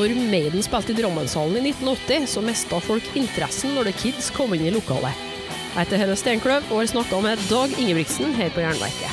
[0.00, 4.54] når Maiden spilte i Drammenshallen i 1980, så mista folk interessen når The Kids kom
[4.56, 5.26] inn i lokalet.
[5.74, 9.12] Jeg heter Helle Steinkløv og har snakka med Dag Ingebrigtsen her på Jernverket.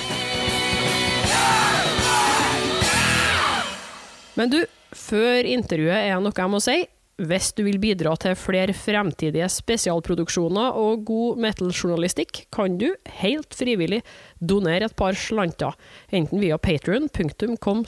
[4.40, 4.62] Men du,
[4.96, 6.78] før intervjuet er noe jeg må si.
[7.18, 12.94] Hvis du vil bidra til flere fremtidige spesialproduksjoner og god metal-journalistikk, kan du,
[13.24, 14.04] helt frivillig,
[14.38, 15.74] donere et par slanter,
[16.14, 17.82] enten via patrion.com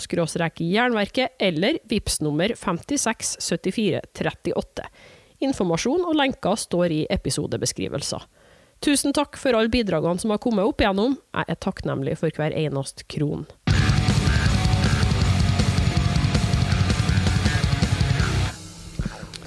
[0.66, 4.82] jernverket eller VIPS nummer 567438.
[5.46, 8.26] Informasjon og lenker står i episodebeskrivelser.
[8.82, 11.22] Tusen takk for alle bidragene som har kommet opp igjennom.
[11.36, 13.46] Jeg er takknemlig for hver eneste kron.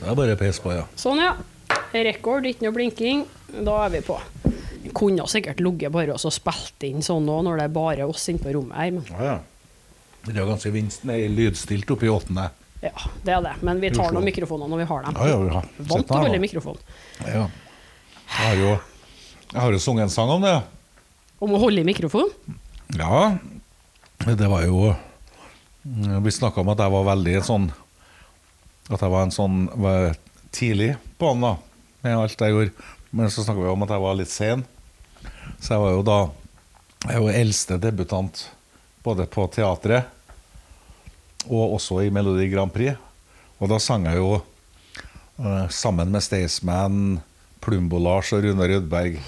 [0.02, 0.84] Det er bare peis på, ja.
[0.98, 1.36] Sånn, ja.
[1.92, 3.22] Rekord, ikke noe blinking.
[3.62, 4.16] Da er vi på.
[4.82, 8.24] Vi kunne sikkert ligget bare og spilt inn sånn nå, når det er bare oss
[8.32, 9.38] inne på rommet her, men Ja, ja.
[10.22, 12.48] Det er jo ganske vinst, nei, lydstilt oppe i åttende.
[12.82, 12.92] ja,
[13.26, 13.54] det er det.
[13.66, 15.16] Men vi tar nå noen mikrofoner når vi har dem.
[15.18, 16.78] Ja, ja, vi har Vant til å holde mikrofon.
[17.26, 17.46] Ja.
[18.32, 18.72] Jeg har jo,
[19.52, 20.54] jeg har jo sunget en sang om det.
[21.42, 22.30] Om å holde i mikrofon?
[22.98, 23.36] Ja,
[24.22, 24.92] det var jo
[25.82, 27.66] Vi snakka om at jeg var veldig sånn
[28.92, 30.12] At jeg var en sånn var
[30.52, 31.54] tidlig på han da,
[32.04, 32.88] med alt jeg gjorde.
[33.12, 34.64] Men så snakker vi om at jeg var litt sen.
[35.60, 36.20] Så jeg var jo da
[37.02, 38.44] Jeg jo eldste debutant
[39.02, 40.06] både på teatret
[41.50, 42.94] og også i Melodi Grand Prix.
[43.58, 47.18] Og da sang jeg jo uh, sammen med Staysman,
[47.62, 49.18] Plumbo-Lars og Rune Rødberg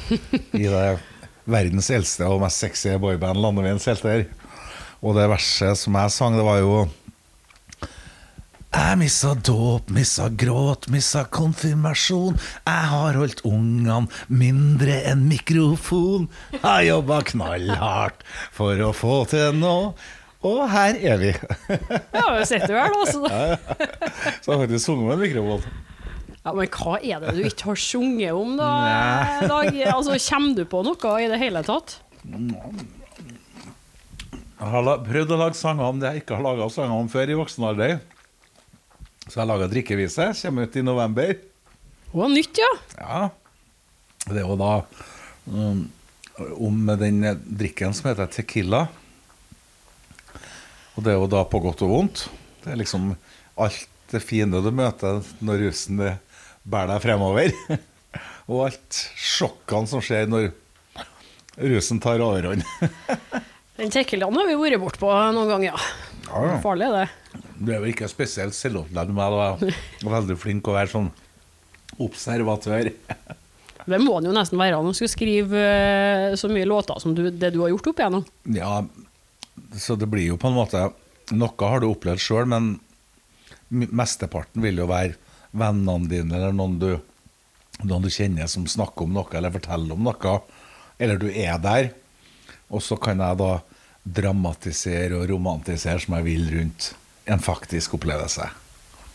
[0.55, 0.87] i det
[1.57, 4.29] verdens eldste og mest sexy boyband, Landeveien Selter.
[5.03, 6.85] Og det verset som jeg sang, det var jo
[8.75, 12.37] jeg missa dåp, missa gråt, missa konfirmasjon.
[12.67, 16.29] Jeg har holdt ungene mindre enn mikrofon.
[16.57, 19.95] Jeg jobba knallhardt for å få til noe,
[20.45, 21.33] og her er vi.
[21.71, 23.25] Ja, vi sitter vel, altså.
[23.25, 25.63] Så jeg har faktisk sunget med mikrofon.
[26.45, 28.73] Ja, men hva er det du ikke har sunget om, da,
[29.49, 29.71] Dag?
[29.95, 32.01] Altså, kommer du på noe i det hele tatt?
[34.65, 37.33] Jeg har prøvd å lage sanger om det jeg ikke har laga sanger om før
[37.33, 37.97] i voksen alder.
[39.25, 40.31] Så jeg laga drikkevise.
[40.43, 41.35] Kommer ut i november.
[42.15, 42.71] Å, nytt, ja.
[42.99, 43.23] Ja.
[44.25, 44.75] Det er jo da
[45.51, 45.81] um,
[46.57, 48.85] om den drikken som heter Tequila.
[50.95, 52.27] Og det er jo da på godt og vondt.
[52.65, 53.13] Det er liksom
[53.61, 57.57] alt det fine du møter når rusen bærer deg fremover.
[58.51, 60.53] og alt sjokkene som skjer når
[61.75, 62.65] rusen tar overhånd.
[63.79, 65.93] Den tequilaen har vi vært bortpå noen ganger, ja.
[66.29, 66.57] Ja, ja.
[66.63, 67.09] Farlig, det.
[67.65, 69.65] Du er jo ikke spesielt selvopptatt men.
[69.65, 71.11] Jeg er veldig flink å være sånn
[72.03, 72.93] observatør.
[73.85, 77.13] Det må han jo nesten være når han skal skrive eh, så mye låter som
[77.17, 78.23] du, det du har gjort opp igjennom.
[78.57, 78.79] Ja,
[79.77, 80.87] så det blir jo på en måte
[81.37, 82.75] Noe har du opplevd sjøl, men
[83.69, 85.15] mesteparten vil jo være
[85.57, 86.91] vennene dine eller noen du,
[87.85, 90.35] noen du kjenner som snakker om noe eller forteller om noe.
[91.01, 91.89] Eller du er der.
[92.69, 93.53] Og så kan jeg da
[94.05, 96.91] dramatisere og romantisere som jeg vil rundt
[97.25, 98.49] en faktisk opplevelse.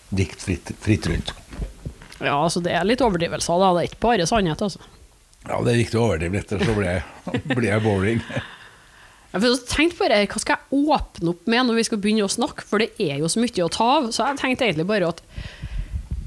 [0.09, 1.33] Dikt fritt, fritt rundt.
[2.19, 3.73] Ja, altså det er litt overdrivelser, da.
[3.75, 4.81] Det er ikke bare sannhet, altså.
[5.47, 7.03] Ja, det er viktig å overdrive litt, så blir jeg,
[7.57, 8.23] blir jeg boring.
[9.29, 12.31] Jeg har tenkt bare, Hva skal jeg åpne opp med når vi skal begynne å
[12.33, 12.65] snakke?
[12.65, 14.09] For det er jo så mye å ta av.
[14.15, 15.21] Så jeg tenkte egentlig bare at,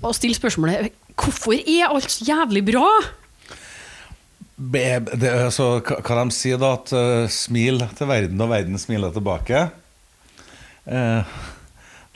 [0.03, 2.87] å stille spørsmålet Hvorfor er alt så jævlig bra?
[4.57, 4.87] Det,
[5.53, 9.67] så hva hva de sier da, at uh, smil til verden, og verden smiler tilbake.
[10.83, 11.35] Eh,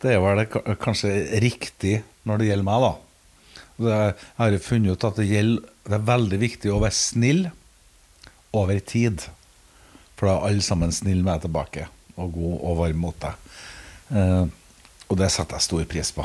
[0.06, 1.12] det er vel ka- kanskje
[1.42, 2.94] riktig når det gjelder meg, da.
[3.86, 7.42] Jeg har funnet ut at det, gjelder, det er veldig viktig å være snill
[8.56, 9.26] over tid.
[10.16, 13.52] For da er alle sammen snille med deg tilbake, og god og varm mot deg.
[14.16, 14.46] Eh,
[15.06, 16.24] og det setter jeg stor pris på.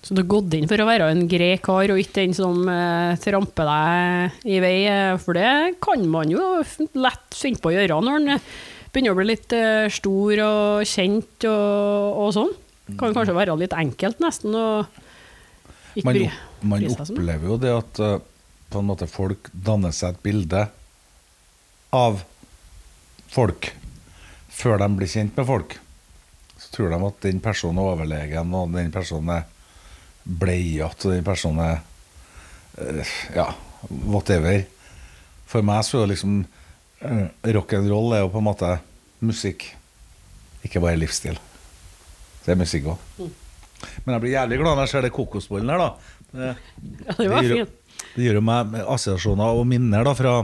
[0.00, 2.60] Så du har gått inn for å være en grei kar, og ikke den som
[2.72, 4.76] eh, tramper deg i vei?
[4.88, 5.50] eh, For det
[5.84, 6.44] kan man jo
[6.96, 8.46] lett finne på å gjøre når eh,
[8.90, 12.52] begynner å bli litt uh, stor og kjent og, og sånn.
[12.98, 16.06] Kan kanskje være litt enkelt, nesten, Og ikke
[16.62, 18.16] man, man opplever jo det at uh,
[18.70, 20.64] på en måte folk danner seg et bilde
[21.94, 22.20] av
[23.30, 23.72] folk
[24.54, 25.76] før de blir kjent med folk.
[26.60, 29.48] Så tror de at den personen er overlegen, og den personen er
[30.22, 31.80] bleiete, og den personen er
[32.78, 33.48] uh, ja,
[33.88, 34.62] whatever.
[35.50, 36.42] For meg så er det liksom
[37.00, 38.70] rock'n'roll er jo på en måte
[39.24, 39.66] musikk,
[40.66, 41.38] ikke bare livsstil.
[42.44, 43.04] Det er musikk òg.
[43.20, 43.30] Mm.
[44.04, 46.16] Men jeg blir jævlig glad når jeg ser det kokosbollen her, da.
[46.30, 46.48] Det,
[47.06, 47.76] Ja, det var fint.
[48.14, 50.34] det gir jo meg assosiasjoner og minner da fra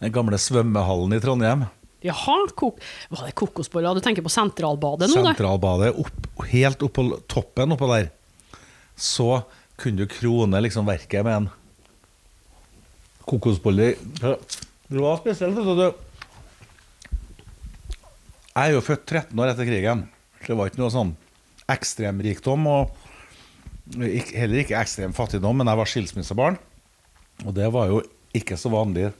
[0.00, 1.66] den gamle svømmehallen i Trondheim.
[2.04, 3.96] Jaha, kok var det kokosboller?
[3.96, 5.22] Du tenker på Sentralbadet nå?
[5.24, 8.10] Sentralbadet, opp, helt oppå toppen oppå der.
[8.94, 9.42] Så
[9.80, 11.48] kunne du krone liksom verket med en
[13.24, 13.94] kokosbolle.
[14.88, 15.56] Det var spesielt.
[18.54, 20.04] Jeg er jo født 13 år etter krigen.
[20.44, 21.14] Det var ikke noe sånn
[21.72, 22.68] ekstremrikdom.
[22.68, 26.58] Og heller ikke ekstrem fattigdom, men jeg var skilsmissebarn.
[27.44, 28.02] Og det var jo
[28.36, 29.10] ikke så vanlig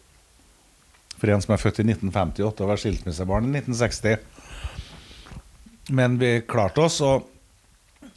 [1.14, 4.18] for en som er født i 1958 å være skilsmissebarn i 1960.
[5.94, 7.26] Men vi klarte oss, og,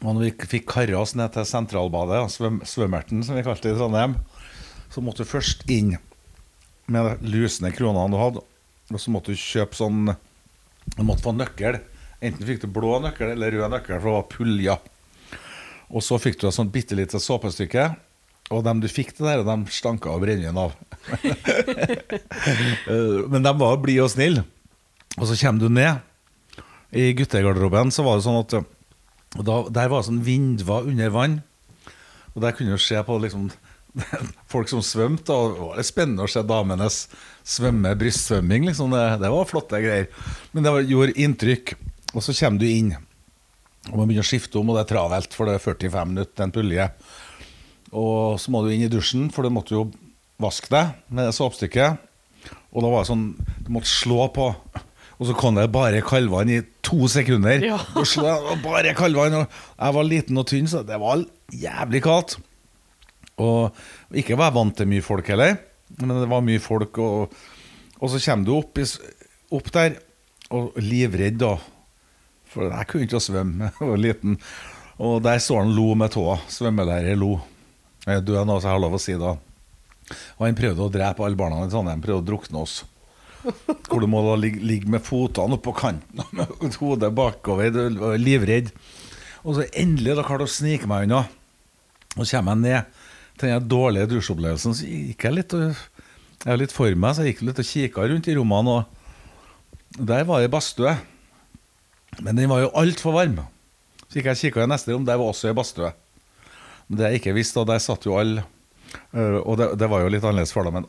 [0.02, 3.76] og når vi fikk karra oss ned til Sentralbadet, svøm, Svømmerten som vi kalte det
[3.76, 4.14] i Trondheim,
[4.94, 5.98] så måtte vi først inn
[6.88, 8.44] med de lusne kronene du hadde,
[8.88, 10.13] og så måtte du kjøpe sånn
[10.95, 11.81] Du måtte få nøkkel.
[12.24, 14.75] Enten fikk du blå nøkkel eller rød nøkkel, for det var pulja.
[15.92, 17.89] Og så fikk du et sånt bitte lite såpestykke.
[18.56, 20.75] Og dem du fikk det der, de stanka av brennevin av.
[22.88, 24.44] Eh, Men de var blide og snille.
[25.18, 26.00] Og så kommer du ned.
[26.95, 28.57] I guttegarderoben så var det sånn at
[29.38, 31.39] og da, Der var sånn vinduer under vann.
[32.34, 33.50] Og der kunne du se på liksom
[34.52, 35.34] folk som svømte.
[35.34, 37.02] Og det var litt spennende å se damenes
[37.48, 38.68] svømme brystsvømming.
[38.70, 38.94] Liksom.
[38.94, 40.10] Det, det var flotte greier.
[40.54, 41.76] Men det var, gjorde inntrykk.
[42.14, 42.96] Og så kommer du inn.
[43.88, 46.34] Og man begynner å skifte om, og det er travelt, for det er 45 minutter
[46.34, 46.90] til en pulje.
[47.96, 49.86] Og så må du inn i dusjen, for du måtte jo
[50.42, 52.04] vaske deg med det såpestykket.
[52.76, 53.30] Og da var det sånn
[53.66, 54.52] Du måtte slå på,
[55.18, 57.64] og så kom det bare kaldvann i to sekunder.
[57.66, 57.80] Ja.
[57.98, 59.40] Og slå, og bare kaldvann.
[59.40, 61.24] Og jeg var liten og tynn, så det var
[61.54, 62.38] jævlig kaldt.
[63.38, 65.57] Og ikke var jeg vant til mye folk heller,
[66.01, 66.98] men det var mye folk.
[67.04, 67.36] Og,
[68.00, 68.81] og så kommer du opp,
[69.60, 70.00] opp der,
[70.57, 71.56] og livredd, da.
[72.48, 74.39] For jeg kunne ikke svømme, jeg var liten.
[75.04, 76.39] Og der står han Lo med tåa.
[76.50, 77.36] Svømmelærer Lo.
[78.07, 79.34] Jeg er død nå, så jeg har lov å si det.
[80.39, 82.01] Og han prøvde å drepe alle barna i Trondheim.
[82.01, 82.80] Prøvde å drukne oss.
[83.89, 87.69] Hvor du må da ligge, ligge med fotene oppå kanten og med hodet bakover.
[87.69, 88.72] Du livredd.
[89.45, 91.28] Og så endelig da klarte jeg å snike meg unna.
[92.18, 92.97] Og så kommer jeg ned
[93.38, 94.75] til den dårlige dusjopplevelsen.
[94.78, 95.56] Så gikk jeg litt
[96.45, 98.75] Jeg litt for meg, så jeg gikk litt og kikka rundt i rommene.
[99.98, 100.94] Og der var det badstue.
[102.22, 103.42] Men den var jo altfor varm.
[104.07, 105.92] Så gikk jeg og kikka i neste rom, der var også ei badstue.
[106.88, 108.45] Men det jeg ikke visste, og der satt jo alle
[109.12, 110.88] øh, Og det, det var jo litt annerledes for dem, men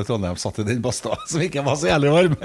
[0.00, 2.36] i Trondheim satt i den badstua som ikke var så jævlig varm.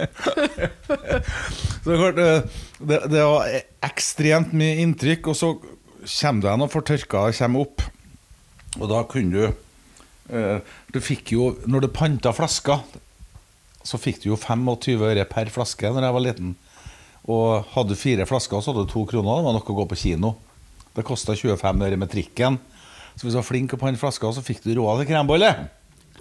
[1.86, 2.58] så øh,
[2.90, 3.54] det, det var
[3.88, 7.86] ekstremt mye inntrykk, og så kommer du igjen og får tørka og kommer opp.
[8.78, 10.60] Og da kunne du eh,
[10.94, 12.84] Du fikk jo Når du panta flasker,
[13.88, 16.56] så fikk du jo 25 øre per flaske når jeg var liten.
[17.32, 19.40] Og hadde du fire flasker, så hadde du to kroner.
[19.40, 20.34] Det var nok å gå på kino.
[20.98, 22.58] Det kosta 25 øre med trikken.
[23.16, 25.54] Så hvis du var flink til å panne flasker, så fikk du råd til krembolle.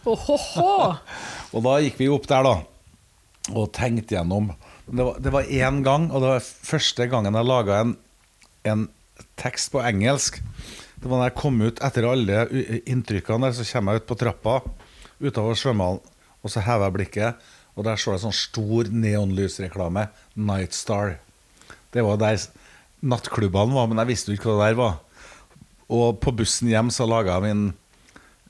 [1.54, 2.54] Og da gikk vi opp der, da.
[3.54, 4.52] Og tenkte gjennom.
[4.86, 7.96] Det var, det var én gang, og det var første gangen jeg laga en,
[8.70, 8.84] en
[9.38, 10.38] tekst på engelsk.
[10.96, 12.44] Det var da jeg kom ut etter alle
[12.88, 14.58] inntrykkene der, så kommer jeg ut på trappa
[15.20, 16.02] utover svømmehallen,
[16.44, 20.06] og så hever jeg blikket, og der står det sånn stor neonlysreklame.
[20.36, 21.18] Nightstar.
[21.92, 22.38] Det var der
[23.04, 24.94] nattklubbene var, men jeg visste jo ikke hva det der var.
[25.92, 27.66] Og på bussen hjem så laga jeg min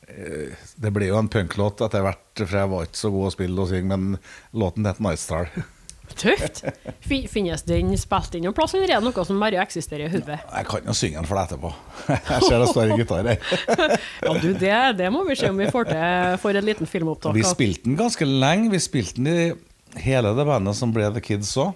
[0.08, 3.34] eh, Det ble jo en punklåt etter hvert, for jeg var ikke så god å
[3.34, 4.20] spille og synge, men
[4.56, 5.50] låten het Night Star.
[6.16, 6.62] Tøft.
[7.04, 10.12] Fin- Finnes den spilt inn noen plass, eller er det noe som bare eksisterer i
[10.14, 10.38] hodet?
[10.52, 11.72] Jeg kan jo synge den for deg etterpå.
[12.30, 13.38] Jeg ser det står en gitar her.
[14.26, 17.34] Ja, du, det, det må vi se om vi får til for en liten filmopptak.
[17.36, 18.70] Vi spilte den ganske lenge.
[18.72, 21.74] Vi spilte den i hele det bandet som ble The Kids òg.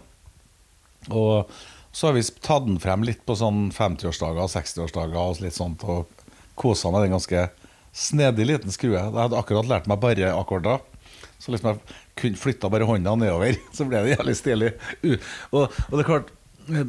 [1.10, 1.50] Og
[1.92, 5.82] så har vi tatt den frem litt på sånn 50-årsdager og 60-årsdager og litt sånt,
[5.88, 6.06] og
[6.60, 7.46] kosa med den ganske
[7.96, 8.94] snedig liten skrue.
[9.00, 10.82] Jeg hadde akkurat lært meg bare akkorder.
[11.40, 11.80] Så liksom jeg
[12.20, 14.70] kunne flytta bare hånda nedover, så ble det jævlig stilig.
[15.50, 16.32] Og, og det er klart,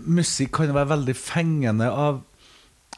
[0.06, 2.22] musikk kan være veldig fengende av,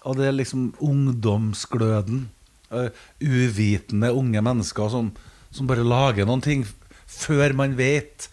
[0.03, 2.25] av det liksom ungdomsgløden.
[2.73, 2.89] eh,
[3.21, 5.11] uvitende unge mennesker som,
[5.53, 6.65] som bare lager noen ting
[7.07, 8.29] før man vet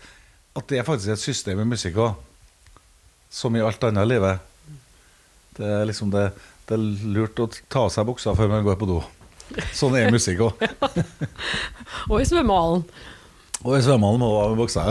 [0.57, 2.16] at det er faktisk et system i musikk òg.
[3.30, 4.40] Som i alt annet i livet.
[5.54, 6.30] Det er liksom det,
[6.66, 8.99] det er lurt å ta av seg buksa før man går på do.
[9.76, 10.64] Sånn er musikk òg.
[12.11, 12.85] Og i svømmehallen.
[13.64, 14.84] Og i svømmehallen må du ha med buksa.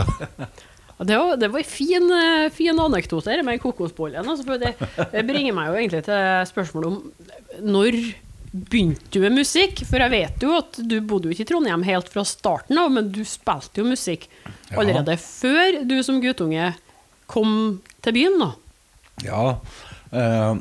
[0.99, 4.25] Det var, det var en fin, eh, fin anekdote her med kokosbollen.
[4.27, 4.73] Altså, det,
[5.13, 6.97] det bringer meg jo egentlig til spørsmålet om
[7.71, 7.95] når
[8.51, 9.83] begynte du med musikk?
[9.88, 12.89] For jeg vet jo at du bodde jo ikke i Trondheim helt fra starten av,
[12.91, 14.27] men du spilte jo musikk
[14.69, 14.77] Ja.
[14.83, 16.73] allerede før du som guttunge
[17.31, 18.51] kom til byen, da.
[19.23, 19.43] Ja.
[20.11, 20.59] eh,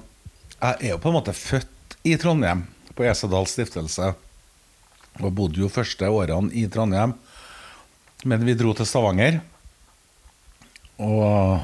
[0.59, 2.63] jeg er jo på en måte født i Trondheim,
[2.95, 4.13] på Esedal stiftelse.
[5.19, 7.17] Og bodde jo første årene i Trondheim.
[8.25, 9.41] Men vi dro til Stavanger.
[10.99, 11.61] Og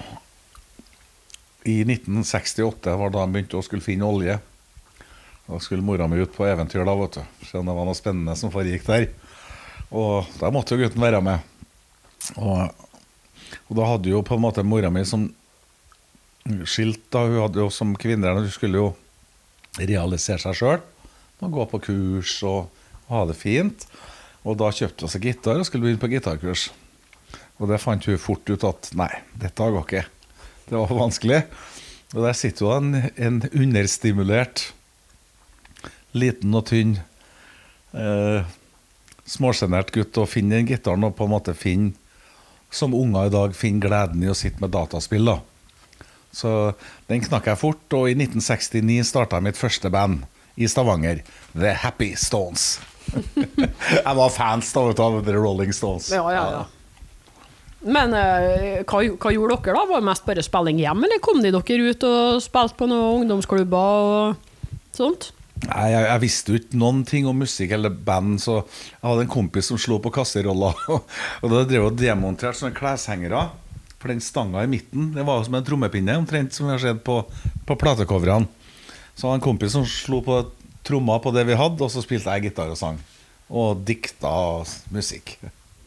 [1.67, 4.37] i 1968 var da han begynte å skulle finne olje.
[5.47, 7.23] Da skulle mora mi ut på eventyr, da, vet du.
[7.49, 9.09] Siden det var noe spennende som foregikk der.
[9.95, 11.43] Og da måtte jo gutten være med.
[12.41, 12.71] Og,
[13.69, 15.27] og da hadde jo på en måte mora mi som
[16.69, 17.27] skilt, da.
[17.27, 18.89] Hun hadde jo som kvinne Hun skulle jo
[19.81, 20.83] realisere seg sjøl.
[21.45, 22.71] Gå på kurs og
[23.11, 23.85] ha det fint.
[24.45, 26.69] Og da kjøpte hun seg gitar og skulle begynne på gitarkurs.
[27.61, 29.11] Og det fant hun fort ut at nei,
[29.41, 30.05] dette går ikke.
[30.69, 31.41] Det var vanskelig.
[32.15, 34.69] Og der sitter hun en, en understimulert,
[36.15, 36.99] liten og tynn,
[37.97, 38.47] eh,
[39.27, 41.97] småsjenert gutt og finner den gitaren og på en måte finner,
[42.75, 45.31] som unger i dag, finner gleden i å sitte med dataspill.
[45.31, 45.39] da.
[46.35, 46.75] Så
[47.07, 50.25] den knakk jeg fort, og i 1969 starta jeg mitt første band
[50.59, 51.23] i Stavanger,
[51.55, 52.81] The Happy Stones.
[53.13, 56.11] Jeg var fans da, av The Rolling Stones.
[56.15, 56.65] Ja, ja, ja.
[57.85, 59.87] Men eh, hva, hva gjorde dere, da?
[59.91, 63.25] Var det mest bare spilling hjem, eller kom de dere ut og spilte på noen
[63.25, 65.33] ungdomsklubber og sånt?
[65.65, 69.27] Nei, jeg, jeg visste jo ikke noen ting om musikk eller band, så jeg hadde
[69.27, 70.81] en kompis som slo på kasseroller.
[71.43, 73.47] og da drev og demonterte sånne kleshengere.
[74.01, 76.83] For den stanga i midten det var jo som en trommepinne, omtrent som vi har
[76.83, 77.23] sett på,
[77.69, 78.49] på platecoverne.
[79.15, 80.41] Så hadde en kompis som slo på
[80.85, 82.99] tromma på det vi hadde, og så spilte jeg gitar og sang.
[83.49, 84.33] Og dikta
[84.95, 85.37] musikk.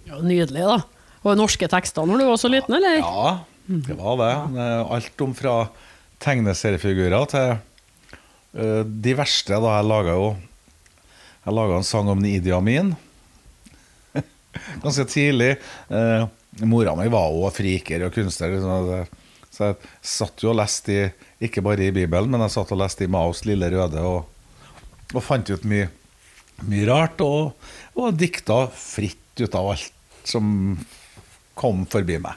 [0.08, 0.82] Ja, Nydelig, da.
[1.24, 3.00] Var det norske tekster når du var så liten, eller?
[3.02, 3.32] Ja,
[3.68, 4.34] det var det.
[4.98, 5.56] Alt om fra
[6.24, 9.58] tegneseriefigurer til uh, de verste.
[9.58, 10.30] da Jeg laga jo
[11.46, 12.96] Jeg laga en sang om Idi Amin
[14.84, 15.58] ganske tidlig.
[15.92, 16.26] Uh,
[16.66, 18.56] Mora mi var jo friker og kunstner.
[18.56, 19.20] Liksom.
[19.54, 21.04] Så jeg satt jo og leste i,
[21.48, 24.26] ikke bare i Bibelen, men jeg satt og leste i Maos Lille Røde og,
[25.14, 25.88] og fant ut mye,
[26.68, 27.22] mye rart.
[27.24, 27.54] Og,
[27.96, 29.94] og dikta fritt ut av alt
[30.28, 30.78] som
[31.58, 32.36] kom forbi meg.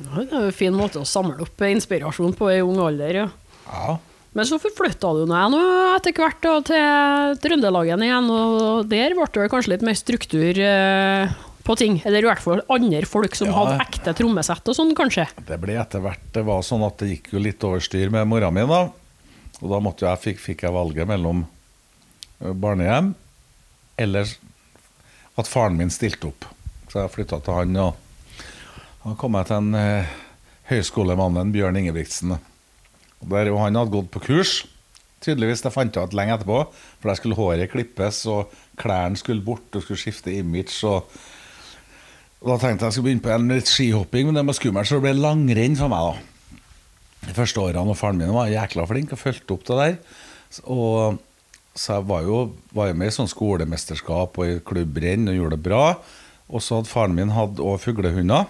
[0.00, 3.24] Ja, det er jo en fin måte å samle opp inspirasjon på i ung alder.
[3.24, 3.26] Ja.
[3.68, 3.98] Ja.
[4.32, 5.54] Men så forflytta du deg
[5.96, 11.32] etter hvert da, til Trøndelagen igjen, og der ble det kanskje litt mer struktur eh,
[11.66, 11.98] på ting?
[12.06, 13.56] Eller i hvert fall andre folk som Ja.
[13.58, 15.26] hadde ekte trommesett og sånn, kanskje?
[15.48, 18.30] Det ble etter hvert Det var sånn at det gikk jo litt over styr med
[18.30, 18.84] mora mi, da.
[19.60, 21.44] Og da måtte jeg, fikk, fikk jeg valget mellom
[22.40, 23.12] barnehjem
[24.00, 24.30] eller
[25.40, 26.46] at faren min stilte opp.
[26.90, 30.14] Så jeg flytta til han, og da kom jeg til en eh,
[30.70, 32.34] høyskolemannen Bjørn Ingebrigtsen.
[33.20, 34.54] Og der, og han hadde gått på kurs.
[35.20, 36.62] Tydeligvis, det fant jeg ut lenge etterpå.
[36.98, 40.80] For der skulle håret klippes, og klærne skulle bort, og skulle skifte image.
[40.88, 41.06] og
[42.40, 45.06] Da tenkte jeg skulle begynne på en litt skihopping, men det var skummelt, så det
[45.08, 46.10] ble langrenn for meg.
[46.10, 46.29] da.
[47.26, 49.96] De første årene, og faren min var jækla flink og fulgte opp det der.
[50.72, 51.18] Og,
[51.76, 52.38] så jeg var jo,
[52.74, 55.82] var jo med i sånn skolemesterskap og i klubbrenn og gjorde det bra.
[56.50, 58.48] Og så hadde faren min hatt òg fuglehunder.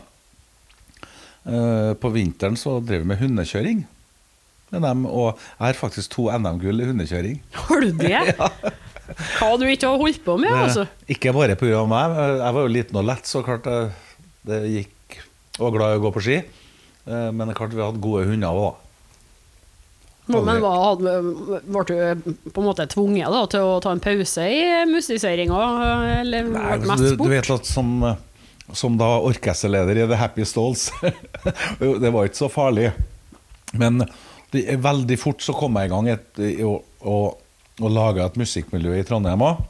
[1.50, 3.82] Eh, på vinteren så drev vi med hundekjøring.
[4.70, 7.40] Med dem, og jeg har faktisk to NM-gull i hundekjøring.
[7.66, 8.20] Har du det?
[9.40, 10.84] Hva du ikke har holdt på med, altså?
[10.86, 11.82] Eh, Ikke bare pga.
[11.90, 12.14] meg.
[12.38, 13.78] Jeg var jo liten og lett, så klart det,
[14.46, 15.16] det gikk
[15.60, 16.36] Og glad i å gå på ski.
[17.06, 18.86] Eh, Men det er klart vi har hatt gode hunder òg.
[20.30, 24.60] Men hva, ble du på en måte tvunget da, til å ta en pause i
[24.86, 25.62] musiseringa,
[26.20, 28.04] eller ble det Du, du vet at som,
[28.70, 30.90] som da orkesterleder i The Happy Stalls
[31.80, 32.92] Det var ikke så farlig.
[33.74, 34.04] Men
[34.52, 37.18] det, veldig fort så kom jeg i gang et, å, å,
[37.80, 39.64] å lage et musikkmiljø i Trondheim òg.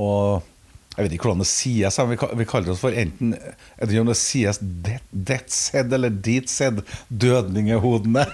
[0.00, 0.51] Og
[0.92, 4.02] jeg vet ikke hvordan det sies, vi, vi kaller oss for enten Jeg vet ikke
[4.04, 8.26] om det sies Detzed eller Deeds-head, dødningehodene.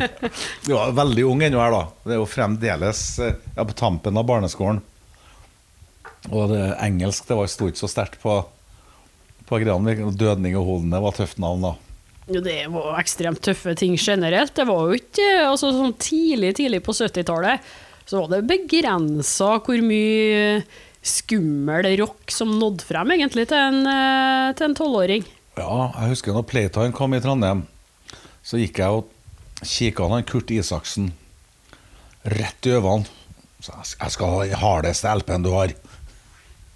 [0.66, 1.84] Du var veldig ung ennå her, da.
[2.02, 4.82] Det er jo fremdeles eh, ja, på tampen av barneskolen.
[6.30, 8.40] Og det engelsk det var sto ikke så sterkt på,
[9.46, 10.10] på greiene.
[10.18, 11.72] Dødningehodene var tøft navn, da.
[12.32, 14.56] Jo, det var ekstremt tøffe ting generelt.
[14.58, 17.62] Det var jo ikke altså, sånn tidlig, tidlig på 70-tallet
[18.04, 20.62] så var det begrensa hvor mye
[21.02, 25.26] skummel rock som nådde frem egentlig til en eh, til en tolvåring.
[25.58, 27.66] Ja, jeg husker når Playtime kom i Trondheim,
[28.42, 29.10] så gikk jeg og
[29.62, 31.12] kikka på Kurt Isaksen
[32.24, 33.06] rett i øynene.
[33.62, 35.74] Så jeg skal ha den hardeste LP-en du har.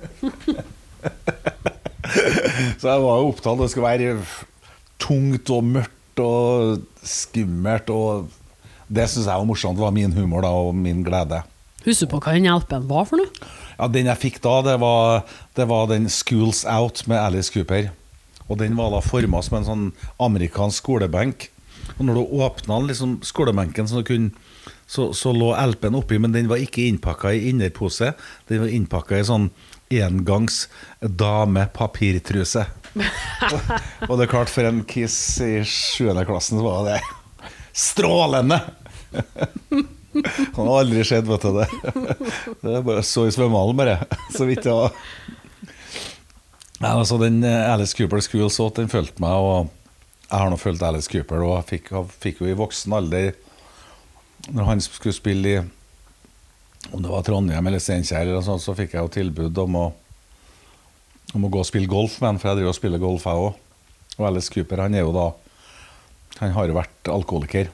[2.79, 4.21] så jeg var jo opptatt det skulle være
[5.03, 7.91] tungt og mørkt og skummelt.
[7.91, 8.31] Og
[8.87, 9.79] det syns jeg var morsomt.
[9.79, 11.43] Det var min humor da, og min glede.
[11.87, 13.31] Husker du på hva den hjelpen var for noe?
[13.77, 15.23] Ja, Den jeg fikk da, det var,
[15.55, 17.91] det var den 'Schools Out' med Alice Cooper.
[18.49, 19.87] Og den var da forma som en sånn
[20.23, 21.51] amerikansk skolebenk.
[21.99, 24.31] Og når du åpna liksom skolebenken, så, kunne,
[24.87, 28.13] så, så lå LP-en oppi, men den var ikke innpakka i innerpose.
[28.49, 29.51] Den var innpakka i sånn
[29.95, 30.67] engangs
[31.01, 32.67] damepapirtruse.
[32.97, 33.71] og,
[34.09, 36.11] og det er klart, for en Kiss i 7.
[36.27, 37.01] klassen så var det
[37.77, 38.63] strålende!
[40.57, 41.69] Han har aldri skjedd, vet du det.
[42.63, 43.99] Det er bare så i svømmehallen, bare.
[44.35, 44.95] Så vidt jeg var
[46.93, 49.71] altså Den eh, Alice Cooper School så den fulgte meg, og
[50.27, 51.41] jeg har nå fulgt Alice Cooper.
[51.45, 53.33] Og jeg fikk, jeg fikk jo i voksen alder,
[54.53, 55.63] når han skulle spille i
[56.95, 59.87] om det var Trondheim eller Steinkjer, så, så fikk jeg jo tilbud om å,
[61.35, 63.47] om å gå og spille golf med han, for jeg driver og spiller golf, jeg
[63.49, 63.57] òg.
[64.17, 65.27] Og Alice Cooper han er jo da
[66.37, 67.71] Han har jo vært alkoholiker.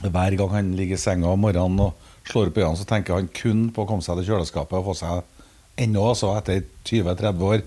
[0.00, 3.28] Hver gang han ligger i senga om morgenen og slår opp øynene, så tenker han
[3.34, 7.66] kun på å komme seg til kjøleskapet og få seg ennå, altså etter 20-30 år.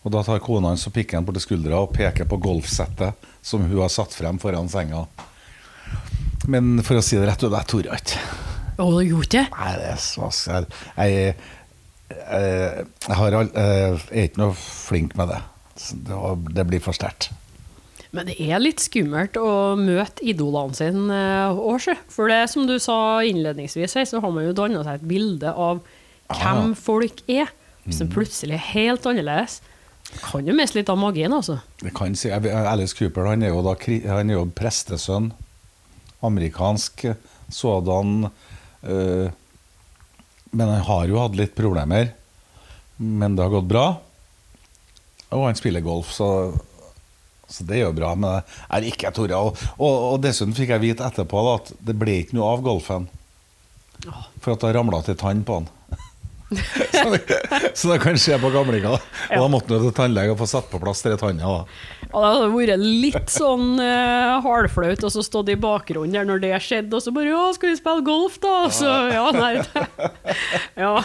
[0.00, 3.82] Og Da tar kona hans og pikken borti skuldra og peker på golfsettet som hun
[3.82, 5.04] har satt frem foran senga.
[6.48, 8.22] Men for å si det rett ut, jeg torde ikke.
[8.80, 9.44] Og du gjorde det?
[9.52, 11.34] Nei, det er så jeg, jeg,
[12.16, 15.42] jeg, jeg har jeg er ikke noe flink med det.
[16.08, 16.16] Det,
[16.56, 17.28] det blir for sterkt.
[18.12, 21.18] Men det er litt skummelt å møte idolene sine
[21.54, 25.52] òg, For det som du sa innledningsvis, så har man jo danna seg et bilde
[25.54, 25.80] av
[26.30, 26.74] hvem Ah.
[26.74, 27.50] folk er.
[27.86, 29.60] Hvis de plutselig er helt annerledes,
[30.22, 31.60] kan jo miste litt av magien, altså.
[31.80, 33.74] Det kan si, Alice Cooper han er jo, da,
[34.10, 35.30] han er jo prestesønn.
[36.22, 37.06] Amerikansk
[37.50, 38.30] sådan.
[38.84, 39.30] Øh,
[40.52, 42.10] men han har jo hatt litt problemer.
[42.98, 43.86] Men det har gått bra.
[45.30, 46.28] Og han spiller golf, så,
[47.50, 48.14] så det er jo bra.
[48.14, 49.40] Men jeg er ikke Tore.
[49.40, 52.64] Og, og, og dessuten fikk jeg vite etterpå da, at det ble ikke noe av
[52.64, 53.10] golfen.
[54.40, 55.68] For at det ramla til tann på han.
[56.90, 57.20] så, det,
[57.78, 58.96] så det kan skje på gamlinga.
[58.96, 61.44] Og da måtte han til tannlege og få satt på plass tre tanner.
[61.44, 66.42] Ja, det hadde vært litt sånn uh, halvflaut og så stått i bakgrunnen der når
[66.42, 69.52] det skjedde, og så bare 'Ja, skal vi spille golf, da?' Så ja, nei
[70.82, 70.96] Ja.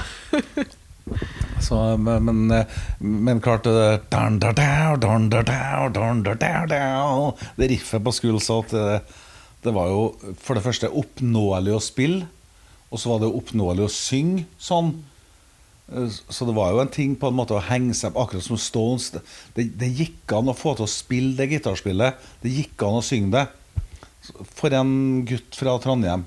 [1.66, 2.66] Så, men, men,
[3.00, 4.06] men, klart det,
[7.72, 9.00] riffet på Schoolsalt det,
[9.66, 10.04] det var jo
[10.38, 12.28] for det første oppnåelig å spille,
[12.92, 14.94] og så var det oppnåelig å synge sånn.
[15.86, 18.62] Så det var jo en ting på en måte å henge seg opp akkurat som
[18.62, 19.12] Stones.
[19.14, 22.22] Det, det gikk an å få til å spille det gitarspillet.
[22.42, 23.44] Det gikk an å synge det.
[24.58, 26.26] For en gutt fra Trondheim.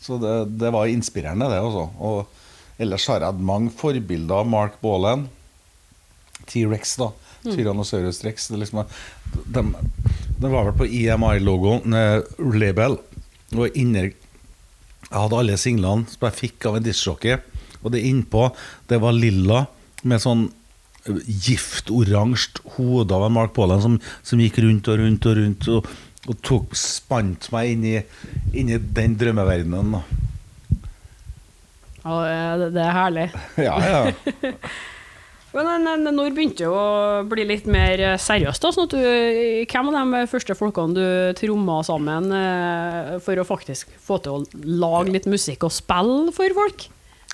[0.00, 1.88] Så det, det var inspirerende, det, altså.
[1.98, 2.39] Og
[2.80, 4.48] ellers har jeg hatt mange forbilder.
[4.48, 5.28] Mark Bolan,
[6.50, 7.10] T-rex, da.
[7.44, 8.48] Tyrannosaurus rex.
[8.52, 8.84] Det liksom,
[9.46, 9.64] de,
[10.40, 12.98] de var vel på EMI-logoen, eh, label.
[13.56, 14.10] Og inni
[15.10, 17.40] Jeg hadde alle singlene som jeg fikk av en diskjockey.
[17.80, 18.50] Og det innpå,
[18.86, 19.64] det var lilla
[20.06, 20.48] med sånn
[21.08, 25.88] giftoransje hode av Mark Bolan som, som gikk rundt og rundt og rundt og,
[26.28, 27.94] og tok, spant meg inn i,
[28.60, 29.96] inn i den drømmeverdenen.
[29.96, 30.29] da.
[32.04, 33.28] Ja det, er herlig.
[33.68, 34.50] Ja, ja.
[35.50, 38.62] Men eh, når begynte det å bli litt mer eh, seriøst?
[38.62, 38.70] da?
[38.74, 39.00] Sånn at du,
[39.70, 44.62] hvem av de første folkene du tromma sammen eh, for å faktisk få til å
[44.84, 46.86] lage litt musikk og spille for folk?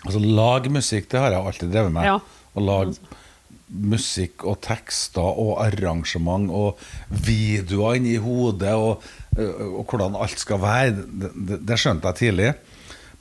[0.07, 2.09] Altså, lag musikk, det har jeg alltid drevet med.
[2.09, 2.19] Ja.
[2.57, 3.23] Å lage
[3.67, 6.79] musikk og tekster og arrangement og
[7.11, 9.03] videoer inni hodet og,
[9.35, 10.95] og hvordan alt skal være.
[10.95, 12.53] Det, det skjønte jeg tidlig.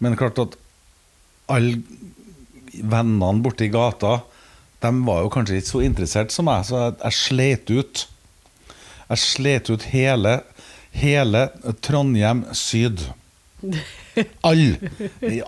[0.03, 0.55] Men klart at
[1.51, 1.81] alle
[2.75, 4.19] vennene borti gata
[4.83, 8.01] De var jo kanskje ikke så interessert som meg, så jeg, jeg slet ut.
[9.05, 10.33] Jeg slet ut hele,
[10.93, 11.45] hele
[11.85, 13.07] Trondheim syd.
[14.49, 14.91] Alle.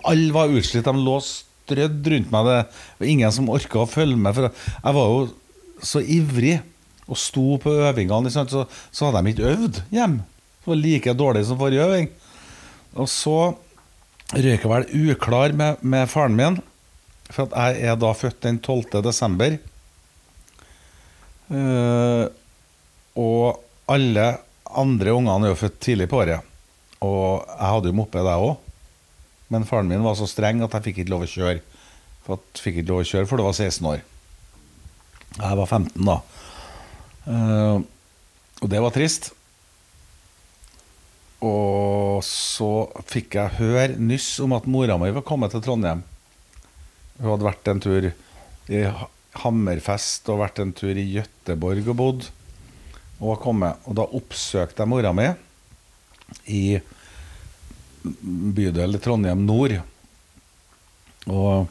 [0.02, 0.88] Alle var utslitt.
[0.88, 2.48] De lå strødd rundt meg.
[2.48, 2.56] Det
[2.98, 4.34] var ingen som orka å følge med.
[4.34, 5.22] For jeg var jo
[5.86, 6.56] så ivrig
[7.08, 10.18] og sto på øvingene, så, så hadde de ikke øvd hjem.
[10.58, 12.10] Det var like dårlig som forrige øving.
[12.98, 13.38] Og så
[14.34, 16.58] røyk jeg vel uklar med, med faren min.
[17.32, 19.00] For jeg er da født den 12.
[19.04, 19.58] desember.
[21.48, 22.28] Uh,
[23.18, 24.26] og alle
[24.68, 26.44] andre ungene er jo født tidlig på året.
[27.04, 28.56] Og jeg hadde jo moped, jeg òg.
[29.48, 31.60] Men faren min var så streng at jeg fikk ikke lov å kjøre.
[32.26, 34.04] For at fikk ikke lov å kjøre, for det var 16 år.
[35.38, 36.18] Jeg var 15 da.
[37.28, 37.76] Uh,
[38.58, 39.32] og det var trist.
[41.44, 42.70] Og så
[43.06, 46.02] fikk jeg høre nyss om at mora mi var kommet til Trondheim.
[47.18, 48.82] Hun hadde vært en tur i
[49.38, 52.28] Hammerfest og vært en tur i Gøteborg og bodd.
[53.18, 53.86] Og var kommet.
[53.86, 55.28] Og da oppsøkte jeg mora mi
[56.50, 56.78] i
[58.02, 59.78] bydel Trondheim nord.
[61.28, 61.70] Og,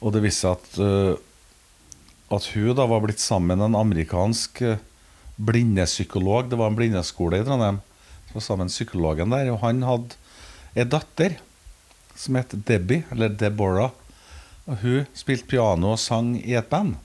[0.00, 1.14] og det viste seg at, eh,
[2.34, 4.82] at hun da var blitt sammen med en amerikansk eh,
[5.36, 6.50] blindepsykolog.
[6.50, 7.82] Det var en blindeskole i Trondheim.
[8.36, 10.18] Var sammen psykologen der, og han hadde
[10.76, 11.38] ei datter
[12.16, 13.94] som het Debbie, eller Deborah.
[14.66, 16.98] Og hun spilte piano og sang i et band.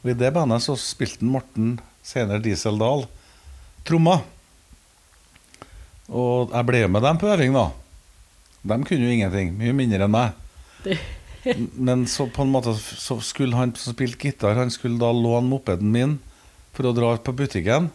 [0.00, 3.04] Og I det bandet så spilte Morten, senere Diesel Dahl,
[3.84, 4.22] tromma.
[6.08, 7.68] Og jeg ble med dem på øving, da.
[8.72, 9.52] De kunne jo ingenting.
[9.60, 10.96] Mye mindre enn meg.
[11.76, 15.48] Men så på en måte så skulle han som spilte gitar, han skulle da låne
[15.48, 16.18] mopeden min
[16.72, 17.92] for å dra på butikken.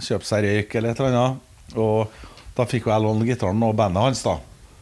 [0.00, 1.74] Kjøpe seg røyk eller et eller annet.
[1.78, 2.20] Og
[2.56, 4.38] da fikk jo jeg låne gitaren og bandet hans, da.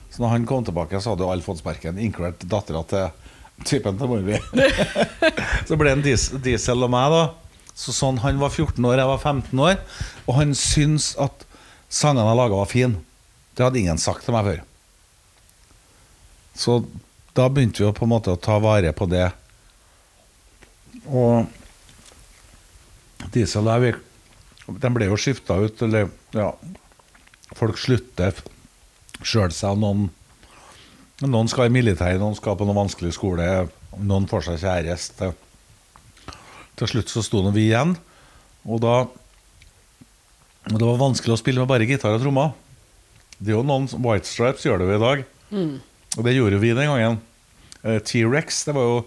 [0.08, 3.98] Så når han kom tilbake, så hadde jo alle fått sparken, inkludert dattera til typen
[3.98, 4.38] til mor mi.
[5.68, 7.22] så ble det en Diesel og meg, da.
[7.78, 9.76] Så sånn, Han var 14 år, jeg var 15 år.
[10.26, 11.44] Og han syntes at
[11.88, 13.04] sangene jeg laga, var fine.
[13.54, 14.64] Det hadde ingen sagt til meg før.
[16.58, 16.80] Så
[17.38, 19.28] da begynte vi å på en måte å ta vare på det.
[21.06, 21.46] Og
[23.34, 23.92] Diesel og vi,
[24.68, 26.52] de ble jo skifta ut, eller ja
[27.56, 28.36] Folk slutter
[29.24, 29.78] sjøl seg.
[29.80, 30.10] Noen,
[31.24, 33.46] noen skal i militæret, noen skal på noen vanskelig skole,
[33.96, 35.30] noen får seg kjæreste.
[36.78, 37.96] Til slutt så sto nå vi igjen,
[38.68, 38.98] og da
[40.68, 42.50] og Det var vanskelig å spille med bare gitar og trommer.
[43.38, 45.22] Det er jo noen White Stripes gjør det jo i dag.
[46.18, 47.16] Og det gjorde vi den gangen.
[47.80, 48.98] Eh, T-rex det var jo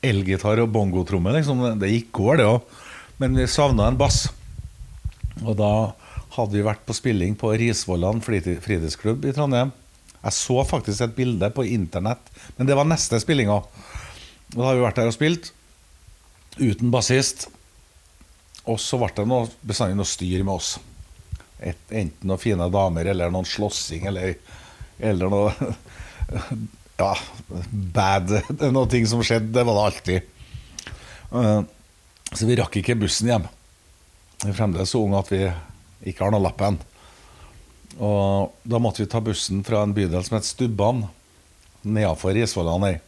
[0.00, 1.34] elgitar og bongotromme.
[1.36, 1.60] Liksom.
[1.82, 2.80] Det gikk går, det òg.
[3.20, 4.22] Men vi savna en bass.
[5.42, 5.70] Og da
[6.36, 9.72] hadde vi vært på spilling på Risvollan fritidsklubb i Trondheim.
[10.24, 13.58] Jeg så faktisk et bilde på internett, men det var neste spillinga.
[13.60, 15.50] Og Da har vi vært der og spilt
[16.58, 17.48] uten bassist.
[18.64, 20.78] Og så ble det noe, bestandig noe styr med oss.
[21.60, 24.34] Et, enten noen fine damer eller noen slåssing eller,
[25.00, 25.52] eller noe
[26.94, 27.10] Ja,
[27.70, 28.30] bad
[28.72, 29.50] noe ting som skjedde.
[29.52, 30.28] Det var det alltid.
[31.34, 31.62] Eh,
[32.34, 33.48] Så vi rakk ikke bussen hjem.
[34.42, 35.42] Vi er fremdeles så unge at vi
[36.10, 36.78] ikke har noe lappen.
[38.02, 41.04] Og da måtte vi ta bussen fra en bydel som het Stubban,
[41.84, 43.00] nedafor Risvollan her.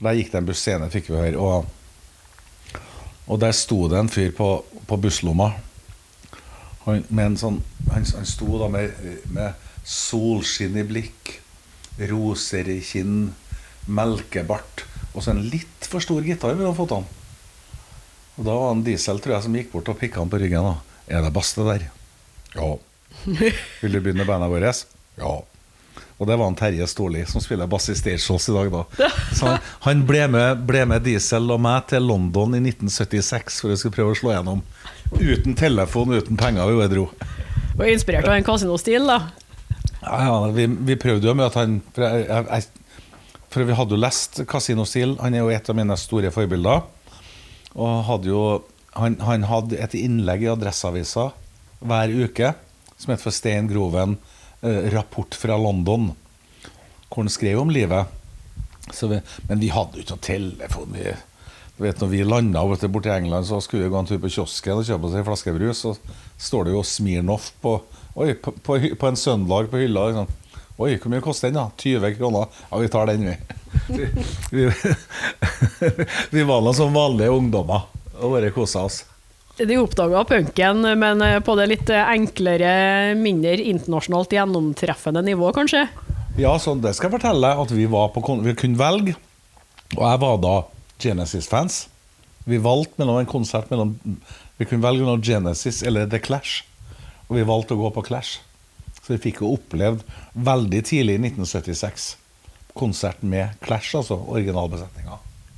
[0.00, 1.40] Der gikk det en buss senere, fikk vi høre.
[1.40, 2.78] Og,
[3.28, 4.48] og der sto det en fyr på,
[4.88, 5.52] på busslomma.
[6.86, 7.04] Han,
[7.36, 7.60] sånn,
[7.92, 8.96] han, han sto da med,
[9.30, 11.36] med solskinn i blikk,
[12.08, 13.34] roser i kinn,
[13.90, 17.19] melkebart og så en litt for stor gitar mellom føttene.
[18.40, 20.38] Og da var det en diesel tror jeg, som gikk bort og pikka han på
[20.40, 20.64] ryggen.
[20.64, 21.02] da.
[21.12, 21.82] Er det bass, det der?
[22.54, 22.68] Ja.
[23.82, 24.86] Vil du begynne i bandet vårt?
[25.20, 25.32] Ja.
[26.16, 28.72] Og det var han Terje Storli, som spiller bass i Stage Shows i dag.
[28.72, 33.60] da Så han, han ble, med, ble med Diesel og meg til London i 1976
[33.60, 34.64] for å skulle prøve å slå gjennom.
[35.20, 36.68] Uten telefon, uten penger.
[36.70, 37.06] Vi bare dro.
[37.76, 39.18] Og inspirert av en kasinostil, da.
[40.00, 42.64] Ja, ja, vi, vi prøvde jo å møte han For, jeg, jeg,
[43.52, 45.18] for vi hadde jo lest Casino Steel.
[45.20, 46.88] Han er jo et av mine store forbilder.
[47.78, 48.42] Og hadde jo,
[48.96, 51.30] han, han hadde et innlegg i Adresseavisa
[51.80, 52.54] hver uke
[53.00, 54.18] som het for Stein Groven
[54.60, 56.12] eh, 'Rapport fra London',
[57.08, 58.06] hvor han skrev om livet.
[58.90, 60.96] Vi, men vi hadde jo ikke noen telefon.
[60.96, 61.14] Vi,
[61.80, 64.80] vet, når vi landa borte i England, så skulle vi gå en tur på kiosken
[64.80, 65.84] og kjøpe oss en flaske brus.
[65.84, 65.94] Så
[66.36, 67.78] står det jo Smirnoff på,
[68.16, 70.10] oi, på, på, på en søndag på hylla.
[70.10, 70.39] Liksom.
[70.80, 71.58] Oi, hvor mye koster den?
[71.60, 71.68] da?
[71.76, 72.46] 20 kroner?
[72.70, 73.36] Ja, vi tar den, vi.
[73.92, 74.06] Vi,
[74.50, 74.94] vi,
[76.30, 77.84] vi var nå som vanlige ungdommer
[78.16, 79.02] og bare kosa oss.
[79.60, 82.72] De oppdaga punken, men eh, på det litt enklere,
[83.20, 85.84] mindre internasjonalt gjennomtreffende nivå, kanskje.
[86.40, 89.18] Ja, så det skal jeg fortelle at vi var på Vi kunne velge.
[89.98, 90.58] Og jeg var da
[91.02, 91.82] Genesis-fans.
[92.48, 93.98] Vi valgte mellom en konsert mellom
[94.56, 96.62] Vi kunne velge mellom Genesis eller The Clash.
[97.28, 98.40] Og vi valgte å gå på Clash.
[99.10, 100.04] Så vi fikk jo opplevd
[100.38, 102.04] veldig tidlig i 1976
[102.78, 105.16] konsert med Clash, altså originalbesetninga.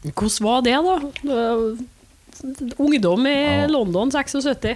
[0.09, 0.95] Hvordan var det, da?
[2.81, 3.67] Ungdom i Ja.
[3.69, 4.73] London 76.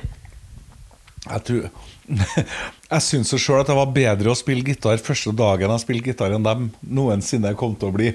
[1.27, 1.71] Jeg tror
[2.93, 6.13] Jeg syns jo sjøl at det var bedre å spille gitar første dagen jeg spilte
[6.13, 8.13] gitar, enn dem noensinne kom til å bli.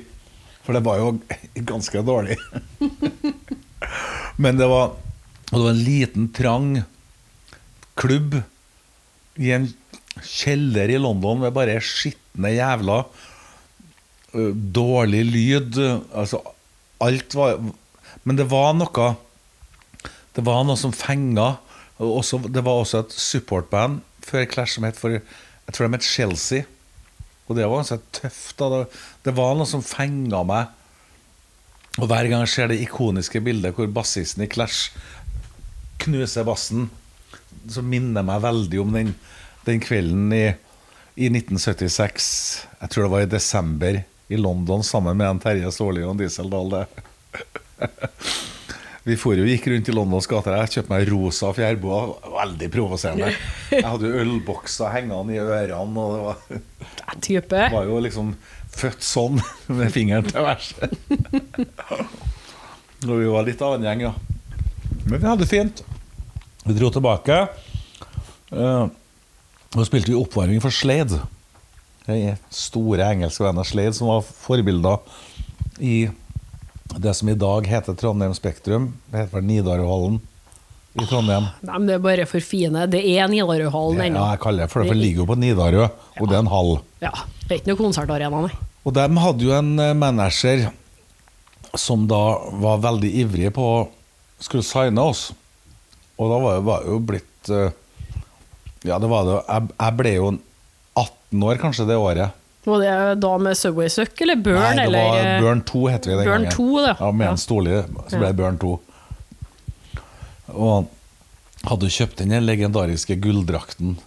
[0.61, 1.09] For det var jo
[1.73, 2.37] ganske dårlig.
[4.45, 4.93] Men det var,
[5.49, 6.83] det var en liten, trang
[7.97, 8.37] klubb
[9.41, 9.71] i en
[10.19, 13.03] kjeller i London med bare skitne jævla
[14.31, 15.77] Dårlig lyd.
[16.15, 16.39] Altså,
[17.03, 17.57] alt var
[18.23, 19.07] Men det var noe
[20.31, 21.57] Det var noe som fenga.
[21.99, 26.07] Også, det var også et supportband før Clash som het for Jeg tror de het
[26.07, 26.63] Chelsea.
[27.47, 28.57] Og det var ganske tøft.
[28.57, 28.85] da
[29.25, 30.71] Det, var noe som fenga meg.
[31.99, 34.95] Og hver gang jeg ser det ikoniske bildet hvor bassisten i Clash
[36.01, 36.87] knuser bassen,
[37.69, 39.11] så minner meg veldig om den,
[39.65, 40.45] den kvelden i,
[41.15, 42.29] i 1976.
[42.79, 46.21] Jeg tror det var i desember i London sammen med en Terje Ståle og en
[46.23, 46.77] Diesel Dahl.
[49.03, 50.53] Vi for jo gikk rundt i Londons gater.
[50.61, 52.01] Jeg kjøpte meg rosa fjærboa.
[52.35, 53.31] Veldig provoserende.
[53.73, 56.03] Jeg hadde ølbokser hengende i ørene.
[56.03, 57.63] Og det var, Type.
[57.73, 58.35] var jo liksom
[58.71, 59.41] født sånn,
[59.79, 60.69] med fingeren til værs.
[63.07, 64.13] Og vi var litt av en gjeng, ja.
[65.07, 65.81] Men vi hadde det fint.
[66.67, 67.41] Vi dro tilbake.
[68.53, 68.85] Uh,
[69.75, 71.21] og spilte vi oppvarming for Slade.
[72.07, 74.99] Den store engelske vennen Slade, som var forbilder
[75.79, 76.09] i
[76.99, 78.91] det som i dag heter Trondheim Spektrum.
[79.07, 80.17] Det heter vel Nidarøhallen
[80.99, 81.47] i Trondheim.
[81.63, 82.83] Nei, men det er bare for fine.
[82.91, 84.19] Det er Nidarøhallen ennå.
[84.25, 85.87] Ja, jeg kaller det for det, for det ligger jo på Nidarø,
[86.19, 86.73] og det er en hall.
[87.03, 87.13] Ja,
[87.45, 88.67] det er ikke noe konsertarena, nei.
[88.81, 90.67] Og de hadde jo en eh, manager
[91.77, 92.23] som da
[92.59, 93.83] var veldig ivrig på å
[94.41, 95.29] skulle signe oss.
[96.19, 97.77] Og da var det jo blitt eh,
[98.83, 100.29] Ja, det var det Jeg, jeg ble jo
[100.97, 102.37] 18 år kanskje det året.
[102.65, 104.59] Var det da med Subway Suck eller Burn?
[104.61, 105.09] Nei, det eller?
[105.09, 106.55] var Burn 2 heter vi den Burn gangen.
[106.57, 106.95] 2, det.
[106.99, 107.31] Ja, med Ja.
[107.31, 107.77] en Storli,
[108.09, 108.73] så ble det Burn 2.
[110.51, 110.89] Og
[111.69, 113.97] hadde kjøpt den legendariske gulldrakten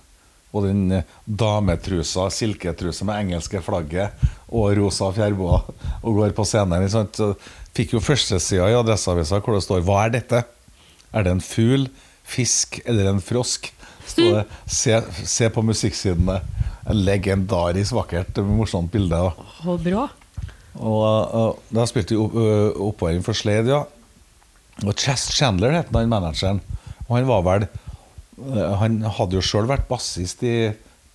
[0.54, 4.14] og den eh, dametrusa, silketrusa med engelske flagget
[4.54, 5.60] og rosa fjærboa
[6.04, 6.88] og går på scenen.
[6.90, 7.18] sant?
[7.18, 7.34] Så
[7.74, 10.44] Fikk jo førstesida i Adresseavisa hvor det står 'Hva er dette?'
[11.12, 11.88] Er det en fugl,
[12.22, 13.72] fisk eller en frosk?
[14.14, 16.40] Det, se, se på musikksidene.
[16.92, 19.20] Legendarisk vakkert, morsomt bilde.
[19.64, 20.08] Og bra.
[20.74, 21.06] og,
[21.40, 22.34] og da spilte vi opp,
[22.90, 23.84] oppvarming for Slade, ja.
[24.82, 26.60] Og Chess Chandler het den manageren.
[27.06, 27.66] Og han var vel
[28.80, 30.72] Han hadde jo sjøl vært bassist i,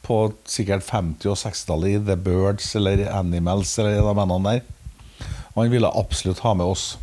[0.08, 5.28] på sikkert 50- og 60-tallet i The Birds eller Animals eller de bandene der.
[5.52, 6.94] Og han ville absolutt ha med oss.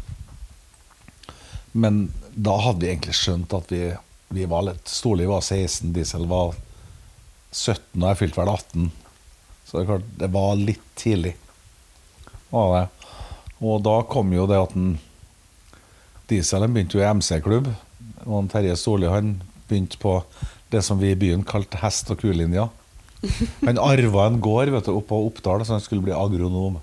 [1.77, 3.83] Men da hadde vi egentlig skjønt at vi,
[4.29, 6.55] vi var litt Storli var 16, Diesel var
[7.53, 8.89] 17, og jeg fylte vel 18.
[9.67, 11.37] Så det er klart, det var litt tidlig
[12.51, 12.87] var det.
[13.67, 14.97] Og da kom jo det at den
[16.31, 17.69] Dieselen begynte jo i MC-klubb.
[18.27, 19.37] Og Terje Storli han
[19.69, 20.19] begynte på
[20.73, 22.69] det som vi i byen kalte hest- og kulinja.
[23.63, 26.81] Han arva en gård vet du, oppe på Oppdal, så han skulle bli agronom.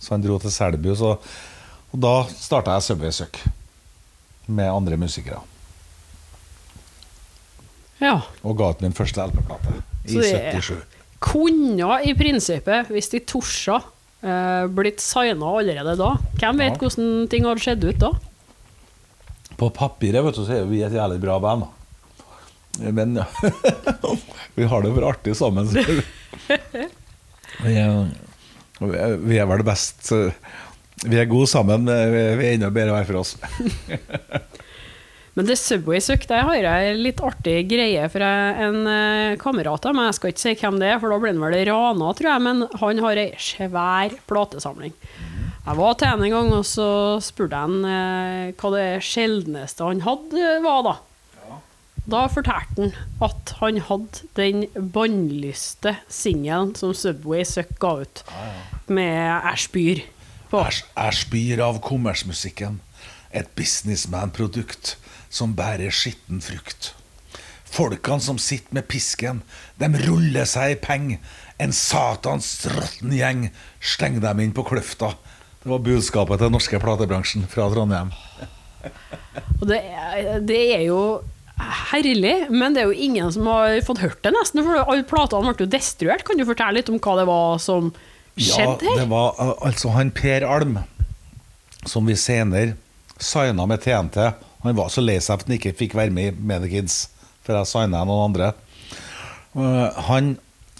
[0.00, 0.90] Så han dro til Selbu.
[0.96, 1.12] Så,
[1.92, 3.40] og da starta jeg Subway Suck
[4.46, 5.42] med andre musikere.
[8.04, 8.18] Ja.
[8.44, 10.82] Og ga ut min første LP-plate i Så det- 77.
[11.24, 13.78] Kunne i prinsippet, hvis de torsa,
[14.22, 16.10] eh, blitt signa allerede da.
[16.36, 16.78] Hvem vet Ja.
[16.82, 18.10] hvordan ting hadde skjedd ut da?
[19.56, 21.64] På papiret vet du, så er vi et jævlig bra band.
[21.64, 22.90] da.
[22.92, 23.24] Men ja.
[24.56, 25.68] vi har det for artig sammen.
[27.62, 28.08] Vi, er,
[29.28, 30.32] vi er vel best eh,
[31.06, 33.36] Vi er gode sammen, vi vi er enda bedre hver for oss.
[35.34, 38.28] Men det Subway-sukk, der har jeg litt artig greie fra
[38.68, 40.12] en eh, kamerat av meg.
[40.12, 42.44] Jeg skal ikke si hvem det er, for da blir han vel rana, tror jeg.
[42.46, 44.94] Men han har ei svær platesamling.
[45.64, 46.86] Jeg var til ham en gang, og så
[47.24, 50.94] spurte jeg han eh, hva det sjeldneste han hadde, var, da.
[52.04, 52.90] Da fortalte han
[53.24, 58.20] at han hadde den bannlyste singelen som Subway Suck ga ut,
[58.86, 60.02] med Æsj byr
[60.52, 60.66] på.
[60.68, 62.82] Jeg av kommersmusikken.
[63.34, 64.94] Et businessman-produkt
[65.34, 66.92] som bærer skitten frukt.
[67.74, 69.40] Folkene som sitter med pisken,
[69.82, 71.08] dem ruller seg i peng.
[71.58, 73.48] En satans råtten gjeng,
[73.82, 75.12] steng dem inn på kløfta.
[75.64, 78.12] Det var budskapet til den norske platebransjen fra Trondheim.
[79.60, 79.80] Og det
[80.46, 81.00] det er jo
[81.90, 84.62] herlig, men det er jo ingen som har fått hørt det, nesten.
[84.66, 86.24] For alle platene ble jo destruert.
[86.26, 87.90] Kan du fortelle litt om hva det var som
[88.36, 89.02] skjedde Ja, her?
[89.02, 90.78] det var altså han Per Alm,
[91.86, 92.74] som vi senere
[93.22, 94.18] signa med TNT.
[94.64, 97.10] Han var så lei seg for at han ikke fikk være med i Medikids,
[97.44, 98.52] for jeg signa noen andre.
[99.54, 100.34] Uh, han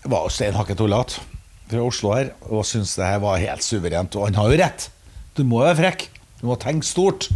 [0.08, 1.20] var stein hakket tullete
[1.68, 4.16] fra Oslo her og syntes det her var helt suverent.
[4.16, 4.88] Og han har jo rett!
[5.34, 6.06] Du må være frekk.
[6.40, 7.28] Du må tenke stort.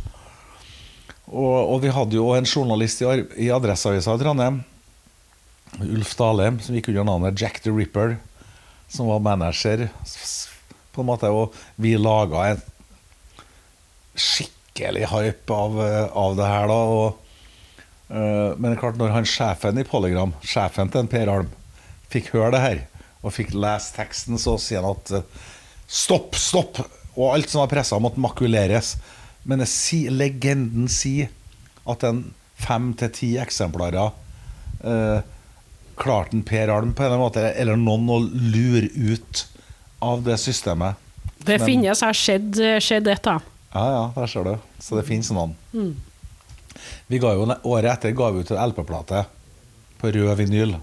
[1.28, 3.08] Og, og vi hadde jo en journalist i,
[3.44, 4.62] i Adresseavisa i Trondheim,
[5.84, 8.16] Ulf Dalheim, som gikk under navnet Jack the Ripper,
[8.88, 9.88] som var manager,
[10.94, 11.28] på en måte.
[11.28, 12.62] Og vi laga en
[14.79, 16.75] skikkelig hype av, eh, av det her, da.
[16.75, 17.19] Og,
[18.11, 21.51] uh, men klart, når han sjefen i Polygram, sjefen til en Per Alm,
[22.11, 22.85] fikk høre det her,
[23.23, 25.49] og fikk lese teksten, så sier han at uh,
[25.87, 26.79] stopp, stopp!
[27.19, 28.97] Og alt som var pressa, måtte makuleres.
[29.45, 31.33] Men si, legenden sier
[31.88, 34.12] at en fem til ti eksemplarer
[34.85, 35.21] uh,
[35.99, 39.47] klarte en Per Alm på en måte, eller noen å lure ut
[40.01, 40.95] av det systemet.
[41.43, 43.41] Det Men- finnes her skjedd, skjedd dette.
[43.72, 44.54] Ja, ja, der ser du.
[44.81, 45.57] Så det finnes noen.
[47.09, 49.24] Vi ga jo, året etter ga vi ut en LP-plate
[50.00, 50.76] på rød vinyl.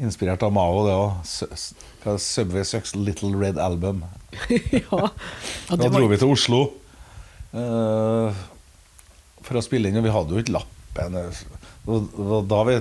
[0.00, 2.16] Inspirert av Mao, det òg.
[2.24, 4.04] Subway Sucks Little Red Album.
[4.50, 5.10] ja.
[5.68, 6.62] ja Da dro vi til Oslo
[7.52, 8.30] uh,
[9.44, 11.18] for å spille inn, og vi hadde jo ikke lappen.
[12.48, 12.78] Da vi,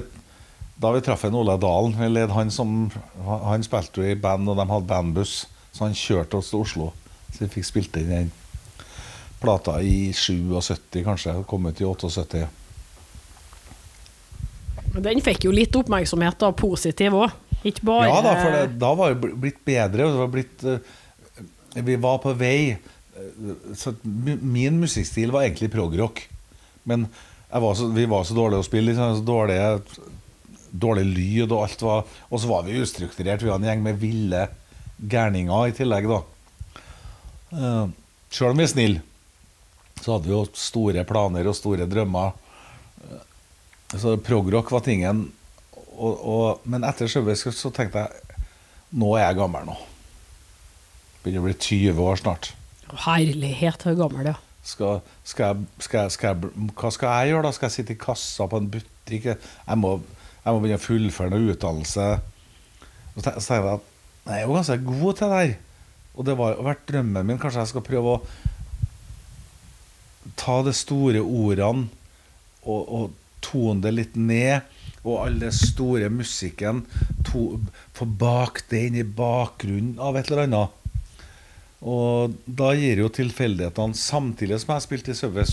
[0.80, 2.92] da vi traff en Ole Dalen, han som
[3.26, 5.42] Han han spilte jo i band, og de hadde bandbuss,
[5.74, 6.92] så han kjørte oss til Oslo.
[7.34, 8.32] Så vi fikk spilt inn den
[9.40, 11.36] plata i 77, kanskje.
[11.48, 12.48] Kommet i 78.
[15.00, 17.36] Den fikk jo litt oppmerksomhet, da, positiv òg.
[17.68, 20.08] Ikke bare Ja da, for det, da var det blitt bedre.
[20.08, 22.78] Det var blitt, eh, vi var på vei.
[23.16, 26.28] eh, Så min musikkstil var egentlig progrock.
[26.84, 27.08] Men
[27.52, 28.92] var så, vi var så dårlige å spille.
[28.92, 29.82] Liksom, så dårlige,
[30.72, 33.42] dårlig lyd og alt var Og så var vi ustrukturert.
[33.42, 34.48] Vi var en gjeng med ville
[35.00, 36.22] gærninger i tillegg, da.
[37.50, 37.88] Uh,
[38.30, 39.02] Sjøl om vi er snille,
[40.00, 42.36] så hadde vi jo store planer og store drømmer.
[43.98, 45.26] Så progrock var tingen.
[46.00, 48.38] Og, og, men etter showet så tenkte jeg
[49.00, 49.76] Nå er jeg gammel nå.
[51.22, 52.48] Begynner å bli 20 år snart.
[53.06, 54.40] Herlighet, så gammel er.
[54.66, 57.52] Skal, skal jeg, skal jeg, skal jeg, hva skal jeg gjøre da?
[57.54, 59.28] Skal jeg sitte i kassa på en butikk?
[59.36, 59.94] Jeg må,
[60.42, 62.08] jeg må begynne å fullføre noe utdannelse.
[63.14, 63.86] Så tenkte jeg at
[64.30, 65.54] jeg er jo ganske god til det her.
[66.16, 67.40] Og det har vært drømmen min.
[67.42, 68.24] Kanskje jeg skal prøve å
[70.40, 71.88] ta de store ordene
[72.64, 73.12] og, og
[73.46, 74.68] tone det litt ned.
[75.08, 76.84] Og all den store musikken
[77.28, 77.62] to,
[77.96, 80.76] få bak det inn i bakgrunnen av et eller annet.
[81.80, 85.48] Og da gir jo tilfeldighetene Samtidig som jeg spilte i Subway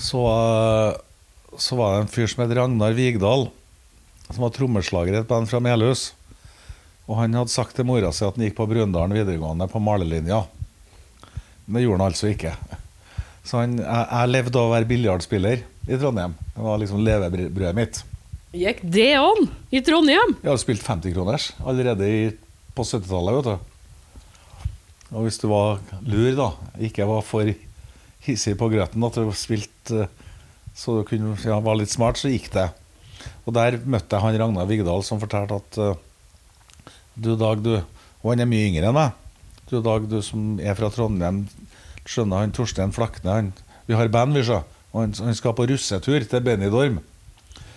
[0.00, 0.20] så,
[1.58, 3.50] så var det en fyr som het Ragnar Vigdal,
[4.30, 6.14] som var trommeslager i et band fra Melhus.
[7.04, 10.44] Og han hadde sagt til mora si at han gikk på Brundalen videregående på malelinja.
[11.70, 12.54] Det gjorde han altså ikke.
[13.46, 16.36] Så han, jeg, jeg levde av å være biljardspiller i Trondheim.
[16.54, 18.02] Det var liksom levebrødet mitt.
[18.50, 20.36] Gikk det an i Trondheim?
[20.40, 22.22] Jeg hadde spilt 50-kroners allerede i,
[22.74, 25.10] på 70-tallet, vet du.
[25.10, 26.48] Og hvis du var lur, da,
[26.86, 27.50] ikke var for
[28.26, 30.18] hissig på grøten, at du spilte eh,
[30.80, 32.68] så du kunne ja, var litt smart, så gikk det.
[33.44, 37.74] Og der møtte jeg han Ragnar Vigdal som fortalte at eh, du Dag, du
[38.22, 39.16] Og han er mye yngre enn meg.
[39.70, 41.44] Du Dag, du som er fra Trondheim,
[42.02, 43.50] skjønner han Torstein Flakne han,
[43.86, 44.64] Vi har band, vi, sa.
[44.90, 46.98] Og han, han skal på russetur til Benidorm.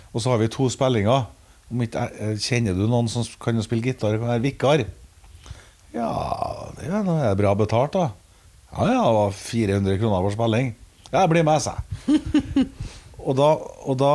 [0.10, 1.28] Og så har vi to spillinger.
[1.70, 4.84] Ikke, eh, kjenner du noen som kan spille gitar og kan være vikar?
[5.94, 6.10] Ja,
[6.80, 8.10] det er er bra betalt, da.
[8.74, 10.74] Ja, ja, det var 400 kroner for spilling.
[11.12, 12.66] Ja, jeg blir med, sa jeg.
[13.28, 13.52] og, da,
[13.86, 14.14] og da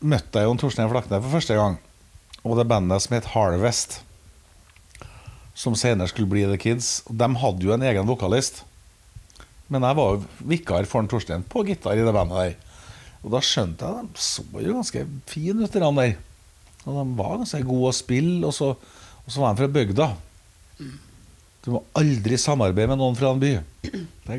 [0.00, 1.76] møtte jeg jo Torstein Flakne for første gang.
[2.40, 4.00] Og det bandet som het Harvest,
[5.56, 8.60] som senere skulle bli The Kids, de hadde jo en egen vokalist.
[9.72, 12.54] Men jeg var jo vikar for Torstein på gitar i det bandet der.
[13.24, 16.14] Og da skjønte jeg at de så jo ganske fine ut, de der.
[16.84, 20.10] Og de var ganske gode å spille, og så, og så var de fra bygda.
[21.64, 23.56] Du må aldri samarbeide med noen fra en by.
[23.82, 24.38] Det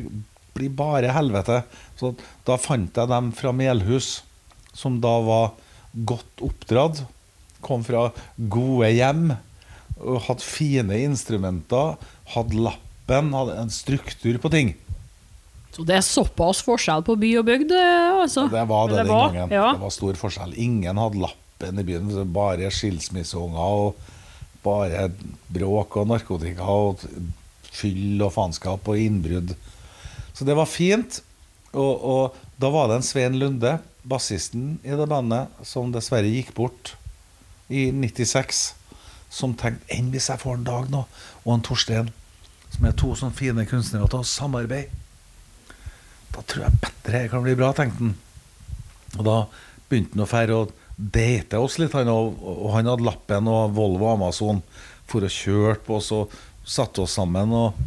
[0.56, 1.60] blir bare helvete.
[1.98, 2.14] Så
[2.48, 4.22] da fant jeg dem fra Melhus,
[4.72, 5.52] som da var
[6.08, 7.02] godt oppdratt.
[7.60, 8.06] Kom fra
[8.38, 9.34] gode hjem.
[9.98, 11.96] Hadde fine instrumenter.
[12.34, 14.74] Hadde lappen, hadde en struktur på ting.
[15.74, 18.48] Så det er såpass forskjell på by og bygd, eh, altså?
[18.50, 19.52] Det var det, den var, gangen.
[19.54, 19.72] Ja.
[19.76, 20.54] Det var stor forskjell.
[20.58, 22.08] Ingen hadde lappen i byen.
[22.34, 24.00] Bare skilsmisseunger og
[24.64, 25.08] bare
[25.54, 27.04] bråk og narkotika og
[27.68, 29.54] fyll og faenskap og innbrudd.
[30.34, 31.20] Så det var fint.
[31.76, 33.76] Og, og da var det en Svein Lunde,
[34.08, 36.94] bassisten i det bandet, som dessverre gikk bort
[37.68, 38.72] i 96,
[39.30, 41.04] som tenkte enn hvis jeg får en dag nå,
[41.44, 42.10] og en Torstein,
[42.72, 45.04] som er to sånne fine kunstnere, til å samarbeide.
[46.34, 48.16] Da tror jeg bedre det kan bli bra, tenkte han.
[49.16, 49.38] Og da
[49.88, 53.72] begynte han å fære og date oss litt, han, og, og han hadde lappen og
[53.76, 54.60] Volvo Amazon
[55.08, 56.34] for å kjøre på oss og
[56.68, 57.54] satte oss sammen.
[57.54, 57.78] Og,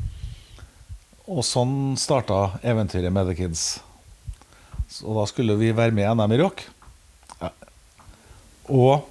[1.29, 3.65] og sånn starta eventyret med The Kids.
[4.91, 6.65] Så da skulle vi være med i NM i rock.
[7.39, 7.51] Ja.
[8.71, 9.10] Og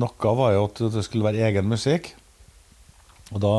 [0.00, 2.12] noe var jo at det skulle være egen musikk.
[3.34, 3.54] Og da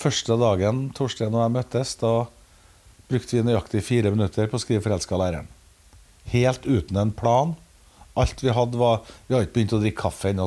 [0.00, 2.14] første dagen Torstein og jeg møttes, da
[3.10, 5.50] brukte vi nøyaktig fire minutter på å skrive 'Forelska læreren'.
[6.32, 7.54] Helt uten en plan.
[8.16, 10.46] Alt vi hadde, var Vi hadde ikke begynt å drikke kaffe ennå.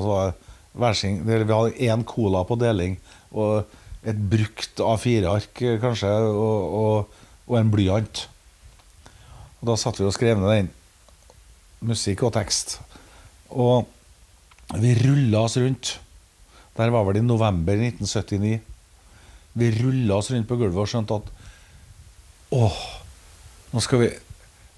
[0.73, 2.97] Vi hadde én cola på deling
[3.31, 3.65] og
[4.07, 7.07] et brukt A4-ark kanskje, og, og,
[7.47, 8.27] og en blyant.
[9.59, 10.69] Og Da satt vi og skrev ned den.
[11.81, 12.79] Musikk og tekst.
[13.49, 13.85] Og
[14.75, 15.99] vi rulla oss rundt.
[16.77, 18.59] Der var vel i november 1979.
[19.57, 21.33] Vi rulla oss rundt på gulvet og skjønte at
[22.55, 22.75] Åh,
[23.73, 24.09] nå skal vi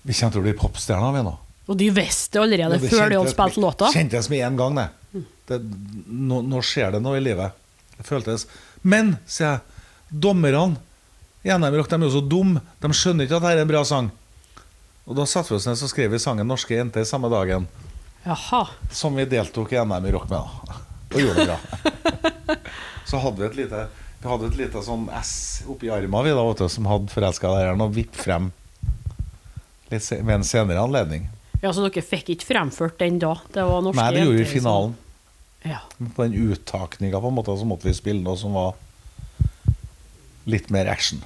[0.07, 1.33] Vi kommer til å bli popstjerner, vi nå.
[1.69, 3.89] Og de visste allerede Ja, det før de hadde spilt låta?
[3.93, 5.25] Kjentes med én gang, det.
[5.51, 5.59] det
[6.07, 7.53] nå, nå skjer det noe i livet.
[7.97, 8.47] Det føltes
[8.81, 10.79] Men, sier jeg, dommerne
[11.43, 12.63] i NM Rock de er jo så dumme.
[12.81, 14.09] De skjønner ikke at dette er en bra sang.
[15.07, 17.67] Og da satte vi oss ned og skrev vi sangen 'Norske jenter' samme dagen.
[18.23, 18.67] Jaha.
[18.91, 20.39] Som vi deltok i NM i rock med.
[20.39, 20.77] da
[21.15, 21.59] Og gjorde det bra.
[23.09, 23.85] Så hadde vi et lite
[24.21, 25.31] Vi hadde et lite sånn S
[25.71, 28.49] oppi armen vi da, du, som hadde forelska læreren, og vipp frem
[29.89, 31.29] litt ved en senere anledning.
[31.63, 33.31] Ja, Så dere fikk ikke fremført den da?
[33.55, 34.91] Det var norske Nei, det gjorde vi i finalen.
[34.91, 35.05] liksom.
[35.63, 35.79] finalen.
[35.99, 36.11] Ja.
[36.15, 38.75] På den uttakninga på en måte, så måtte vi spille noe som var
[40.49, 41.23] litt mer action.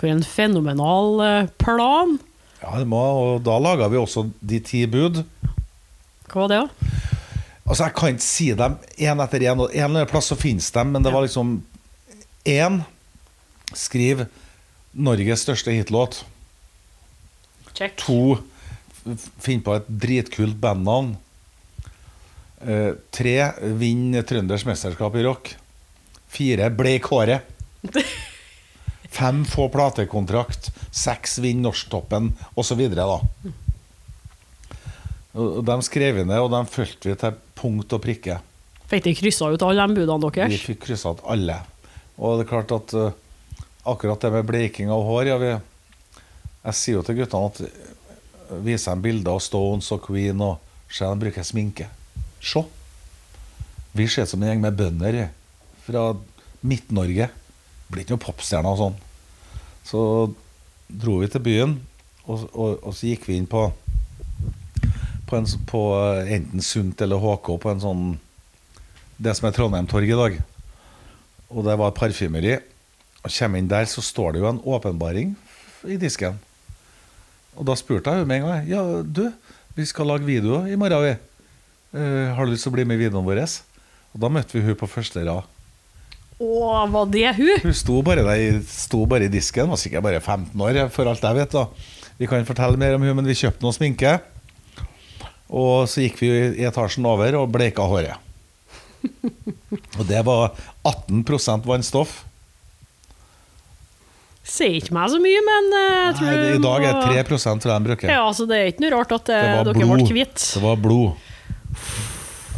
[0.00, 2.16] For en fenomenal eh, plan.
[2.62, 5.22] Ja, det må, og da laga vi også De ti bud.
[6.30, 6.90] Hva var det, da?
[7.66, 9.54] Altså, Jeg kan ikke si dem én etter én.
[9.54, 11.60] En eller annen plass så finnes de, men det var liksom
[12.48, 12.80] Én
[13.76, 14.24] skriv
[14.96, 16.22] Norges største hitlåt.
[17.76, 18.00] Check.
[18.02, 18.40] To
[19.40, 21.14] finn på et dritkult bandnavn.
[22.60, 23.36] Uh, tre
[23.80, 25.54] vinn Trønders mesterskap i rock.
[26.30, 27.46] Fire bleik håret.
[29.10, 30.70] Fem få platekontrakt.
[30.90, 32.82] Seks vinn Norsktoppen, osv.
[32.94, 33.20] da.
[35.34, 38.40] Og De skrev ned, og de fulgte vi til punkt og prikke.
[38.90, 40.64] Fikk de kryssa ut alle de budene Vi deres?
[40.66, 41.60] fikk kryssa ut alle.
[42.18, 43.12] Og det er klart at uh,
[43.86, 45.52] akkurat det med bleiking av hår ja, vi,
[46.64, 50.58] Jeg sier jo til guttene at eh, Viser dem bilder av Stones og Queen og
[50.90, 51.86] se de bruker sminke.
[52.42, 52.64] Se!
[53.94, 55.20] Vi ser ut som en gjeng med bønder
[55.86, 56.02] fra
[56.66, 57.28] Midt-Norge.
[57.90, 58.98] Blir ikke noen popstjerner og sånn.
[59.86, 60.00] Så
[60.90, 61.76] dro vi til byen,
[62.26, 63.68] og, og, og så gikk vi inn på
[65.30, 68.04] på, en, på eh, enten Sunt eller HK på en sånn
[69.20, 70.36] det som er Trondheim Torg i dag.
[71.50, 72.54] Og det var et parfymeri.
[73.20, 75.34] Og kommer inn der, så står det jo en åpenbaring
[75.84, 76.38] i disken.
[77.58, 79.26] Og da spurte jeg med en gang Ja, du,
[79.76, 81.16] vi skal lage video i morgen, vi.
[81.90, 83.42] Uh, har du lyst til å bli med i videoen vår?
[84.14, 85.48] Og da møtte vi hun på første rad.
[86.40, 86.50] Å,
[86.88, 87.56] var det hun?
[87.66, 91.26] Hun sto bare der, sto bare i disken, var sikkert bare 15 år, for alt
[91.26, 91.52] jeg vet.
[91.52, 94.16] da Vi kan fortelle mer om hun, men vi kjøpte noe sminke.
[95.50, 96.30] Og så gikk vi
[96.60, 98.18] i etasjen over og bleika håret.
[99.98, 100.52] Og det var
[100.86, 102.20] 18% vannstoff.
[104.50, 107.48] Sier ikke meg så mye, men eh, jeg tror Nei, I dag er det 3
[107.62, 108.10] tror jeg de bruker.
[108.10, 109.92] Ja, så det er ikke noe rart at eh, Det dere blod.
[110.00, 110.46] ble kvitt.
[110.56, 111.26] Det var blod.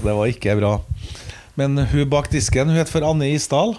[0.02, 0.72] Det var ikke bra.
[1.60, 3.76] Men hun bak disken hun het for Anne Isdal.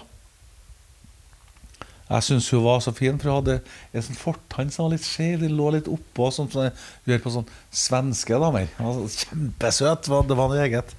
[2.10, 3.54] Jeg syns hun var så fin, for hun hadde
[3.96, 5.38] en sånn fortann som var litt skjev.
[5.40, 8.68] Den lå litt oppå, sånn som hun gjør på sånn svenske damer.
[8.78, 10.10] Altså, Kjempesøt.
[10.28, 10.92] Det var- noe eget.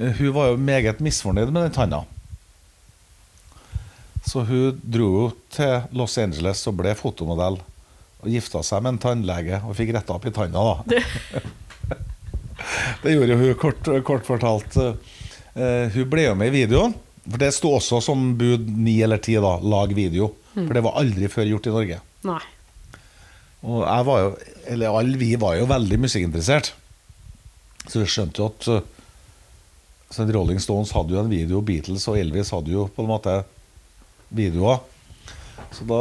[0.00, 2.04] Eh, Hun var jo meget misfornøyd med den tanna.
[4.24, 7.58] Så hun dro jo til Los Angeles og ble fotomodell.
[8.22, 11.00] Og gifta seg med en tannlege og fikk retta opp i tanna, da.
[13.02, 14.76] Det gjorde hun kort, kort fortalt.
[15.56, 16.94] Eh, hun ble jo med i videoen.
[17.26, 19.54] For det sto også som bud ni eller ti, da.
[19.62, 20.32] Lag video.
[20.54, 22.00] For det var aldri før gjort i Norge.
[22.26, 22.40] Nei.
[23.62, 24.30] Og jeg var jo,
[24.74, 26.72] eller alle vi var jo veldig musikkinteressert.
[27.86, 28.88] Så vi skjønte jo at eh,
[30.12, 33.38] så Rolling Stones hadde jo en video, Beatles og Elvis hadde jo på en måte
[34.34, 34.82] videoer.
[35.72, 36.00] Så da,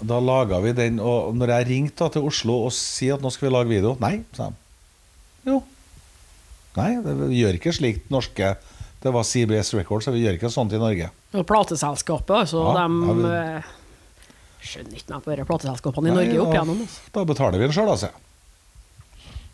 [0.00, 1.02] da laga vi den.
[1.02, 3.92] Og når jeg ringte da til Oslo og sier at nå skal vi lage video
[4.00, 4.62] Nei, sa de.
[5.50, 5.58] Jo.
[6.78, 8.54] Nei, det, gjør ikke slikt norske
[9.02, 11.10] Det var CBS Records, så vi gjør ikke sånt i Norge.
[11.36, 13.62] Og plateselskapet, altså, Ja, de ja, vi- eh,
[14.66, 16.80] Skjønner ikke meg på disse plateselskapene i Nei, Norge opp igjennom.
[16.82, 17.00] Altså.
[17.12, 18.08] Da betaler vi den sjøl, altså.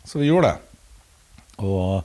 [0.05, 0.59] Så vi gjorde det.
[1.59, 2.03] Og,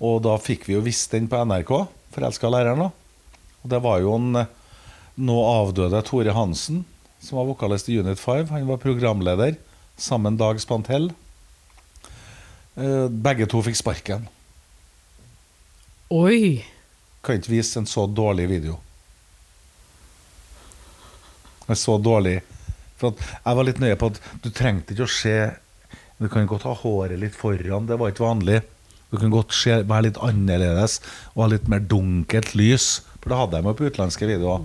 [0.00, 2.78] og da fikk vi jo vist den på NRK, 'Forelska læreren'.
[2.78, 2.90] da.
[3.64, 4.46] Og det var jo en
[5.18, 6.84] nå avdøde Tore Hansen,
[7.20, 8.48] som var vokalist i Unit 5.
[8.48, 9.56] Han var programleder
[9.98, 11.10] sammen med Dag Spantell.
[12.78, 14.28] Eh, Begge to fikk sparken.
[16.10, 16.64] Oi!
[17.26, 18.78] Kan ikke vise en så dårlig video.
[21.66, 22.36] En så dårlig
[23.00, 25.34] For jeg var litt nøye på at du trengte ikke å se
[26.20, 28.60] Du kan godt ha håret litt foran, det var ikke vanlig.
[29.10, 31.00] Du kan godt se, være litt annerledes
[31.34, 32.86] og ha litt mer dunkelt lys.
[33.20, 34.64] For det hadde jeg med på utenlandske videoer.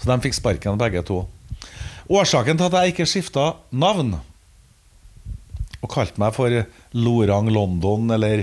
[0.00, 1.20] Så de fikk sparken, begge to.
[2.10, 4.16] Årsaken til at jeg ikke skifta navn
[5.80, 6.56] og kalte meg for
[6.96, 8.42] Lorang London eller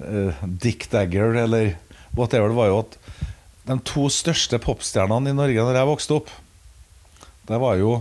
[0.00, 1.74] uh, Dick Dagger eller
[2.16, 2.96] whatever, det var jo at
[3.70, 6.32] de to største popstjernene i Norge når jeg vokste opp,
[7.50, 8.00] det var jo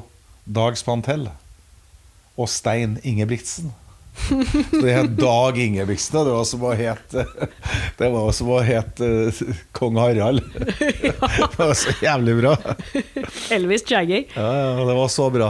[0.49, 1.27] Dag Spantell
[2.39, 3.69] og Stein Ingebrigtsen.
[4.19, 7.25] Så det het Dag Ingebrigtsen, og det var som å hete
[7.99, 9.41] Det var som å hete eh,
[9.75, 10.41] kong Harald.
[10.55, 12.55] Det var så jævlig bra.
[13.53, 14.23] Elvis Jaggy.
[14.35, 15.49] Ja, ja, det var så bra.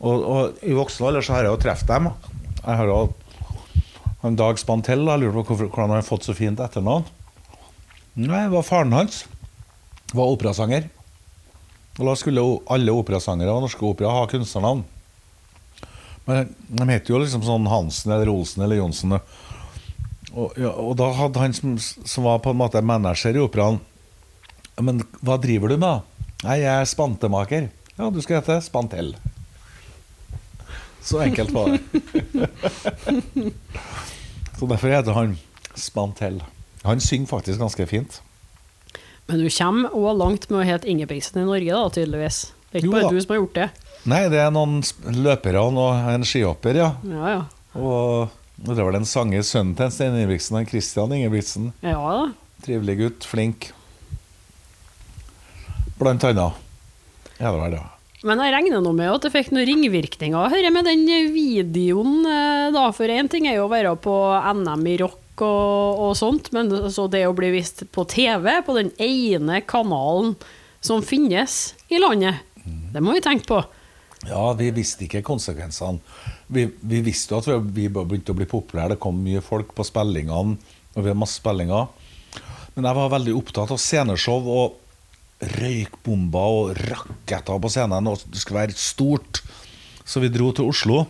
[0.00, 2.10] Og, og i voksen alder så har jeg jo truffet dem.
[2.60, 3.00] Jeg har jo
[4.36, 5.06] Dag Spantell.
[5.06, 7.06] Jeg lurer på hvordan han har fått så fint etternavn.
[8.14, 9.24] Nei, det var faren hans.
[10.12, 10.88] Var operasanger.
[11.98, 12.42] Og da skulle
[12.72, 14.82] alle operasangere av norske opera ha kunstnernavn.
[16.26, 19.16] Men de het jo liksom sånn Hansen eller Olsen eller Johnsen.
[20.30, 23.80] Og, ja, og da hadde han som, som var på en måte manager i operaen,
[24.80, 26.28] Men hva driver du med, da?
[26.46, 27.66] Nei, jeg er spantemaker.
[27.98, 29.10] Ja, du skal hete Spantell.
[31.04, 31.80] Så enkelt var det.
[34.58, 35.36] Så derfor heter han
[35.76, 36.40] Spantell.
[36.86, 38.20] Han synger faktisk ganske fint.
[39.28, 42.40] Men du kommer òg langt med å hete Ingebrigtsen i Norge, da, tydeligvis.
[42.70, 43.68] Det er ikke bare du som har gjort det.
[44.10, 44.80] Nei, det er noen
[45.20, 46.92] løpere og en skihopper, ja.
[47.04, 47.42] Ja, ja.
[47.78, 48.32] Og
[48.66, 51.70] det var den sanger sønnen til Stein Ingebrigtsen, han Christian Ingebrigtsen.
[51.84, 52.24] Ja da.
[52.64, 53.70] Trivelig gutt, flink.
[56.00, 56.58] Blant annet.
[57.38, 57.84] Ja, det var det.
[58.26, 62.66] Men jeg regner nå med at det fikk noen ringvirkninger her med den videoen, eh,
[62.74, 62.90] da.
[62.92, 64.16] For én ting er jo å være på
[64.60, 68.76] NM i rock og, og sånt, men så det å bli vist på TV, på
[68.76, 70.34] den ene kanalen
[70.84, 73.60] som finnes i landet, det må vi tenke på.
[74.28, 76.02] Ja, vi visste ikke konsekvensene.
[76.52, 78.94] Vi, vi visste jo at vi, vi begynte å bli populære.
[78.94, 80.58] Det kom mye folk på spillingene,
[80.92, 81.88] og vi har masse spillinger.
[82.74, 84.76] Men jeg var veldig opptatt av sceneshow og
[85.56, 88.10] røykbomber og raketter på scenen.
[88.12, 89.40] Og det skulle være stort.
[90.04, 91.04] Så vi dro til Oslo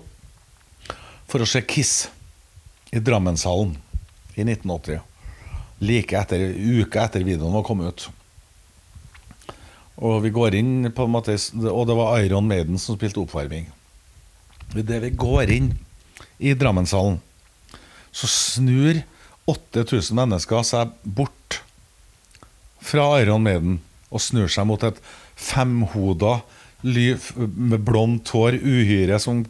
[1.30, 1.94] for å se Kiss
[2.94, 3.76] i Drammenshallen
[4.34, 5.00] i 1980.
[5.80, 8.08] Like etter, uka etter videoen var kommet ut.
[10.00, 11.34] Og vi går inn på en måte
[11.68, 13.66] Og det var Iron Maiden som spilte oppvarming.
[14.76, 15.72] Idet vi går inn
[16.38, 17.18] i Drammenshallen,
[18.12, 19.02] så snur
[19.50, 21.58] 8000 mennesker seg bort
[22.80, 24.98] fra Iron Maiden og snur seg mot et
[25.36, 26.40] femhoda
[26.86, 29.42] ly med blondt hår uhyre som,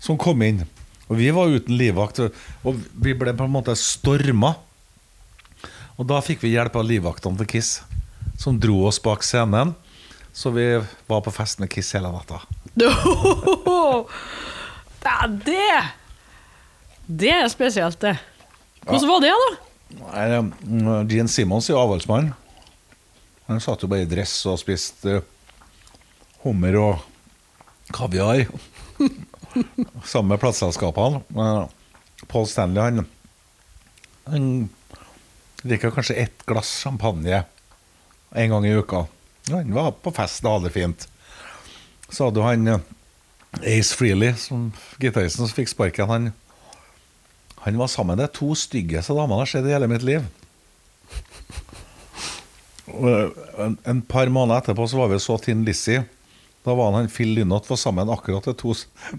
[0.00, 0.62] som kom inn.
[1.08, 2.20] Og vi var uten livvakt,
[2.68, 4.54] og vi ble på en måte storma.
[5.98, 7.70] Og da fikk vi hjelp av livvaktene til Kiss,
[8.38, 9.74] som dro oss bak scenen.
[10.36, 10.66] Så vi
[11.08, 12.42] var på fest med Kiss hele natta.
[14.98, 15.78] Det er det!
[17.08, 18.18] Det er spesielt, det.
[18.84, 19.50] Hvordan var det, da?
[20.02, 22.32] Nei, mm, Gene Simmons er avholdsmann.
[23.48, 25.22] Han satt jo bare i dress og spiste
[26.42, 27.06] hummer og
[27.96, 28.44] kaviar.
[30.04, 31.22] Sammen med plateselskapene.
[32.26, 33.06] Paul Stanley han,
[34.24, 34.48] han
[35.62, 37.44] drikker kanskje ett glass champagne
[38.30, 39.06] en gang i uka.
[39.50, 41.06] Han var på fest og hadde det fint.
[42.08, 42.84] Så hadde han eh,
[43.62, 44.68] Ace Freely, som
[45.00, 46.10] gitaristen som fikk sparken.
[46.10, 46.28] Han,
[47.64, 50.28] han var sammen med de to styggeste damene jeg har sett i hele mitt liv.
[52.88, 56.04] En, en par måneder etterpå så var vi så Tin Lizzie.
[56.68, 58.74] Da var han, han Phil Lynott var sammen med akkurat de to,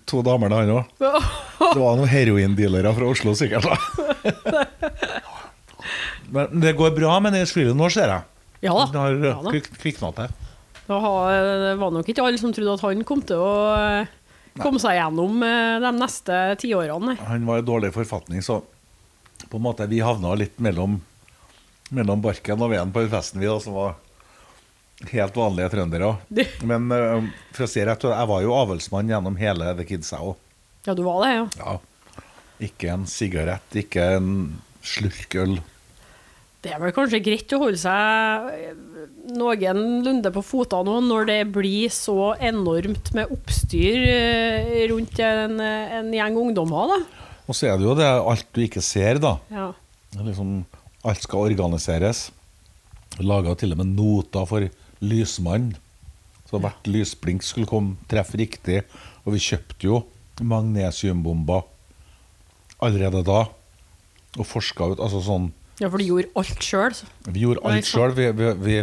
[0.09, 0.83] to damene, han òg.
[0.99, 3.65] Det var noen heroindealere fra Oslo, sikkert.
[6.29, 8.21] Men det går bra med Ace Frehley nå, ser jeg.
[8.67, 8.85] Ja da.
[8.93, 10.27] Det har Ja kvikna til.
[10.89, 14.09] Det var nok ikke alle som trodde at han kom til å eh,
[14.61, 17.15] komme seg gjennom eh, de neste tiårene.
[17.29, 18.59] Han var i dårlig forfatning, så
[19.49, 20.99] på en måte vi havna litt mellom,
[21.95, 23.95] mellom barken og veden på den festen, vi da, som var
[25.07, 26.13] helt vanlige trøndere.
[26.67, 27.23] Men uh,
[27.55, 30.37] for å si rett, jeg var jo avholdsmann gjennom hele The Kids, jeg òg.
[30.87, 31.45] Ja, du var det, ja.
[31.59, 32.23] Ja.
[32.69, 34.31] Ikke en sigarett, ikke en
[34.83, 35.59] slurk øl.
[36.59, 38.49] Det er vel kanskje greit å holde seg
[39.31, 46.11] noenlunde på fotene nå, når det blir så enormt med oppstyr eh, rundt en, en
[46.11, 47.29] gjeng ungdommer, da.
[47.47, 49.37] Og så er det jo det alt du ikke ser, da.
[49.53, 49.69] Ja.
[50.19, 50.59] Liksom,
[51.07, 52.27] alt skal organiseres.
[53.23, 54.67] Laga til og med noter for
[55.03, 55.73] lysmann.
[56.49, 58.81] Så hvert lysblink skulle komme treffe riktig.
[59.25, 60.03] Og vi kjøpte jo
[60.41, 61.65] magnesiumbomber
[62.85, 63.45] allerede da.
[64.37, 66.95] Og forska ut altså sånn ja, for du gjorde alt sjøl.
[67.31, 68.11] Vi gjorde alt sjøl.
[68.17, 68.79] Vi, vi, vi,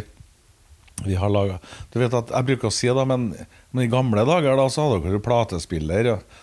[1.05, 1.59] vi har laga
[1.93, 3.29] Du vet at Jeg bruker å si det, men,
[3.71, 6.39] men i gamle dager da, så hadde dere platespiller og,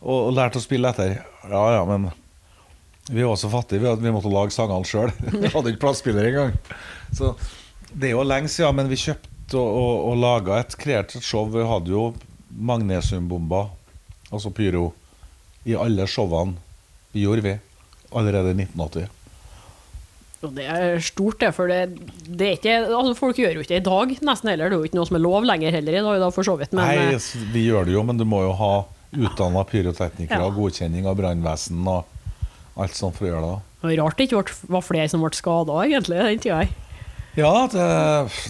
[0.00, 1.18] og, lærte å spille etter.
[1.44, 2.08] Ja ja, men
[3.08, 5.12] vi var så fattige vi at vi måtte lage sangene sjøl.
[5.42, 6.56] Vi hadde ikke platespiller engang.
[7.16, 7.30] Så
[7.92, 11.46] det er jo lenge siden, men vi kjøpte og, og, og laga et kreert show.
[11.52, 12.08] Vi hadde jo
[12.52, 13.70] magnesiumbomber,
[14.30, 14.90] altså pyro,
[15.68, 16.56] i alle showene
[17.14, 17.54] vi gjorde, vi.
[18.16, 19.08] Allerede i 1980.
[20.46, 21.48] Og det er stort, det.
[21.56, 21.78] For det,
[22.28, 24.70] det er ikke altså Folk gjør jo ikke det i dag, nesten heller.
[24.70, 26.54] Det er jo ikke noe som er lov lenger heller i dag, da, for så
[26.60, 26.76] vidt.
[26.76, 28.72] Men Nei, eh, vi gjør det jo, men du må jo ha
[29.18, 30.52] utdanna pyroteknikere, Ja.
[30.52, 32.04] godkjenning av brannvesen og
[32.78, 33.56] alt sånt for å gjøre det.
[33.80, 34.44] det var rart det ikke
[34.76, 36.68] var flere som ble skada, egentlig, den tida her.
[37.38, 37.84] Ja, det,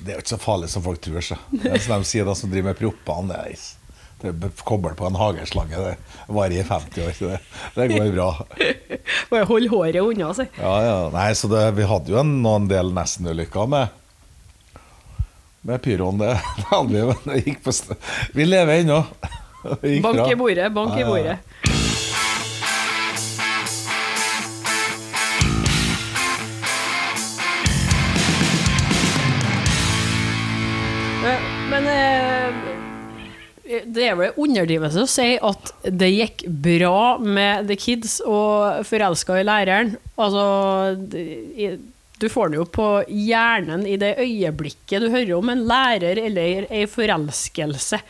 [0.04, 1.20] det er jo ikke så farlig som folk tror.
[1.24, 1.36] Så.
[1.52, 3.42] Det er som de sier, da, som driver med proppene.
[4.18, 5.76] Det er, det kobler på en hageslange.
[5.76, 7.20] Det varer i 50 år.
[7.20, 7.38] Det,
[7.76, 8.30] det går bra.
[9.30, 10.56] Bare hold håret unna seg.
[10.56, 10.98] Ja, ja.
[11.12, 13.94] Nei, så det, vi hadde jo en, noen del nestenulykker med
[15.68, 16.18] med pyroen.
[16.18, 17.72] Det, det hadde vi, men det gikk på
[18.32, 19.02] Vi lever ennå.
[20.02, 21.36] Bank i bordet, bank i Ja, ja,
[33.86, 39.38] det er vel underdrivelse å si at det gikk bra med The Kids og forelska
[39.40, 39.94] i læreren.
[40.18, 40.94] Altså
[42.18, 46.66] Du får den jo på hjernen i det øyeblikket du hører om en lærer eller
[46.74, 48.00] ei forelskelse.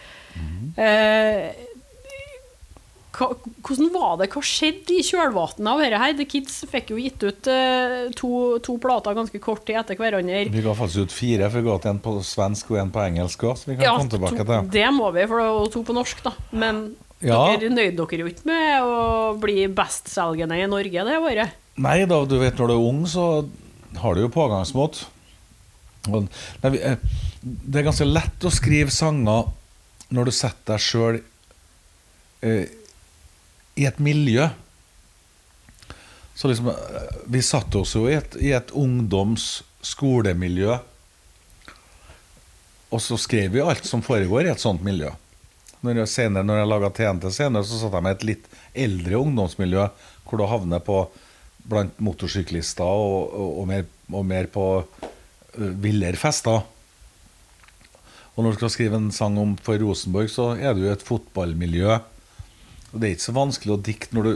[0.78, 1.67] Eh,
[3.18, 3.26] hva,
[3.66, 4.28] hvordan var det?
[4.30, 6.12] Hva skjedde i kjølvannet av dette her?
[6.20, 8.30] The Kids fikk jo gitt ut eh, to,
[8.62, 10.44] to plater ganske kort tid etter hverandre.
[10.54, 13.02] Vi ga faktisk ut fire, for vi ga ut en på svensk og en på
[13.02, 14.70] engelsk òg, så vi kan Ja, komme tilbake til.
[14.78, 16.32] det må vi, for det var to på norsk, da.
[16.52, 16.82] Men
[17.20, 17.40] Ja.
[17.58, 21.56] dere nøyde dere jo ikke med å bli bestselgende i Norge det året.
[21.78, 23.24] Nei da, du vet når du er ung, så
[23.98, 25.04] har du jo pågangsmot.
[26.08, 26.96] Eh,
[27.42, 29.50] det er ganske lett å skrive sanger
[30.14, 31.18] når du setter deg sjøl
[32.46, 32.64] eh,
[33.78, 34.48] i et miljø.
[36.34, 36.76] Så liksom eh,
[37.26, 40.78] Vi satte oss jo i et, i et ungdoms-skolemiljø.
[42.88, 45.10] Og så skrev vi alt som foregår i et sånt miljø.
[45.84, 49.20] Når jeg, senere, når jeg laga TNT senere, så satt jeg med et litt eldre
[49.20, 49.84] ungdomsmiljø,
[50.26, 51.04] hvor du havner på
[51.68, 56.64] blant motorsyklister og, og, og, mer, og mer på uh, villere fester.
[58.34, 61.06] Og når du skal skrive en sang om for Rosenborg, så er det jo et
[61.06, 61.98] fotballmiljø.
[62.92, 64.34] Og det er ikke så vanskelig å dikte når du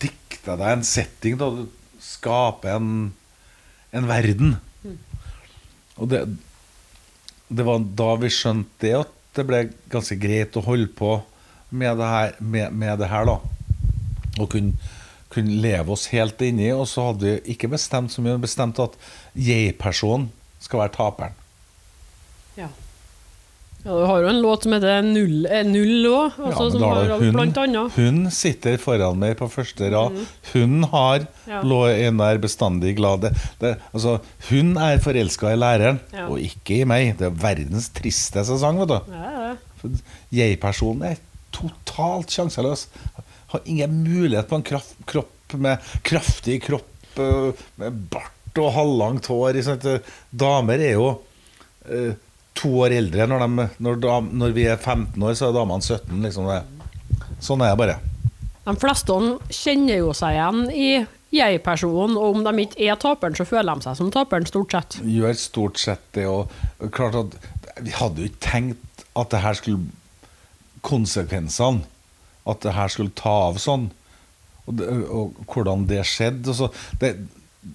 [0.00, 1.66] dikter deg en setting, da du
[2.00, 2.92] skaper en,
[3.92, 4.56] en verden.
[5.98, 6.22] Og det,
[7.48, 11.18] det var da vi skjønte det, at det ble ganske greit å holde på
[11.68, 13.36] med det her, med, med det her da.
[14.38, 14.94] Og kunne,
[15.32, 16.70] kunne leve oss helt inni.
[16.72, 18.96] Og så hadde vi ikke bestemt så mye, men bestemt at
[19.36, 20.30] jeg-personen
[20.64, 21.36] skal være taperen.
[23.88, 23.94] Ja.
[23.96, 27.22] Du har jo en låt som heter Null eh, òg, altså, ja, som er har
[27.22, 30.18] det blant annet hun sitter foran meg på første rad.
[30.52, 31.62] Hun har Ja.
[31.64, 33.22] lå en der bestandig glad.
[33.24, 33.30] Det,
[33.62, 34.18] det, altså,
[34.50, 36.26] hun er forelska i læreren, Ja.
[36.28, 37.16] og ikke i meg.
[37.18, 38.78] Det er verdens tristeste sang.
[38.78, 39.00] vet du.
[39.10, 39.56] Ja,
[40.32, 41.16] Jeg-personen er
[41.52, 42.88] totalt sjanseløs.
[43.54, 49.26] Har ingen mulighet på en kraft, kropp med kraftig kropp, øh, med bart og halvlangt
[49.26, 49.56] hår.
[50.36, 51.20] Damer er jo
[51.88, 52.12] øh,
[52.58, 53.26] to år eldre.
[53.30, 56.18] Når, de, når, dam, når vi er 15 år, så er damene 17.
[56.26, 56.62] Liksom det.
[57.44, 57.98] Sånn er det bare.
[58.68, 59.14] De fleste
[59.54, 60.88] kjenner jo seg igjen i
[61.38, 64.98] jeg-personen, og om de ikke er taperen, så føler de seg som taperen, stort sett.
[65.04, 66.24] Gjør stort sett det.
[66.28, 66.48] Og
[66.94, 67.38] klart at
[67.84, 69.86] Vi hadde jo ikke tenkt at det her skulle
[70.82, 71.82] Konsekvensene.
[72.48, 73.88] At det her skulle ta av sånn.
[74.66, 76.54] Og, det, og hvordan det skjedde.
[76.54, 77.16] så- det,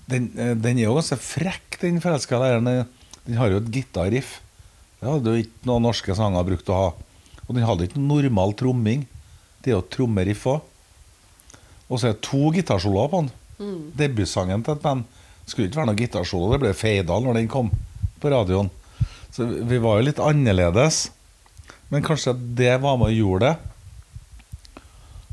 [0.10, 2.88] den, eh, den er jo ganske frekk, den forelska læreren.
[3.26, 4.40] Den har jo et gitarriff.
[5.04, 6.90] Det hadde jo ikke noen norske sanger brukt å ha.
[7.44, 9.04] Og den hadde ikke noen normal tromming.
[9.64, 10.62] Det er jo trommeriff òg.
[11.92, 13.34] Og så er det to gitarsoloer på den.
[14.00, 15.04] Debutsangen til et band
[15.46, 16.54] skulle ikke være noen gitarsolo.
[16.54, 17.70] Det ble Feidal når den kom
[18.24, 18.72] på radioen.
[19.34, 21.10] Så vi- vi var jo litt annerledes.
[21.92, 23.58] Men kanskje det var med og gjorde det.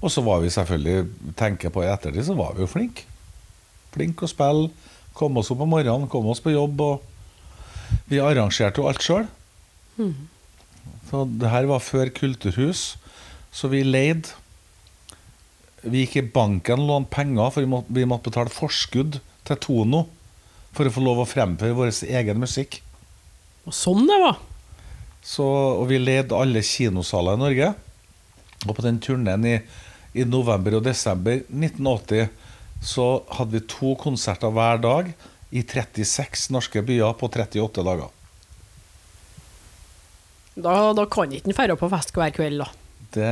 [0.03, 3.05] Og så var vi selvfølgelig, tenker på i ettertid, så var vi jo flinke.
[3.93, 4.71] Flinke å spille.
[5.15, 6.81] Kom oss opp om morgenen, kom oss på jobb.
[6.81, 7.03] Og
[8.09, 9.27] vi arrangerte jo alt sjøl.
[11.11, 12.95] Så det her var før kulturhus,
[13.53, 14.37] så vi leide.
[15.81, 19.61] Vi gikk i banken og lånte penger, for vi måtte, vi måtte betale forskudd til
[19.65, 20.05] Tono
[20.77, 22.79] for å få lov å fremføre vår egen musikk.
[23.67, 24.39] Og sånn det var.
[25.25, 27.73] Så, og vi leide alle kinosaler i Norge.
[28.67, 29.57] Og på den turneen i,
[30.17, 32.31] i november og desember 1980
[32.85, 35.11] så hadde vi to konserter hver dag
[35.51, 38.09] i 36 norske byer på 38 dager.
[40.65, 42.69] Da, da kan ikke en dra på fest hver kveld, da.
[43.15, 43.31] Det,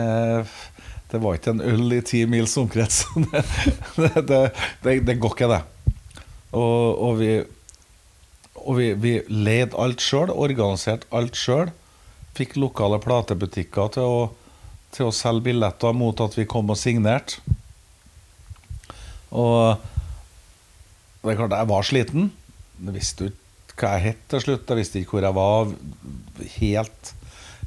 [1.12, 3.04] det var ikke en øl i ti mils omkrets.
[3.98, 5.62] Det, det, det, går ikke, det.
[6.54, 7.32] Og, og vi,
[8.62, 11.72] og vi, vi leide alt sjøl, organiserte alt sjøl.
[12.38, 14.20] Fikk lokale platebutikker til å,
[14.94, 17.42] til å selge billetter mot at vi kom og signerte.
[19.34, 19.76] Og
[21.22, 22.30] det er klart, jeg var sliten.
[22.78, 24.70] Jeg visste ikke hva jeg het til slutt.
[24.70, 25.72] Jeg visste ikke hvor jeg var
[26.58, 27.14] helt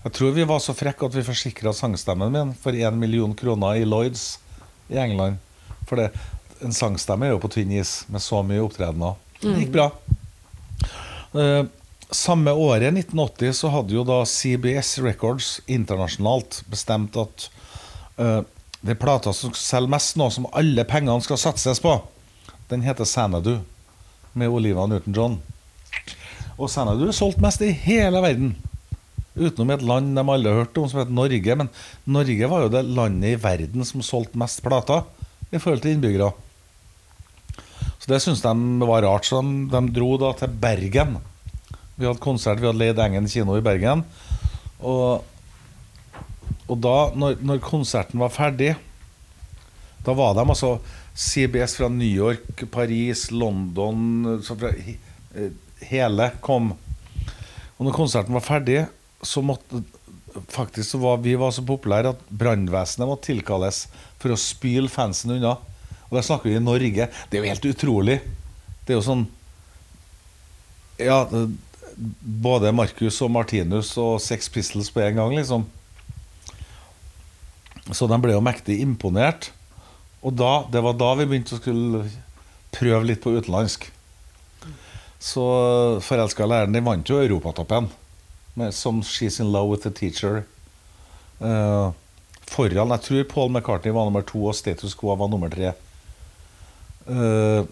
[0.02, 3.78] Jeg tror vi var så frekke at vi forsikra sangstemmen min for 1 million kroner
[3.78, 4.39] i Lloyds
[4.89, 5.38] i England.
[5.86, 6.08] For det,
[6.66, 9.20] en sangstemme er jo på tynn is med så mye opptredener.
[9.41, 9.88] Det gikk bra.
[11.38, 11.64] Eh,
[12.12, 17.45] samme året, 1980, så hadde jo da CBS Records internasjonalt bestemt at
[18.20, 18.41] uh,
[18.84, 21.93] er plata som selger mest nå, som alle pengene skal satses på,
[22.74, 23.62] den heter Sanadu
[24.34, 25.38] med Olivia Newton-John.
[26.58, 28.54] Og Sanadu er solgt mest i hele verden.
[29.36, 31.57] Utenom et land de alle har hørt om, som heter Norge.
[31.61, 31.71] Men
[32.03, 35.05] Norge var jo det landet i verden som solgte mest plater
[35.51, 36.32] i forhold til innbyggere.
[38.01, 41.19] Så det syntes de var rart, så de, de dro da til Bergen.
[41.95, 44.05] Vi hadde konsert, vi hadde leid Engen kino i Bergen.
[44.82, 45.27] Og
[46.71, 48.75] Og da, når, når konserten var ferdig,
[50.05, 50.77] da var de altså
[51.11, 54.71] CBS fra New York, Paris, London fra,
[55.36, 55.51] eh,
[55.89, 56.71] Hele kom.
[57.75, 58.86] Og når konserten var ferdig,
[59.22, 59.84] så måtte
[60.32, 63.82] Faktisk så var vi var så populære at brannvesenet måtte tilkalles
[64.22, 65.57] for å spyle fansen unna.
[66.07, 67.09] Og der snakker vi i Norge.
[67.28, 68.15] Det er jo helt utrolig.
[68.86, 69.26] Det er jo sånn
[71.01, 71.26] Ja,
[72.22, 75.65] både Marcus og Martinus og Sex Pistols på en gang, liksom.
[77.91, 79.49] Så de ble jo mektig imponert.
[80.24, 82.05] Og da, det var da vi begynte å skulle
[82.72, 83.89] prøve litt på utenlandsk.
[85.19, 85.43] Så
[86.05, 87.89] forelska læreren de vant jo Europatoppen
[88.72, 90.43] som 'She's in Love with the Teacher'.
[91.41, 91.91] Uh,
[92.47, 95.74] foran Jeg tror Paul McCartney var nummer to, og Status Quo var nummer tre.
[97.08, 97.66] Uh,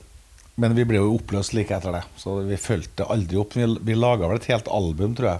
[0.56, 3.56] men vi ble jo oppløst like etter det, så vi fulgte aldri opp.
[3.56, 5.40] Vi, vi laga vel et helt album, tror jeg.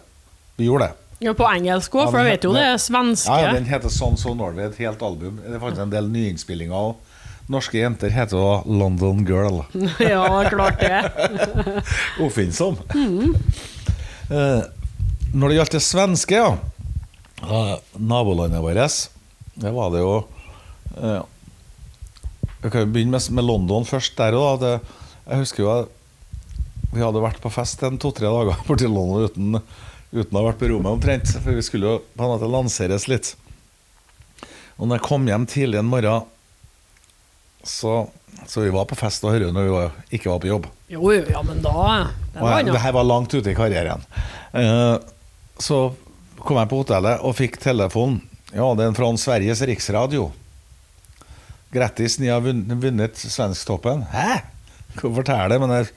[0.60, 0.96] Vi gjorde det.
[1.20, 3.34] Ja, på engelsk òg, for jeg vet jo det er svenske.
[3.34, 5.42] Ja, ja, Den heter Son So Norway, et helt album.
[5.44, 6.96] Det er faktisk en del nyinnspillinger òg.
[7.52, 9.64] Norske jenter heter jo London Girl.
[10.14, 11.02] ja, klart det.
[12.24, 12.78] Oppfinnsom.
[14.30, 14.62] Eh,
[15.34, 16.58] når det gjaldt det svenske, ja
[17.96, 19.10] Nabolandet vårt,
[19.60, 20.16] det var det jo
[21.00, 21.22] eh,
[22.60, 24.18] Vi kan jo begynne med, med London først.
[24.18, 24.80] der og da.
[24.80, 24.98] Det,
[25.30, 25.96] jeg husker jo at
[26.90, 29.62] vi hadde vært på fest en to-tre dager borti London uten,
[30.12, 31.32] uten å ha vært på rommet omtrent.
[31.38, 33.36] For vi skulle jo på en måte lanseres litt.
[34.80, 36.28] Og når jeg kom hjem tidlig en morgen
[37.64, 38.08] så,
[38.48, 40.68] så vi var på fest og hørte når vi var, ikke var på jobb.
[40.90, 41.74] Jo, jo, ja, men da
[42.34, 44.06] Det var jeg, det her var langt ute i karrieren.
[44.56, 44.96] Eh,
[45.60, 45.80] så
[46.40, 48.20] kom jeg på hotellet og fikk telefon.
[48.54, 50.30] Ja, det er fra Sveriges riksradio.
[51.74, 54.08] Grattis, ni har vunnet, Svensktoppen.
[54.10, 54.40] Hæ?
[54.98, 55.62] Hva forteller?
[55.62, 55.92] Men jeg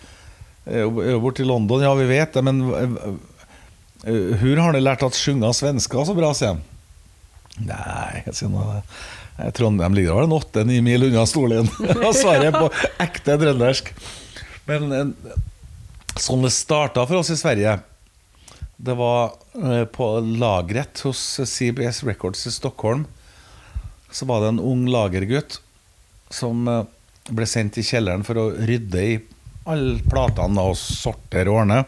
[0.66, 1.84] er jo borte i London.
[1.84, 2.60] Ja, vi vet det, men
[4.02, 6.62] Hur Hvor har dere lært at sjunga svensker så bra, sier han.
[7.62, 11.68] Nei, jeg sier noe eh, Trondheim ligger vel en åtte-ni mil unna stolen.
[11.94, 12.70] Og svaret på
[13.02, 13.92] ekte trøndersk.
[14.68, 15.36] Men eh,
[16.20, 17.78] sånn det starta for oss i Sverige
[18.76, 20.06] Det var eh, på
[20.40, 23.04] lageret hos CBS Records i Stockholm.
[24.10, 25.58] Så var det en ung lagergutt
[26.32, 26.84] som eh,
[27.30, 29.18] ble sendt i kjelleren for å rydde i
[29.68, 31.82] alle platene og sortere og ordne.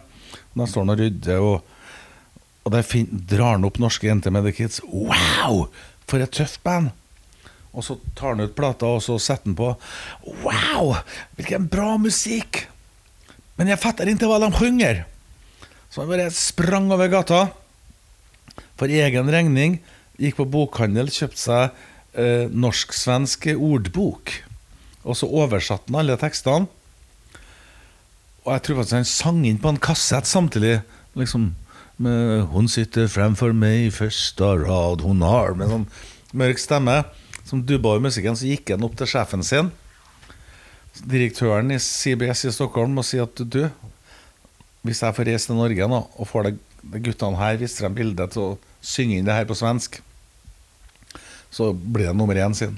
[0.54, 4.54] Da står han og rydder, og, og der drar han opp norske jenter med The
[4.54, 4.82] Kids.
[4.86, 5.66] Wow!
[6.08, 6.92] For et tøft band!
[7.74, 9.72] Og så tar han ut plata, og så setter han på.
[10.44, 10.94] Wow!
[11.38, 12.68] Hvilken bra musikk!
[13.58, 15.04] Men jeg fatter ikke hva de synger.
[15.94, 17.44] Så han bare sprang over gata
[18.74, 19.76] for egen regning.
[20.18, 21.76] Gikk på bokhandel, kjøpte seg
[22.18, 24.32] eh, norsk-svensk ordbok.
[25.06, 26.66] Og så oversatte han alle tekstene.
[28.42, 30.80] Og jeg tror faktisk han sang inn på en kassett samtidig.
[31.14, 31.52] Liksom
[32.02, 35.86] med 'Hun sitter fremfor meg i første rad, hun har' Med sånn
[36.34, 37.04] mørk stemme.
[37.44, 39.70] Som dubba over musikken, så gikk han opp til sjefen sin
[41.02, 43.64] direktøren i CBS i Stockholm og si at du,
[44.84, 46.56] hvis jeg får reise til Norge nå, og får de,
[47.06, 50.00] guttene her viser dem bildet til å synge inn det her på svensk,
[51.54, 52.76] så blir det nummer én sin.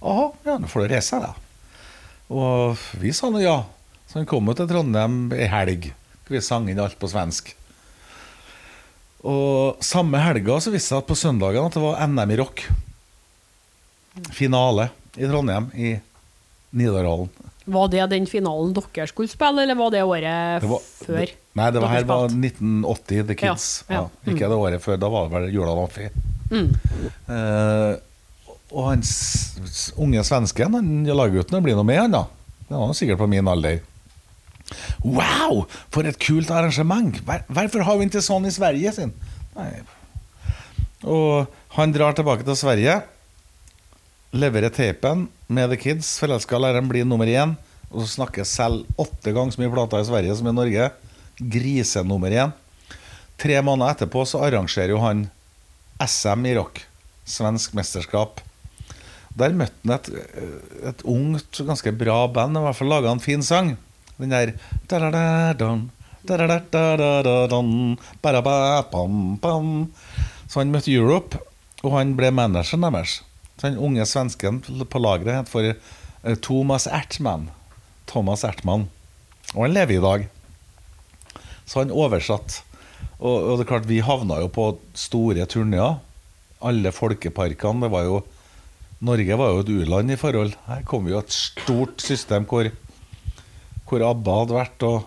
[0.00, 1.34] Aha, ja, nå får du reise, da.
[2.30, 3.58] Og vi sa nå ja.
[4.08, 5.90] Så han kom jo til Trondheim ei helg.
[6.30, 7.52] Vi sang inn alt på svensk.
[9.26, 12.64] Og samme helga så viste det seg på søndagen at det var NM i rock.
[14.34, 15.98] Finale i Trondheim, i
[16.70, 17.28] Nidarhallen.
[17.70, 21.32] Var det den finalen dere skulle spille, eller var det året Det var, før?
[21.60, 23.68] Nei, det var her var 1980, The Kids.
[23.88, 24.02] Ja, ja.
[24.08, 24.98] Ja, ikke det året før.
[25.02, 26.08] Da var det vel Jula Amfi.
[26.50, 26.70] Mm.
[27.30, 27.92] Uh,
[28.70, 29.04] og han
[29.98, 32.24] unge svensken, han laggutten, blir nå med, han da.
[32.70, 33.80] Han var sikkert på min alder.
[35.02, 37.18] Wow, for et kult arrangement!
[37.26, 38.92] Hvorfor har vi ikke sånn i Sverige?
[38.94, 39.14] sin?
[39.56, 39.72] Nei.
[41.02, 43.00] Og han drar tilbake til Sverige,
[44.30, 46.18] leverer tapen med The Kids.
[46.18, 47.56] Forelska læreren blir nummer én.
[47.90, 50.90] Og så snakker selv åtte ganger så mye plater i Sverige som i Norge.
[51.38, 52.52] Grise nummer én.
[53.40, 55.24] Tre måneder etterpå så arrangerer jo han
[56.04, 56.84] SM i rock.
[57.26, 58.40] Svensk mesterskap.
[59.38, 60.10] Der møtte han et,
[60.92, 62.58] et ungt, ganske bra band.
[62.58, 63.74] I hvert fall laga en fin sang.
[64.20, 64.54] Den der.
[70.50, 71.38] Så han møtte Europe,
[71.82, 73.20] og han ble manageren deres.
[73.60, 75.76] Den unge svensken på lageret het
[76.24, 77.50] eh, Thomas Ertmann.
[78.08, 78.88] Thomas Ertmann.
[79.54, 80.28] Og han lever i dag.
[81.68, 82.62] Så han oversatt.
[83.20, 86.00] Og, og det er klart, vi havna jo på store turneer.
[86.64, 87.84] Alle folkeparkene.
[87.84, 88.20] Det var jo
[89.00, 90.56] Norge var jo et u-land i forhold.
[90.66, 92.68] Her kom jo et stort system hvor,
[93.88, 94.84] hvor ABBA hadde vært.
[94.88, 95.06] Og,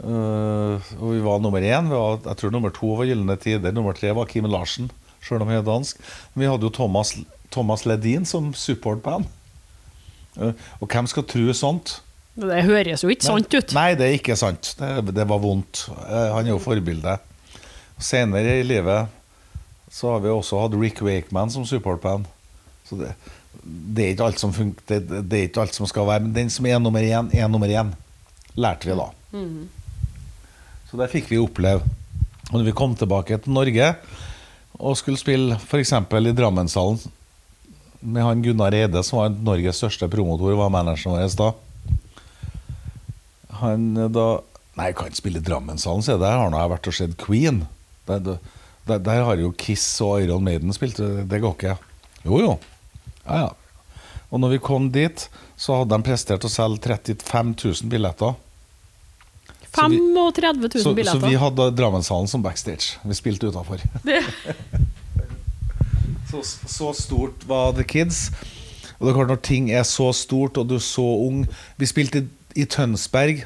[0.00, 1.90] øh, og vi var nummer én.
[1.90, 3.76] Vi var, jeg tror nummer to var Gylne Tider.
[3.76, 4.88] Nummer tre var Kim Larsen.
[5.22, 6.00] Sjøl om jeg er dansk.
[6.34, 7.14] Vi hadde jo Thomas,
[7.54, 9.26] Thomas Ledin som supportband.
[10.40, 12.00] Eh, Og hvem skal tro sånt?
[12.34, 13.74] Det høres jo ikke sant ut.
[13.76, 14.70] Nei, det er ikke sant.
[14.78, 15.86] Det, det var vondt.
[16.08, 17.18] Eh, Han er jo forbilde.
[18.02, 19.06] Senere i livet
[19.92, 22.24] så har vi også hatt Rick Wakeman som supportband.
[22.88, 23.10] Så det,
[23.62, 26.32] det er ikke alt som funker, det, det er ikke alt som skal være Men
[26.34, 27.92] den som er nummer én, er nummer én.
[28.56, 29.10] Lærte vi da.
[30.88, 31.84] Så det fikk vi oppleve.
[32.50, 33.92] Og når vi kom tilbake til Norge
[34.82, 35.94] og skulle spille f.eks.
[35.94, 37.00] i Drammenshallen
[38.02, 41.52] med han Gunnar Eide, som var Norges største promotor, var manageren vår da.
[43.62, 44.26] Han eh, da
[44.72, 46.22] Nei, jeg kan ikke spille i Drammenshallen, sier jeg.
[46.22, 47.58] Der har nå jeg vært og sett Queen.
[48.08, 48.22] Der,
[48.88, 50.96] der, der har jo Kiss og Iron Maiden spilt.
[50.96, 51.74] Det går ikke.
[52.24, 52.54] Jo, jo.
[53.26, 53.50] Ja, ja.
[54.32, 55.26] Og når vi kom dit,
[55.60, 57.52] så hadde de prestert å selge 35
[57.84, 58.32] 000 billetter.
[59.74, 62.98] Så vi- 35 000 Så, så vi hadde Drammenshallen som backstage.
[63.02, 63.80] Vi spilte utafor.
[66.32, 68.30] Så, så stort var The Kids.
[68.98, 71.42] Og det er klart Når ting er så stort, og du er så ung
[71.76, 72.28] Vi spilte i,
[72.62, 73.42] i Tønsberg,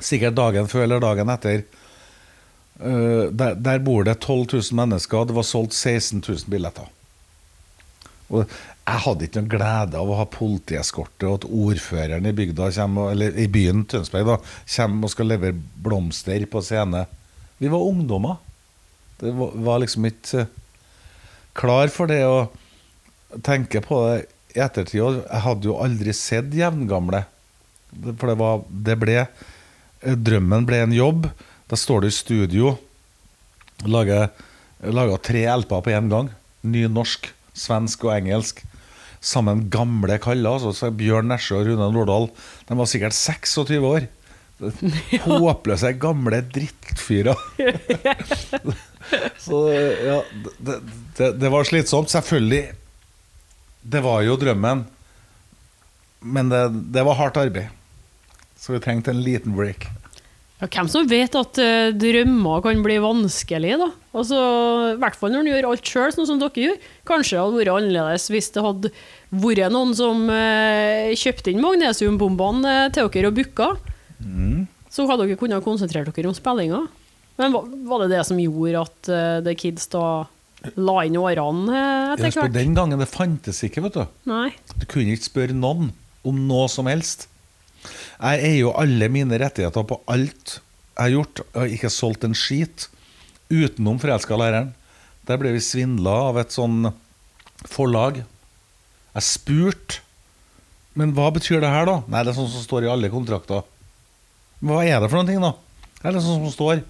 [0.00, 1.64] sikkert dagen før eller dagen etter.
[2.78, 5.18] Uh, der, der bor det 12 000 mennesker.
[5.18, 6.86] og Det var solgt 16 000 billetter.
[8.30, 8.46] Og
[8.84, 13.38] jeg hadde ikke noen glede av å ha politieskorte og at ordføreren i kommer, eller
[13.40, 14.36] i byen Tønsberg da,
[14.76, 17.06] kommer og skal levere blomster på scene.
[17.58, 18.36] Vi var ungdommer.
[19.20, 20.52] Det var, var liksom ikke eh,
[21.56, 22.50] klar for det å
[23.46, 24.18] tenke på det
[24.52, 25.00] i ettertid.
[25.00, 27.22] Jeg hadde jo aldri sett jevngamle.
[28.18, 31.30] For det, var, det ble eh, Drømmen ble en jobb.
[31.70, 32.74] Da står du i studio,
[33.88, 34.28] lager,
[34.84, 36.28] lager tre LP-er på én gang.
[36.68, 38.60] Ny norsk, svensk og engelsk.
[39.24, 40.58] Sammen gamle kaller.
[40.58, 42.28] Altså, så Bjørn Nesje og Rune Nordahl
[42.68, 44.08] De var sikkert 26 år.
[45.24, 47.40] Håpløse, gamle drittfyrer.
[49.40, 50.18] Så ja,
[50.58, 50.76] det,
[51.16, 52.12] det, det var slitsomt.
[52.12, 52.66] Selvfølgelig.
[53.84, 54.84] Det var jo drømmen.
[56.24, 56.62] Men det,
[56.94, 57.72] det var hardt arbeid.
[58.56, 59.88] Så vi trengte en liten break.
[60.70, 63.88] Hvem som vet at uh, drømmer kan bli vanskelig, da?
[64.14, 64.38] Altså,
[64.94, 66.76] I hvert fall når en gjør alt sjøl, sånn som dere gjør.
[67.08, 68.92] Kanskje det hadde vært annerledes hvis det hadde
[69.44, 73.72] vært noen som uh, kjøpte inn magnesiumbombene eh, til dere og booka.
[74.94, 76.84] Så hadde dere kunnet konsentrere dere om spillinga.
[77.40, 80.06] Men var, var det det som gjorde at uh, The Kids da
[80.80, 81.80] la inn årene
[82.14, 82.54] etter hvert?
[82.54, 84.04] den gangen det fantes ikke, vet du.
[84.30, 84.48] Nei.
[84.78, 85.90] Du kunne ikke spørre noen
[86.24, 87.28] om noe som helst.
[88.18, 90.58] Jeg eier jo alle mine rettigheter på alt
[90.94, 91.42] jeg har gjort.
[91.42, 92.88] Jeg har ikke solgt en skit
[93.50, 94.72] utenom forelska læreren.
[95.26, 96.92] Der ble vi svindla av et sånn
[97.70, 98.22] forlag.
[99.14, 100.02] Jeg spurte
[100.94, 101.94] Men hva betyr det her, da?
[102.06, 103.64] Nei, det er sånn som står i alle kontrakter.
[104.62, 105.50] Hva er det for noen ting, da?
[105.96, 106.84] Det er det sånn som står.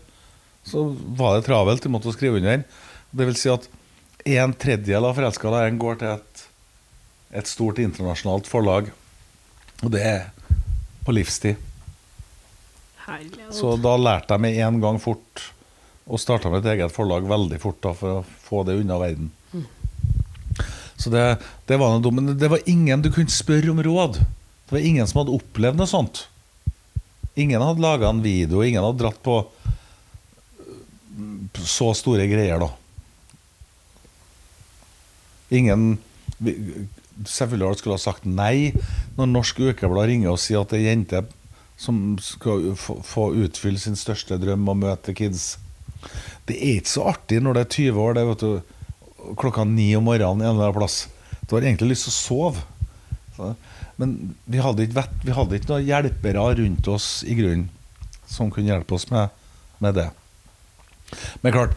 [0.68, 0.82] Så
[1.16, 2.66] var det travelt, vi måtte skrive under.
[3.16, 3.64] Det vil si at
[4.28, 6.44] en tredjedel av forelska læreren går til et
[7.34, 8.90] et stort internasjonalt forlag.
[9.82, 10.20] Og det er
[11.04, 11.60] på livstid.
[13.04, 13.50] Herlig.
[13.52, 15.50] Så da lærte jeg med en gang fort
[16.04, 19.30] og starta med et eget forlag veldig fort da, for å få det unna verden.
[20.96, 21.24] Så det,
[21.66, 22.20] det var noe dumt.
[22.20, 24.20] Men det var ingen du kunne spørre om råd.
[24.20, 26.26] Det var ingen som hadde opplevd noe sånt.
[27.34, 29.40] Ingen hadde laga en video, ingen hadde dratt på
[30.62, 32.70] øh, så store greier, da.
[35.54, 35.96] Ingen
[37.28, 38.72] hadde skulle ha sagt nei
[39.18, 41.22] når Norsk Ukeblad ringer og sier at det er jente
[41.80, 45.56] som skal få, utfylle sin største drøm og møte kids.
[46.46, 49.88] Det er ikke så artig når det er 20 år, det vet du, klokka ni
[49.98, 51.00] om morgenen en eller annen plass.
[51.48, 53.54] Du har egentlig lyst til å sove.
[53.98, 54.14] Men
[54.50, 57.68] vi hadde, ikke, vett- vi hadde ikke noen hjelpere rundt oss i grunnen
[58.30, 59.34] som kunne hjelpe oss med,
[59.82, 60.08] med det.
[61.42, 61.74] Men klart,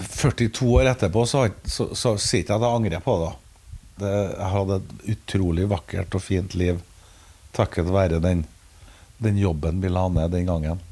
[0.00, 3.32] 42 år etterpå så, så, så sier ikke jeg at jeg angrer på det.
[4.00, 4.14] Det.
[4.34, 6.82] Jeg hadde et utrolig vakkert og fint liv
[7.54, 8.42] takket være den,
[9.22, 10.82] den jobben vi la ned den gangen.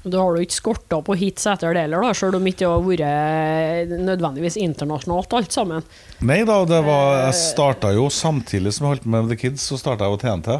[0.00, 2.84] Da har du ikke skorta på hits etter det heller, sjøl om ikke det har
[2.86, 5.84] vært nødvendigvis internasjonalt alt sammen.
[6.24, 9.66] Nei da, det var, jeg starta jo samtidig som jeg holdt på med The Kids,
[9.68, 10.56] så starta jeg jo TNT.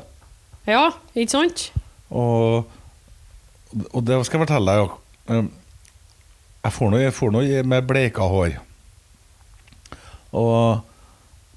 [0.68, 0.84] Ja,
[1.16, 1.70] ikke sant?
[2.12, 2.68] Og,
[3.95, 4.84] og det skal jeg fortelle deg.
[4.84, 5.41] jo.
[6.61, 8.59] Jeg får noe, jeg får noe med bleika hår.
[10.36, 10.89] Og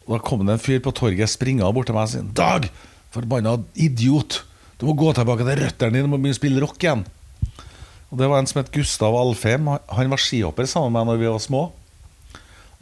[0.07, 2.67] da kom det en fyr på torget springa bort til meg og sa Dag!
[3.13, 4.41] Forbanna idiot!
[4.79, 7.05] Du må gå tilbake til røttene dine og begynne å spille rock igjen.
[8.11, 9.69] Og Det var en som het Gustav Alfheim.
[9.69, 11.61] Han var skihopper sammen med meg når vi var små.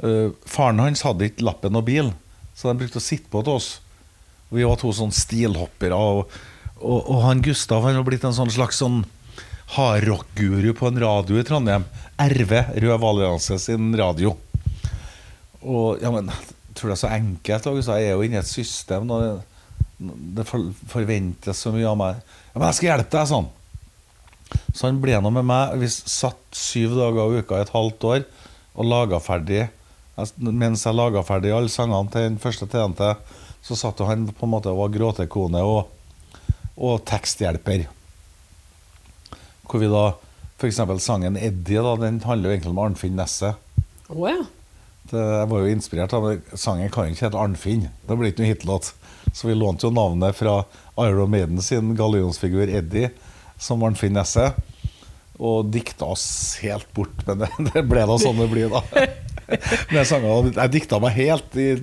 [0.01, 2.09] Uh, faren hans hadde ikke lappen og bil,
[2.57, 3.69] så de brukte å sitte på til oss.
[4.51, 5.95] Vi var to sånn stilhoppere.
[5.95, 6.32] Og,
[6.82, 9.03] og, og han Gustav han var blitt en sånn slags sånn
[9.78, 11.86] hardrock-guru på en radio i Trondheim.
[12.19, 14.34] RV, Rød Allianse sin radio.
[15.61, 16.34] Og ja, men
[16.82, 17.69] tror det er så enkelt.
[17.71, 17.97] Også.
[18.01, 19.09] Jeg er jo inne i et system.
[19.13, 22.21] Og det, det for- forventes så mye av meg.
[22.51, 23.49] Ja, men jeg skal hjelpe deg, sånn.
[24.75, 25.77] Så han ble nå med meg.
[25.79, 28.25] Vi satt syv dager i uka i et halvt år
[28.71, 29.67] og laga ferdig
[30.38, 32.99] Mens jeg laga ferdig alle sangene til den første TNT,
[33.65, 35.88] så satt han på en måte og var gråtekone og,
[36.77, 37.88] og teksthjelper.
[39.65, 40.03] Hvor vi da
[40.59, 40.77] F.eks.
[41.01, 43.55] sangen 'Eddie' da, den handler jo egentlig om Arnfinn Nesset.
[44.09, 44.43] Oh, ja.
[45.10, 46.28] Det, jeg var jo inspirert av.
[46.54, 47.88] Sangen kan ikke hete Arnfinn.
[48.08, 48.91] Det blir ikke noe hitlåt.
[49.34, 50.62] Så vi lånte jo navnet fra
[51.02, 53.12] Iron Maiden sin gallionsfigur Eddie
[53.62, 54.52] som Arnfinn Nesse.
[55.41, 56.26] Og dikta oss
[56.62, 58.84] helt bort, men det, det ble da sånn det blir, da.
[59.95, 61.74] Med sangen, Jeg dikta meg helt i,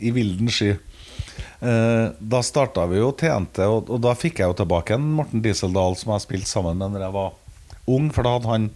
[0.00, 0.72] i vilden sky.
[1.64, 5.44] Eh, da starta vi jo TNT, og, og da fikk jeg jo tilbake en Morten
[5.44, 7.36] Dieseldal som jeg spilte sammen med når jeg var
[7.94, 8.66] ung, for da hadde han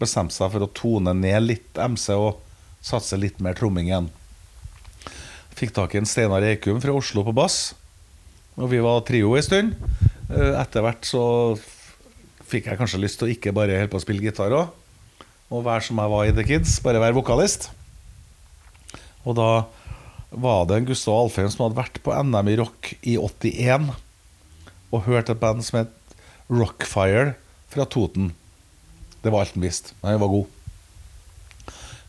[0.00, 2.42] bestemt seg for å tone ned litt MC og
[2.86, 4.08] satse litt mer tromming igjen.
[5.56, 7.72] Fikk tak i en Steinar Eikum fra Oslo på bass,
[8.56, 9.72] og vi var trio en stund.
[10.30, 11.22] Eh, Etter hvert så
[12.46, 14.70] fikk jeg kanskje lyst til å ikke bare holde på å spille gitar òg,
[15.50, 17.70] og være som jeg var i The Kids, bare være vokalist.
[19.26, 19.50] Og da
[20.30, 23.88] var det en Gustav Alfheim som hadde vært på NM i rock i 81
[24.94, 25.94] og hørt et band som het
[26.50, 27.34] Rockfire
[27.72, 28.30] fra Toten.
[29.22, 29.94] Det var alt han visste.
[30.02, 30.55] men Han var god.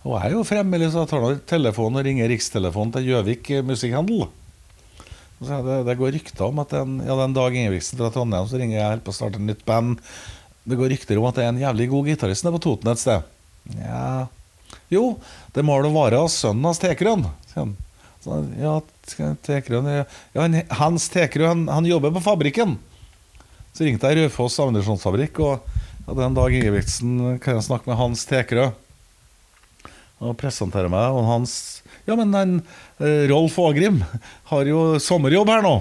[0.08, 3.50] Og jeg er jo fremmelig, så jeg tar nå telefonen og ringer Rikstelefonen til Gjøvik
[3.68, 4.22] Musikkhandel.
[5.38, 8.58] Det, det går rykter om at en, ja, det en Dag Ingebrigtsen fra Trondheim så
[8.62, 10.00] ringer jeg på å starte et nytt band.
[10.68, 13.02] Det går rykter om at det er en jævlig god gitarist nede på Toten et
[13.04, 13.28] sted.
[13.84, 14.08] Ja
[14.92, 15.04] Jo,
[15.56, 17.28] det må da være sønnen hans Tekrøn.
[17.52, 17.76] sier han.
[18.24, 18.74] Så, ja,
[19.46, 22.78] Tekrøn ja, ja, han- Hans Tekrøn, han, jobber på fabrikken.
[23.76, 25.60] Så ringte jeg Raufoss ammunisjonsfabrikk, og
[26.08, 27.38] ja, det en Dag Ingebrigtsen.
[27.44, 28.72] Kan jeg snakke med Hans Tekrø?
[30.24, 32.56] Og presenterer meg, og hans Ja, men den,
[33.04, 34.00] eh, Rolf Ågrim
[34.50, 35.76] har jo sommerjobb her nå.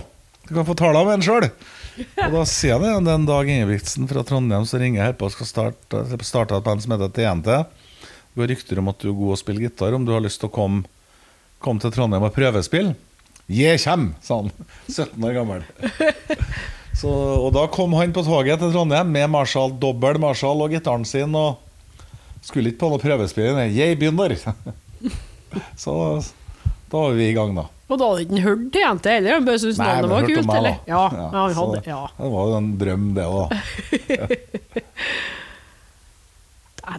[0.49, 1.49] Du kan få tale med han sjøl.
[1.97, 5.33] Og da sier jeg det, er Dag Ingebrigtsen fra Trondheim som ringer her på og
[5.33, 7.47] skal starte, starte et band som heter TNT.
[7.47, 10.43] Det går rykter om at du er god å spille gitar, om du har lyst
[10.43, 10.85] til å komme,
[11.63, 12.95] komme til Trondheim og prøvespille.
[13.49, 14.51] Jeg kjem, sa han.
[14.91, 15.65] 17 år gammel.
[16.97, 21.05] Så, og da kom han på toget til Trondheim med Marshall, dobbel Marshall og gitaren
[21.09, 21.35] sin.
[21.37, 21.59] Og
[22.47, 23.63] skulle ikke på noe prøvespill.
[23.75, 24.37] Jeg begynner.
[25.83, 25.97] Så
[26.91, 27.67] da var vi i gang, da.
[27.87, 30.59] Og da hadde ikke hørt hørt jenta heller, han bare syntes navnet var kult, meg,
[30.59, 30.77] eller?
[30.91, 32.03] Ja, ja, han så hadde, ja.
[32.17, 33.57] Det var jo en drøm, det òg.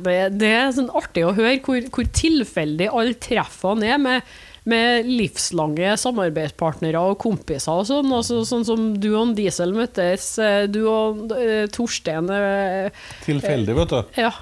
[0.04, 4.34] Det, det er sånn artig å høre hvor, hvor tilfeldig alle treffene er med,
[4.68, 8.12] med livslange samarbeidspartnere og kompiser og sånn.
[8.12, 12.92] Altså, sånn som du og Diesel møttes, eh, du og uh, Torstein uh,
[13.24, 14.20] Tilfeldig, vet du.
[14.20, 14.34] Ja.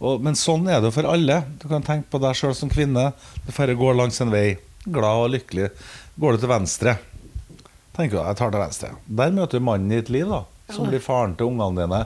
[0.00, 1.42] Og, men sånn er det for alle.
[1.60, 3.10] Du kan tenke på deg sjøl som kvinne.
[3.44, 4.54] Du færre går langs en vei,
[4.86, 5.68] glad og lykkelig.
[6.20, 6.96] Går du til venstre,
[7.96, 8.94] tenker du jeg tar til venstre.
[9.20, 10.44] Der møter du mannen i ditt liv, da.
[10.72, 12.00] Som blir faren til ungene dine.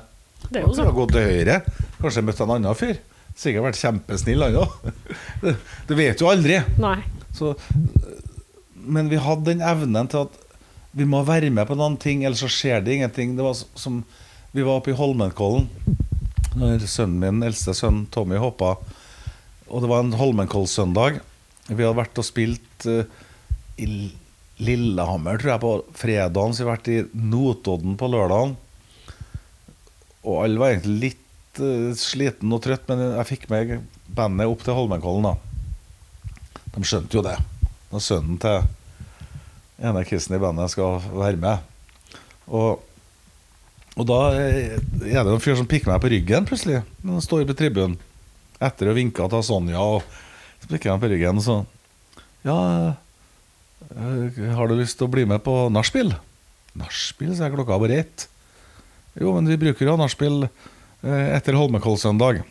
[0.48, 0.90] Det er jo sånn.
[0.96, 1.58] gått til høyre.
[2.00, 2.98] Kanskje møtt en annen fyr.
[3.38, 4.74] Sikkert vært kjempesnill, han òg.
[5.88, 6.58] Du vet jo aldri.
[7.34, 7.54] Så,
[8.74, 10.40] men vi hadde den evnen til at
[10.94, 13.34] vi må være med på noen ting, ellers så skjer det ingenting.
[13.38, 14.04] Det var som
[14.54, 15.64] Vi var oppe i Holmenkollen.
[16.54, 18.76] Når sønnen min, eldste sønn Tommy hoppa.
[19.66, 21.18] Og det var en Holmenkollsøndag.
[21.66, 23.02] Vi hadde vært og spilt uh,
[23.80, 23.88] i
[24.62, 26.54] Lillehammer, tror jeg, på fredagen.
[26.54, 28.54] Så vi hadde vært i Notodden på lørdagen.
[30.24, 33.76] Og alle var egentlig litt uh, sliten og trøtt, men jeg fikk med
[34.14, 35.36] bandet opp til Holmenkollen, da.
[36.74, 37.36] De skjønte jo det.
[37.90, 38.62] Når sønnen til
[39.84, 41.70] ene kissen i bandet skal være med.
[42.46, 42.82] Og,
[43.94, 46.82] og da er det en fyr som pikker meg på ryggen plutselig.
[47.04, 47.96] Når han står på tribunen.
[48.62, 50.02] Etter å vinke til Sonja, og
[50.62, 51.56] så pikker han på ryggen og så
[52.46, 52.56] Ja,
[53.94, 56.14] eh, har du lyst til å bli med på nachspiel?
[56.78, 58.26] Nachspiel, så er Klokka bare ett.
[59.20, 62.42] Jo, men vi bruker jo nachspiel eh, etter Holmenkollsøndag.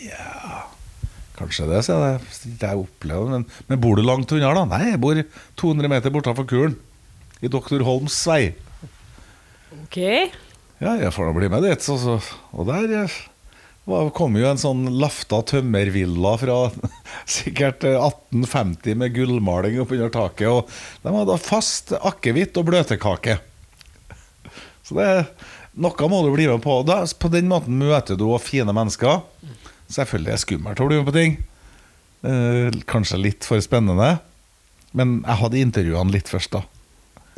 [0.00, 0.64] Ja
[1.34, 2.20] Kanskje det, sier jeg.
[2.60, 4.64] Det Jeg opplever men, men bor du langt unna, da?
[4.70, 5.18] Nei, jeg bor
[5.60, 6.76] 200 meter bortafor kuren.
[7.42, 8.54] I Doktor Holms vei.
[9.82, 9.98] OK.
[10.82, 11.84] Ja, jeg får da bli med dit.
[11.84, 12.18] Så, så.
[12.54, 13.16] Og der eh,
[13.88, 16.58] var, kom jo en sånn lafta tømmervilla fra
[17.36, 20.48] sikkert eh, 1850 med gullmaling oppunder taket.
[20.50, 23.38] Og de hadde fast akevitt og bløtkake.
[24.84, 25.10] Så det
[25.74, 26.82] noe må du bli med på.
[26.86, 29.24] Da, på den måten møter du også fine mennesker.
[29.90, 31.34] Selvfølgelig er det skummelt å bli med på ting.
[32.24, 34.18] Eh, kanskje litt for spennende.
[34.94, 36.62] Men jeg hadde intervjuene litt først, da.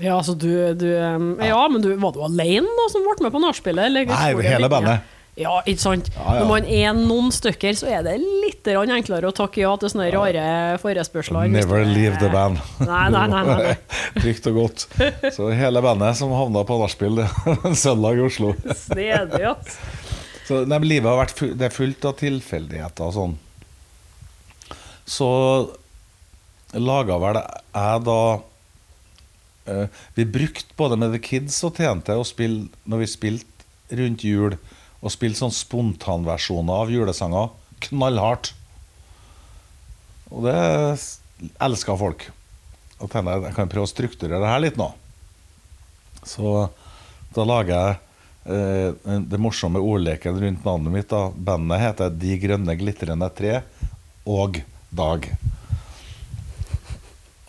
[0.03, 1.17] Ja, altså du, du ja.
[1.17, 4.01] men du, var du alene da som ble med på nachspielet?
[4.11, 5.13] Nei, hele bandet.
[5.37, 6.07] Ja, ikke sant?
[6.15, 6.41] Ja, ja.
[6.41, 10.09] Når man er noen stykker, så er det litt enklere å takke ja til sånne
[10.15, 10.45] rare
[10.81, 11.51] forespørsler.
[11.53, 12.63] Never er- leave the band.
[12.81, 13.75] Nei, nei, nei, nei.
[14.23, 14.87] Trygt og godt.
[15.37, 18.55] Så hele bandet som havna på nachspiel en søndag i Oslo.
[18.81, 19.77] Snedig, ass.
[20.49, 23.37] Så nei, Livet har vært fullt, det er fullt av tilfeldigheter og sånn.
[25.07, 25.29] Så
[26.81, 28.21] laga vel jeg da
[30.15, 34.57] Vi brukte både med The Kids og TNT å spille når vi spilte rundt jul,
[35.03, 37.53] og spilte sånn spontanversjoner av julesanger.
[37.87, 38.53] Knallhardt.
[40.33, 40.57] Og det
[41.63, 42.29] elska folk.
[42.97, 44.89] Og tenkte jeg jeg kan prøve å strukturere det her litt nå.
[46.27, 46.69] Så
[47.37, 47.99] da lager jeg
[48.57, 51.11] eh, det morsomme ordleken rundt navnet mitt.
[51.13, 53.61] da Bandet heter De grønne glitrende tre
[54.27, 54.63] og
[54.97, 55.27] Dag.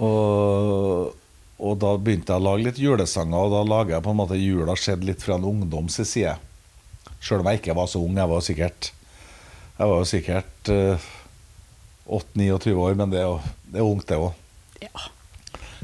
[0.03, 1.13] Og,
[1.57, 4.37] og da begynte jeg å lage litt julesanger, og da lager jeg på en måte
[4.37, 6.35] jula skjedd litt fra en ungdoms side.
[7.17, 8.13] Sjøl om jeg ikke var så ung.
[8.17, 8.91] Jeg var sikkert
[9.77, 11.07] Jeg var jo sikkert uh,
[12.17, 14.37] 8-29 år, men det er jo det er ungt, det òg.
[14.81, 15.07] Ja.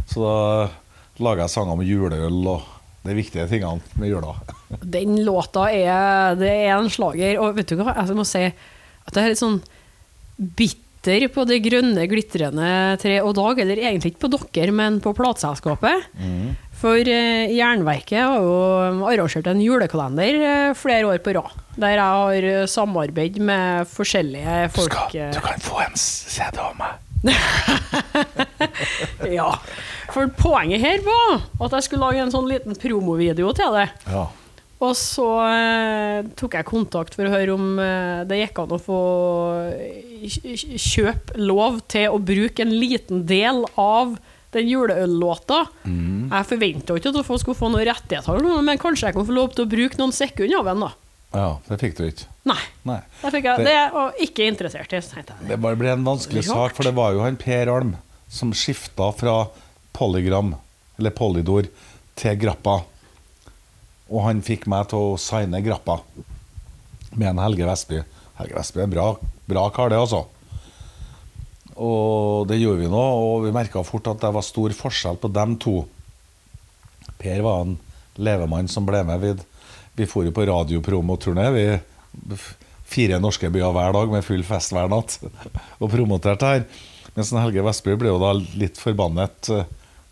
[0.10, 0.38] Så da
[1.22, 2.70] laga jeg sanger om juleøl og
[3.04, 4.38] de viktige tingene med jula.
[4.96, 9.12] Den låta er, det er en slager, og vet du hva, jeg må si at
[9.14, 9.60] det er litt sånn
[10.38, 15.14] bitter på det grønne, glitrende tre og dag, eller egentlig ikke på dere, men på
[15.18, 16.08] plateselskapet.
[16.84, 22.01] For eh, Jernverket har jo arrangert en julekalender eh, flere år på rad, der jeg
[22.01, 24.97] har eh, samarbeid med forskjellige folk.
[25.16, 26.99] Du kan få en CD av meg.
[29.24, 29.54] Ja,
[30.12, 33.86] for poenget her var at jeg skulle lage en sånn liten promovideo til det.
[34.12, 34.26] Ja.
[34.84, 38.80] Og så eh, tok jeg kontakt for å høre om eh, det gikk an å
[38.84, 38.98] få
[40.28, 44.18] kj- kjøpe lov til å bruke en liten del av
[44.54, 45.64] den juleøllåta.
[45.88, 49.56] Jeg forventa ikke at jeg skulle få noen rettigheter, men kanskje jeg kan få lov
[49.56, 50.84] til å bruke noen sekunder av den.
[50.86, 50.92] da.
[51.34, 52.28] ja, det fikk du ikke.
[52.46, 52.60] Nei.
[52.86, 53.00] Nei.
[53.24, 55.02] Det, jeg, Det- det var ikke interessert i.
[55.48, 57.96] Det bare ble en vanskelig sak, for det var jo han Per Alm
[58.30, 59.48] som skifta fra
[59.94, 60.54] Polygram,
[61.00, 61.68] eller Polydor,
[62.16, 62.84] til Grappa.
[64.14, 65.97] Og han fikk meg til å signe Grappa
[67.18, 68.03] med en Helge Vestby.
[68.38, 69.07] Helge Vestby er en bra,
[69.49, 70.24] bra kar, det, altså.
[71.74, 75.32] Og det gjorde vi nå, og vi merka fort at det var stor forskjell på
[75.34, 75.80] dem to.
[77.22, 77.78] Per var en
[78.22, 79.24] levemann som ble med.
[79.24, 79.34] Vi,
[79.97, 81.47] vi for jo på radiopromoturné.
[82.93, 85.18] Fire norske byer hver dag med full fest hver natt
[85.82, 86.68] og promoterte her.
[87.14, 89.68] Mens Helge Vestby ble jo da litt forbannet eh,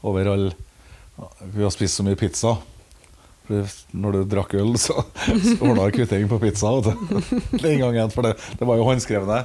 [0.06, 0.52] over all
[1.54, 2.56] Vi har spist så mye pizza.
[3.92, 6.72] Når du drakk øl, så, så ordna jeg kvittering på pizza.
[7.52, 9.42] Den gangen, for det, det var jo håndskrevne.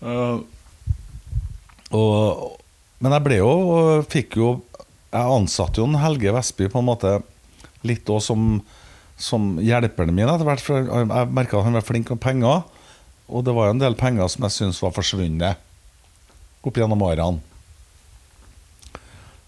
[0.00, 0.40] Uh,
[1.96, 2.58] og,
[3.02, 3.50] men jeg ble jo
[4.08, 4.46] Fikk jo
[5.10, 7.10] Jeg ansatte jo en Helge Vestby på en måte
[7.84, 8.46] litt òg som,
[9.20, 10.66] som hjelperen min etter hvert.
[10.70, 12.62] Jeg merka at han var flink med penger.
[13.30, 15.66] Og det var jo en del penger som jeg syntes var forsvunnet
[16.60, 17.40] opp gjennom årene.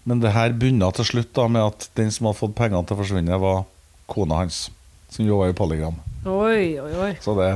[0.03, 2.97] Men det her bunna til slutt da med at den som hadde fått pengene til
[2.97, 3.63] å forsvinne, var
[4.11, 4.65] kona hans.
[5.13, 5.99] Som jobba i Polygram.
[6.27, 7.13] Oi, oi, oi.
[7.23, 7.53] Så det,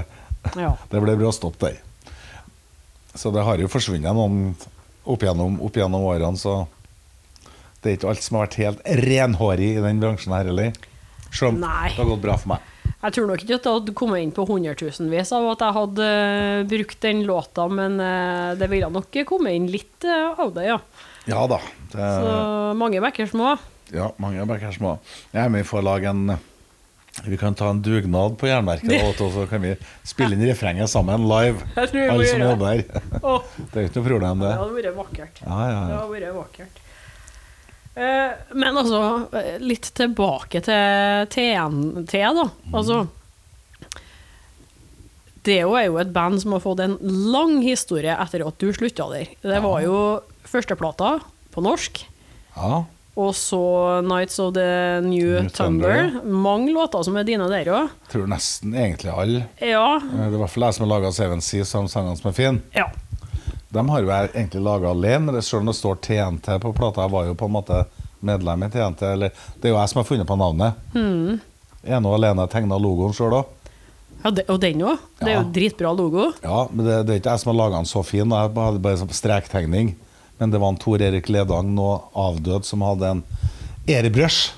[0.55, 0.75] Ja.
[0.91, 1.81] det ble bråstopp der.
[3.17, 4.55] Så det har jo forsvunnet noen
[5.07, 6.67] opp gjennom, opp gjennom årene, så
[7.81, 10.75] det er ikke alt som har vært helt renhårig i den bransjen her heller.
[11.31, 11.89] Selv om Nei.
[11.91, 12.73] det har gått bra for meg.
[12.97, 16.07] Jeg tror nok ikke at det hadde kommet inn på hundretusenvis av at jeg hadde
[16.07, 20.65] eh, brukt den låta, men eh, det ville nok kommet inn litt eh, av det,
[20.71, 20.79] ja.
[21.27, 21.57] Ja da.
[21.91, 23.57] Det, Så mange bekker små.
[23.93, 24.97] ja, mange er bare små.
[25.33, 26.37] Jeg er med for å lage en
[27.25, 29.71] Vi kan ta en dugnad på Jernverket, og så kan vi
[30.05, 31.63] spille inn refrenget sammen live.
[31.75, 32.83] Alle som jobber her.
[33.71, 34.57] Det er ikke noe problem, det det.
[34.59, 35.39] hadde vært vakkert.
[35.41, 36.01] Ja, ja, Det ja.
[36.03, 36.83] hadde vært vakkert.
[37.97, 38.99] Eh, Men altså,
[39.65, 42.45] litt tilbake til TNT, da.
[42.77, 43.07] Altså
[45.47, 46.97] Det er jo et band som har fått en
[47.31, 49.29] lang historie etter at du slutta der.
[49.41, 49.99] Det var jo
[50.51, 51.19] førsteplata
[51.53, 52.05] på norsk.
[52.55, 52.83] ja.
[53.17, 53.57] Og så
[54.05, 56.11] 'Nights of the New, New Thunder'.
[56.11, 57.89] Thunder, Mange låter som er dine der òg.
[58.11, 59.47] Tror nesten egentlig alle.
[59.59, 59.95] Ja.
[59.95, 62.29] Eh, Det er i hvert fall jeg som har laga Seven Seas, de sangene som
[62.29, 62.61] er fine.
[62.75, 62.85] ja.
[63.73, 67.01] De har jo jeg egentlig laga alene, selv om det står TNT på plata.
[67.01, 67.85] Jeg var jo på en måte
[68.21, 69.01] medlem i TNT.
[69.13, 69.29] Eller,
[69.61, 70.73] det er jo jeg som har funnet på navnet.
[70.93, 71.41] Mm.
[71.87, 73.45] Ene og alene tegna logoen sjøl òg.
[74.23, 74.97] ja det, og den òg.
[75.19, 75.51] Det er jo Ja.
[75.51, 76.31] dritbra logo.
[76.43, 78.29] Ja, men det, det er ikke jeg som har laga den så fin.
[78.29, 79.95] Jeg hadde bare sånn strektegning.
[80.37, 83.23] Men det var en Tor Erik Ledang, nå avdød, som hadde en
[83.87, 84.53] airbrush.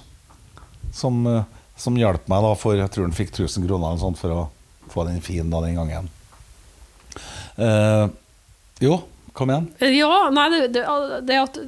[0.94, 1.44] Som, eh,
[1.78, 4.42] som hjalp meg da for Jeg tror han fikk 1000 kroner eller sånt for å
[4.90, 6.10] få den fin da den gangen.
[7.60, 8.10] Uh,
[8.82, 9.02] jo,
[9.34, 9.68] kom igjen.
[9.94, 10.84] Ja, nei, det, det,
[11.28, 11.60] det at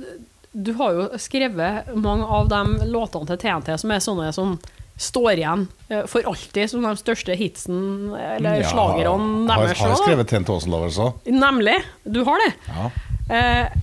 [0.52, 4.56] du har jo skrevet mange av de låtene til TNT som er sånne som
[5.02, 9.80] står igjen eh, for alltid som de største hitsen, eller Ja, slagerne har, deres.
[9.80, 11.32] har også, skrevet TNT Åsen-lover òg.
[11.32, 11.78] Nemlig.
[12.04, 12.52] Du har det.
[12.68, 12.92] Ja.
[13.32, 13.80] Eh,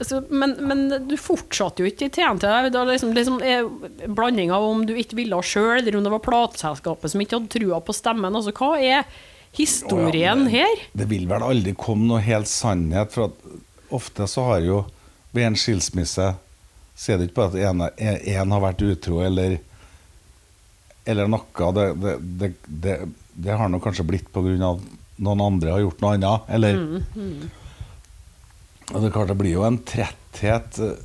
[0.00, 2.46] så, men, men du fortsatte jo ikke i TNT.
[2.70, 3.66] Det var liksom, liksom er
[4.08, 7.52] blanding av om du ikke ville sjøl, eller om det var plateselskapet som ikke hadde
[7.52, 8.36] trua på stemmen.
[8.36, 9.08] Altså, hva er
[9.56, 10.86] historien oh, ja, her?
[10.96, 14.84] Det vil vel aldri komme noe helt sannhet, for at ofte så har jo
[15.34, 16.32] ved en skilsmisse
[17.00, 19.56] så er det ikke bare at en har vært utro eller
[21.08, 21.68] eller noe.
[21.74, 21.86] Det,
[22.40, 22.96] det, det,
[23.32, 24.74] det, har nok kanskje blitt pga.
[25.16, 26.50] noen andre har gjort noe annet.
[26.52, 26.76] Eller
[28.90, 30.98] Og det er klart det blir jo en tretthet eh,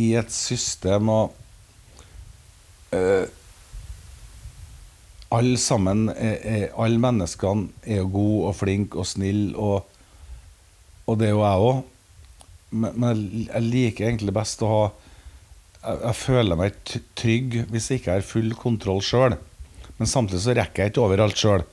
[0.00, 1.34] i et system og
[2.96, 3.26] uh,
[5.32, 9.86] alle sammen, alle menneskene er jo gode og flinke og snille, og,
[11.08, 11.78] og det er jo jeg òg.
[12.72, 14.82] Men, men jeg- liker egentlig best å ha
[15.82, 19.34] Jeg, jeg føler meg ikke trygg hvis jeg ikke har full kontroll sjøl.
[19.98, 21.64] Men samtidig så rekker jeg ikke overalt sjøl.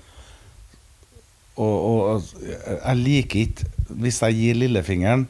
[1.59, 5.27] Og, og og jeg liker ikke Hvis jeg gir lillefingeren,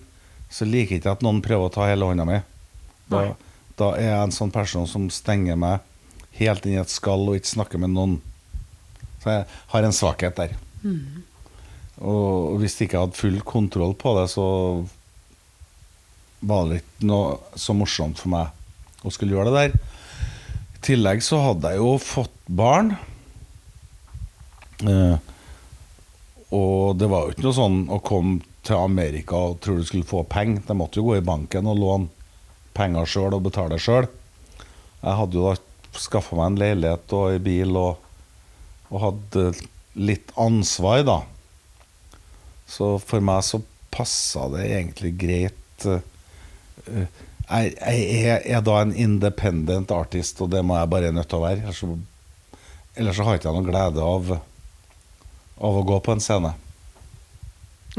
[0.49, 2.40] så liker jeg ikke at noen prøver å ta hele hånda mi.
[3.10, 3.22] Da,
[3.80, 5.86] da er jeg en sånn person som stenger meg
[6.40, 8.18] helt inn i et skall og ikke snakker med noen.
[9.23, 10.56] Så jeg har en svakhet der.
[11.99, 14.48] Og hvis jeg ikke hadde full kontroll på det, så
[16.40, 19.73] var det ikke noe så morsomt for meg å skulle gjøre det der.
[20.80, 22.94] I tillegg så hadde jeg jo fått barn.
[24.88, 25.18] Eh,
[26.56, 30.07] og det var jo ikke noe sånn å komme til Amerika og trodde du skulle
[30.07, 30.64] få penger.
[30.68, 32.10] De måtte jo gå i banken og låne
[32.77, 34.07] penger sjøl og betale sjøl.
[34.99, 38.03] Jeg hadde jo da skaffa meg en leilighet og en bil og,
[38.91, 39.45] og hadde
[39.99, 41.19] litt ansvar, da.
[42.69, 45.88] Så for meg så passa det egentlig greit.
[45.90, 47.07] eh,
[47.49, 47.73] Jeg,
[48.45, 51.64] er, da en independent artist, og det må jeg bare nødt til å være.
[51.65, 51.81] Ellers
[52.99, 54.34] ellers har ikke jeg noe glede av,
[55.57, 56.53] av å gå på en scene.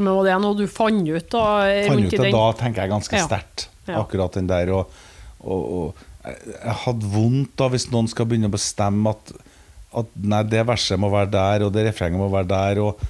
[0.01, 1.45] Men var det noe du fant ut da?
[1.87, 3.67] Fant ut det da, tenker jeg ganske sterkt.
[3.87, 4.01] Ja.
[4.01, 4.71] Akkurat den der.
[4.75, 5.01] Og,
[5.41, 9.33] og, og jeg, hadde vondt da hvis noen skal begynne å bestemme at,
[10.01, 13.01] at nei, det verset må være der, og det refrenget må være der, og,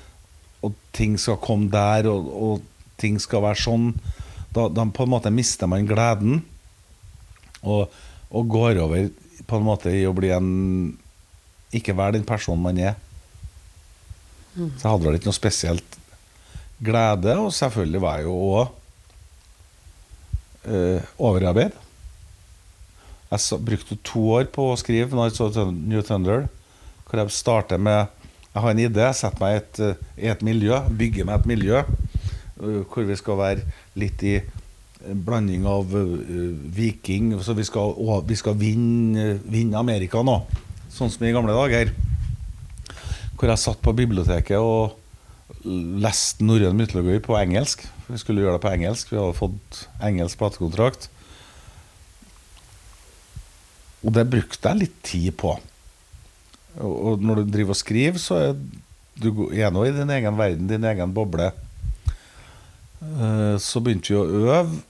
[0.65, 3.91] og ting skal komme der, og, og ting skal være sånn.
[4.51, 6.41] Da, da på en måte mister man gleden,
[7.61, 7.91] og,
[8.31, 9.11] og går over
[9.47, 10.51] på en måte i å bli en
[11.76, 12.95] Ikke være den personen man er.
[14.55, 16.01] Så jeg hadde vel ikke noe spesielt
[16.84, 18.68] glede, og selvfølgelig var jeg jo òg
[20.66, 21.78] eh, overarbeid.
[23.32, 26.49] Jeg så, brukte to år på å skrive når jeg så New Thunder,
[27.08, 28.08] hvor jeg starter med
[28.52, 31.45] Jeg har en idé, jeg setter meg i et, eh, et miljø, bygger meg et
[31.48, 33.62] miljø uh, hvor vi skal være
[33.95, 34.41] litt i
[34.99, 36.18] blanding av uh,
[36.76, 40.41] viking Så vi skal, å, vi skal vinne, vinne Amerika nå,
[40.91, 41.94] sånn som i gamle dager.
[43.40, 44.99] Hvor jeg satt på biblioteket og
[45.64, 47.84] leste norrøn mytologi på engelsk.
[48.08, 49.12] Vi skulle gjøre det på engelsk.
[49.12, 51.10] Vi hadde fått engelsk platekontrakt.
[54.02, 55.56] Og det brukte jeg litt tid på.
[56.82, 58.54] Og, når du driver og skriver, så er
[59.22, 61.52] du nå i din egen verden, din egen boble.
[63.02, 64.82] Eh, Så begynte vi å øve.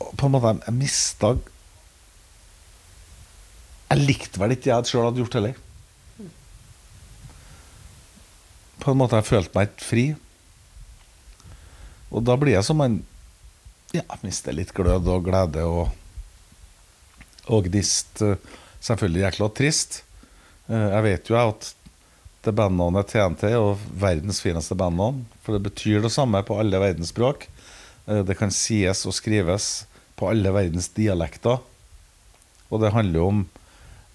[0.00, 1.36] Og på en måte, jeg mista
[3.92, 5.56] Jeg likte vel ikke det jeg sjøl hadde gjort heller.
[8.82, 10.04] På en måte jeg følte meg ikke fri.
[12.12, 13.00] Og da blir jeg som en
[13.92, 15.90] Ja, mister litt glød og glede og
[17.50, 18.20] og gnist.
[18.82, 20.02] Selvfølgelig jækla trist.
[20.70, 21.72] Eh, Jeg vet jo at
[22.42, 25.24] det bandnavnet TNT er jo verdens fineste bandnavn.
[25.42, 27.48] For det betyr det samme på alle verdens språk.
[28.06, 29.84] Eh, Det kan sies og skrives
[30.16, 31.58] på alle verdens dialekter.
[32.70, 33.48] Og det handler om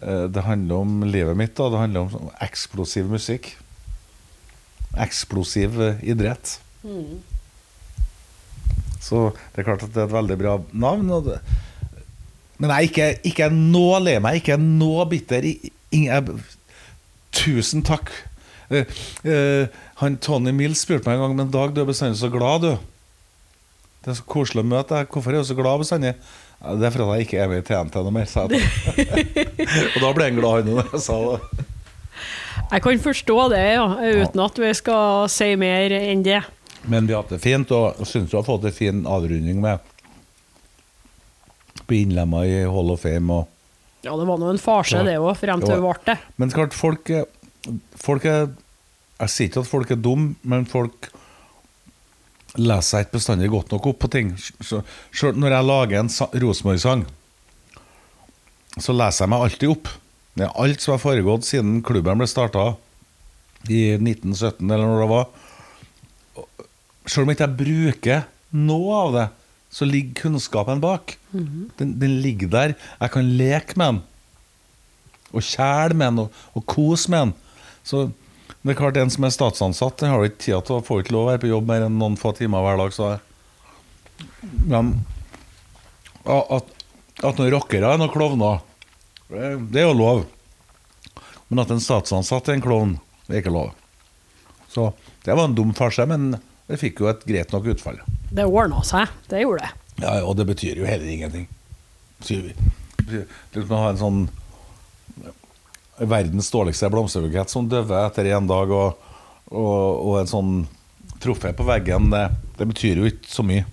[0.02, 3.58] eh, Det handler om livet mitt, og det handler om eksplosiv musikk.
[5.06, 6.58] Eksplosiv idrett.
[6.84, 7.24] idrett.
[9.08, 11.10] Så det er klart at det er et veldig bra navn.
[11.16, 11.40] Og det,
[12.58, 15.46] men jeg er ikke, ikke nå lei meg, ikke nå bitter.
[15.92, 16.40] jeg-
[17.32, 18.12] tusen takk.
[18.72, 18.84] Uh,
[19.24, 19.68] uh,
[20.02, 22.74] han Tony Mills spurte meg en gang Men Dag, du er bestandig så glad, du.
[24.04, 25.08] Det er så koselig å møte deg.
[25.08, 26.16] Hvorfor er du så glad bestandig?
[26.58, 28.66] Det er fordi jeg ikke er med i TNT noe mer, sa jeg.
[29.94, 31.68] og da ble han glad, han når jeg sa det.
[32.72, 36.42] Jeg kan forstå det, ja, uten at vi skal si mer enn det.
[36.88, 39.80] Men vi har hatt det fint, og syns du har fått en fin avrunding med
[41.88, 43.32] Bli innlemma i Hall of Fame.
[43.32, 46.18] og Ja, det var nå en farse, det òg, frem til det ble det.
[46.38, 47.12] Men klart, folk
[48.00, 48.50] folk er
[49.20, 51.08] Jeg sier ikke at folk er dumme, men folk
[52.58, 54.36] leser seg ikke bestandig godt nok opp på ting.
[54.38, 54.84] Så,
[55.14, 57.06] så når jeg lager en sa- Rosenborg-sang,
[58.78, 59.90] så leser jeg meg alltid opp.
[60.38, 62.76] Er alt som har foregått siden klubben ble starta
[63.66, 65.26] i 1917, eller når det var.
[67.08, 68.28] Selv om ikke jeg bruker
[68.68, 69.26] noe av det,
[69.74, 71.18] så ligger kunnskapen bak.
[71.32, 72.78] den, den ligger der.
[73.02, 74.00] Jeg kan leke med den.
[75.34, 77.36] Og kjæle med den, og, og kose med den.
[77.88, 78.06] Så
[78.64, 81.14] det er klart, en som er statsansatt, den har ikke tid til å få ikke
[81.16, 82.96] lov å være på jobb mer enn noen få timer hver dag.
[82.96, 83.12] Så
[84.68, 84.94] Men
[86.28, 86.74] at,
[87.24, 88.64] at noen rockere er noen klovner,
[89.30, 90.24] det er jo lov.
[91.48, 92.96] Men at en statsansatt er en klovn,
[93.28, 93.74] det er ikke lov.
[94.72, 94.92] Så
[95.24, 96.36] det var en dum farse, men
[96.68, 98.00] det fikk jo et greit nok utfall.
[98.30, 100.04] Det ordna seg, det gjorde det.
[100.04, 101.48] Ja, og det betyr jo heller ingenting.
[102.20, 102.52] Betyr,
[103.00, 103.24] betyr,
[103.54, 104.22] det er som å ha en sånn
[105.98, 109.14] verdens dårligste blomsterbukett som døver etter én dag, og,
[109.50, 110.52] og, og en sånn
[111.24, 112.28] trofé på veggen, det,
[112.60, 113.66] det betyr jo ikke så mye.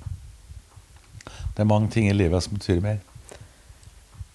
[1.24, 3.02] Det er mange ting i livet som betyr mer.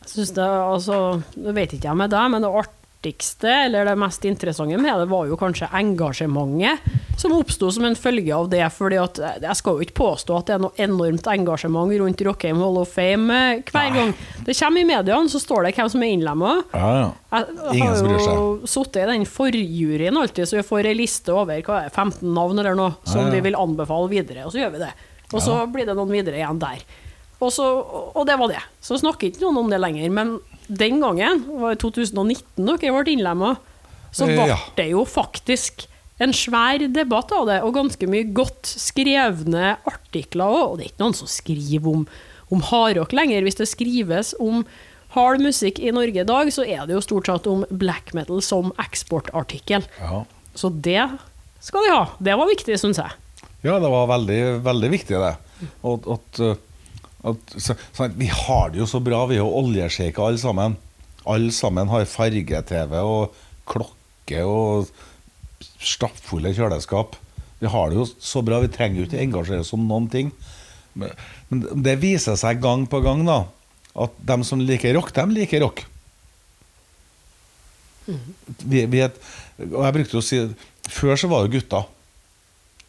[0.10, 1.00] Synes det, altså,
[1.38, 5.06] Nå vet ikke jeg med deg, men det artigste, eller det mest interessante med det,
[5.12, 8.64] var jo kanskje engasjementet som oppsto som en følge av det.
[8.74, 12.80] fordi Jeg skal jo ikke påstå at det er noe enormt engasjement rundt Rockheim Hall
[12.82, 14.14] of Fame eh, hver gang.
[14.48, 16.54] Det kommer i mediene, så står det hvem som er innlemma.
[16.74, 17.44] Ja, ja.
[17.76, 21.84] Jeg har jo sittet i den forjuryen alltid, så vi får ei liste over hva
[21.86, 23.36] er 15 navn eller noe som ja.
[23.36, 24.96] vi vil anbefale videre, og så gjør vi det.
[25.30, 26.82] Og så blir det noen videre igjen der.
[27.40, 27.66] Og, så,
[28.14, 28.62] og det var det.
[28.84, 30.10] Så snakker ikke noen om det lenger.
[30.12, 30.38] Men
[30.68, 33.56] den gangen, det var i 2019 dere ble innlemma,
[34.12, 34.58] så Eh, ble ja.
[34.78, 35.86] det jo faktisk
[36.20, 40.64] en svær debatt av det, og ganske mye godt skrevne artikler òg.
[40.66, 42.06] Og det er ikke noen som skriver om,
[42.52, 43.46] om hardrock lenger.
[43.48, 44.66] Hvis det skrives om
[45.16, 48.44] hard musikk i Norge i dag, så er det jo stort sett om black metal
[48.46, 49.88] som eksportartikkel.
[50.04, 50.26] Ja.
[50.60, 51.08] Så det
[51.64, 52.04] skal de ha.
[52.20, 53.16] Det var viktig, syns jeg.
[53.64, 55.34] Ja, det var veldig, veldig viktig, det.
[55.88, 56.56] Og, at, uh,
[57.28, 60.78] at, så, sånn, vi har det jo så bra, vi er jo oljesjeiker alle sammen.
[61.28, 63.36] Alle sammen har farge-TV og
[63.70, 64.88] klokke og
[65.84, 67.18] stappfulle kjøleskap.
[67.60, 70.32] Vi har det jo så bra, vi trenger jo ikke engasjere oss om noen ting.
[70.96, 71.12] Men,
[71.52, 73.42] men det viser seg gang på gang da,
[74.00, 75.84] at de som liker rock, de liker rock.
[78.08, 80.40] Vi, vi er, et- og jeg brukte å si
[80.90, 81.84] Før så var det gutter.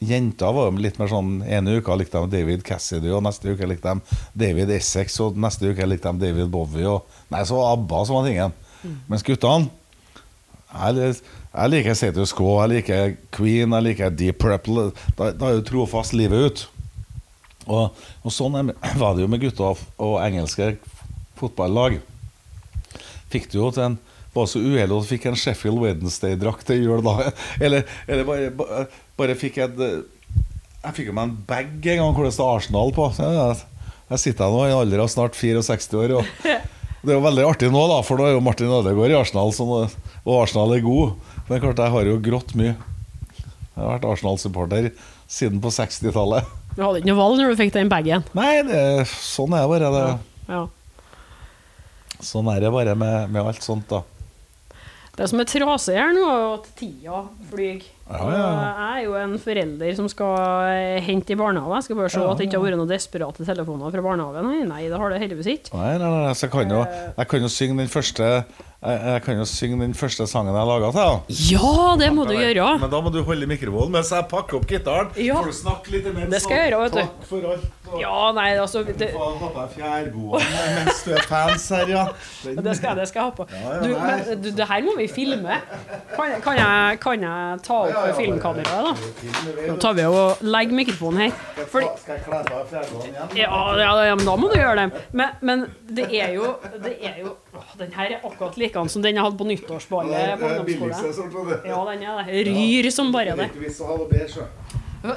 [0.01, 3.68] Jenter var jo litt mer sånn ene uka likte de David Cassidy, og neste uke
[3.68, 6.89] likte de David Essex, og neste uke likte de David Bowie.
[6.89, 8.56] Og, nei, så ABBA som var tingen.
[9.10, 9.68] Mens guttene
[10.70, 11.16] jeg,
[11.51, 14.90] jeg liker Status Quo, jeg liker Queen, jeg liker Deep Purple.
[15.18, 16.62] Da, da er jo trofast livet ut.
[17.66, 18.72] Og, og sånn
[19.02, 20.77] var det jo med gutter og engelske
[21.40, 21.98] fotballag.
[23.31, 23.98] Fikk du jo til en
[24.31, 27.32] var så uheldig at du fikk en Sheffield Wednesday-drakt til jul da.
[27.64, 28.85] Eller, eller bare, bare,
[29.21, 30.01] bare fikk et eh,
[30.81, 33.09] Jeg fikk jo meg en bag en gang hvor det står Arsenal på.
[33.21, 36.15] Jeg, sitter her nå i en alder av snart 64 år.
[36.19, 36.47] Og
[37.05, 39.53] det er jo veldig artig nå, da, for nå er jo Martin Ødegaard i Arsenal,
[39.53, 41.19] og Arsenal er god.
[41.37, 42.75] Men det er klart, jeg har jo grått mye.
[43.45, 44.91] Jeg har vært Arsenal-supporter
[45.31, 46.49] siden på 60-tallet.
[46.75, 48.25] Du hadde ikke noe valg når du fikk den bagen.
[48.37, 48.81] Nei, det,
[49.11, 49.93] sånn er det bare.
[49.95, 50.51] Det.
[50.51, 50.65] Ja.
[52.25, 54.03] Sånn er det bare med, med alt sånt, da.
[55.17, 57.83] Det som er trasig her nå, er at tida flyr.
[58.11, 58.47] Ja, ja.
[58.51, 60.32] Jeg er jo en forelder som skal
[60.73, 61.77] eh, hente i barnehage.
[61.78, 64.51] Jeg skal bare se Ja, at det ikke har vært noen desperate telefoner fra barnehagen.
[64.70, 65.74] Nei, det har det heldigvis ikke.
[65.78, 66.82] Nei, nei, nei, så jeg kan jo,
[67.20, 68.32] jeg kan jo synge den første
[68.81, 71.35] jeg, jeg kan jo synge den første sangen jeg laga til deg.
[71.51, 72.69] Ja, det må du gjøre!
[72.81, 75.11] Men da må du holde mikrofonen mens jeg pakker opp gitaren.
[75.20, 75.36] Ja.
[75.36, 76.31] Får du snakke litt imens.
[76.32, 77.02] Det skal jeg gjøre, vet du.
[77.02, 77.66] Takk for alt.
[77.90, 80.40] og- Ja, nei, altså Du det, får ha på deg fjærboa
[80.86, 82.05] mens du er fans her, ja.
[82.44, 83.47] Den- det, skal, jeg- det skal jeg ha på.
[83.51, 85.57] Ja, ja, Du, men, du, det her må vi filme.
[86.16, 88.15] Kan, kan, jeg, kan jeg ta opp Ja, ja, ja.
[88.15, 89.66] filmkameraet, da?
[89.73, 91.32] Nå tar vi og legger mikrofonen her.
[91.66, 93.36] Fordi, Skal jeg kle av fjærboaen igjen?
[93.43, 95.05] Ja, ja, ja, men da må du gjøre det.
[95.12, 95.66] Men, men
[96.01, 96.55] det er jo,
[96.85, 100.39] det er jo åh, Den her er akkurat likedan som den jeg hadde på nyttårsballet
[100.40, 101.64] på ungdomsskolen.
[101.66, 102.44] Ja, den er det.
[102.51, 103.51] Ryr som bare det.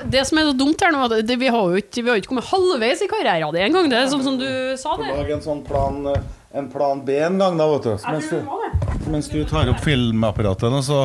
[0.07, 2.31] Det som er så dumt her nå, at vi har jo ikke, vi har ikke
[2.31, 3.89] kommet halvveis i karrieren din engang.
[3.91, 4.47] Det er sånn som du
[4.79, 5.09] sa det.
[5.11, 5.97] Lag en sånn plan,
[6.55, 7.91] en plan B en gang, da, vet du.
[8.07, 11.01] Mens du, mens du tar opp filmapparatet, så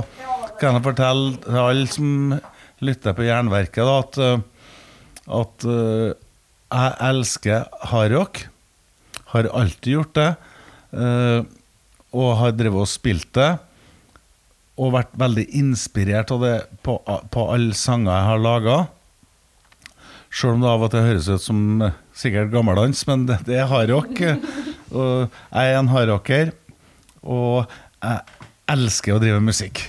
[0.61, 2.39] kan jeg fortelle til alle som
[2.87, 4.39] lytter på Jernverket, da, at, eh,
[5.41, 6.15] at eh,
[6.69, 8.45] jeg elsker hardrock.
[9.35, 10.29] Har alltid gjort det.
[10.93, 11.41] Eh,
[12.17, 13.51] og har drevet og spilt det.
[14.79, 16.55] Og vært veldig inspirert av det
[16.87, 18.79] på, på alle sanger jeg har laga.
[20.29, 23.59] Sjøl om det av og til høres ut som eh, sikkert gammeldans, men det, det
[23.63, 24.21] er hardrock.
[24.89, 26.51] Og jeg er en hardrocker,
[27.21, 27.67] og
[28.01, 29.83] jeg elsker å drive musikk.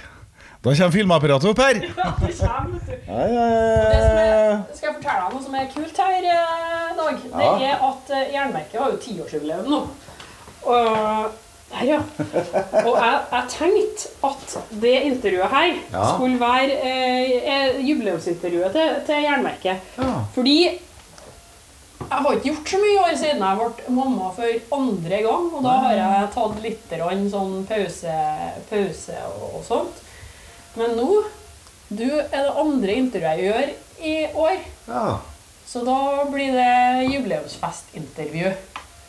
[0.59, 1.80] Da kommer filmapparatet opp her.
[2.01, 3.13] Ja, det kommer, vet du.
[3.15, 7.23] Er, skal jeg fortelle deg noe som er kult her, eh, Dag?
[7.31, 9.80] Det er at Jernverket har jo tiårsjubileum nå.
[10.64, 11.31] Og
[11.69, 11.99] der, ja.
[12.81, 16.03] Og jeg, jeg tenkte at det intervjuet her Ja.
[16.15, 19.90] skulle være eh, jubileumsintervjuet til, til Jernverket.
[20.02, 20.14] Ja.
[20.34, 20.57] Fordi
[21.99, 25.49] jeg har ikke gjort så mye år siden jeg ble mamma for andre gang.
[25.53, 26.95] Og da har jeg tatt litt
[27.30, 28.15] sånn pause,
[28.69, 30.02] pause og, og sånt.
[30.80, 31.10] Men nå
[31.90, 33.69] Du er det andre intervjuet jeg gjør
[34.06, 34.57] i år.
[34.88, 35.06] Ja.
[35.69, 38.52] Så da blir det jubileumsfestintervju.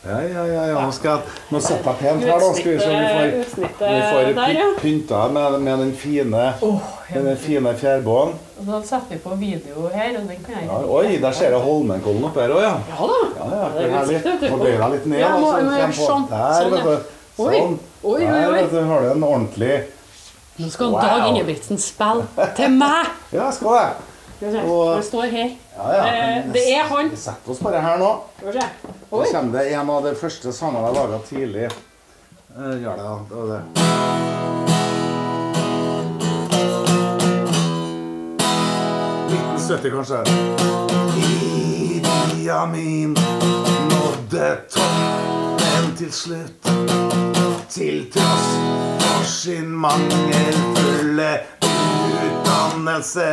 [0.01, 0.77] Ja, ja, ja, ja.
[0.81, 2.47] Nå, skal jeg, nå setter jeg pent her, da.
[2.57, 6.25] Skal vi se om vi får, vi får der, pynta med, med den fine,
[7.13, 8.33] med den fine fjærbåen.
[8.65, 11.61] Og setter vi på video her, og den kan jeg Ja, oi, der ser jeg
[11.67, 12.73] Holmenkollen oppe her òg, ja.
[12.89, 13.21] Ja da.
[13.37, 14.17] Ja, ja, det er herlig.
[14.25, 14.49] vet du.
[14.57, 15.19] Nå litt ned.
[15.21, 16.27] Ja, må- må sånn.
[16.33, 17.15] Der, vet du.
[17.37, 17.47] Sånn.
[17.51, 17.61] Oi,
[18.03, 18.53] oi, Der, oi.
[18.57, 19.81] vet du, har du en ordentlig
[20.57, 20.91] Nå skal.
[20.97, 23.05] Dag Ingebrigtsen spille til meg!
[23.37, 23.77] Ja, skal
[24.41, 24.63] det.
[24.65, 25.53] Og- Det står her.
[25.77, 26.07] Ja, ja.
[26.07, 27.09] Eh, det er han.
[27.09, 28.11] Vi setter oss bare her nå.
[28.43, 28.51] Nå.
[29.11, 31.69] Kommer det en av de første sangene jeg laga tidlig.
[32.57, 33.15] Eh, Gjør det, da.
[33.29, 34.71] Det var det.
[39.31, 40.23] 1970, kanskje.
[41.17, 43.17] Idi Amin
[43.89, 46.71] nådde toppen til slutt.
[47.69, 48.47] Til tross
[49.01, 51.31] for sin mangelfulle
[51.61, 53.29] utdannelse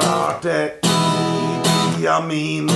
[0.00, 0.56] klarte
[2.04, 2.66] Idi Amin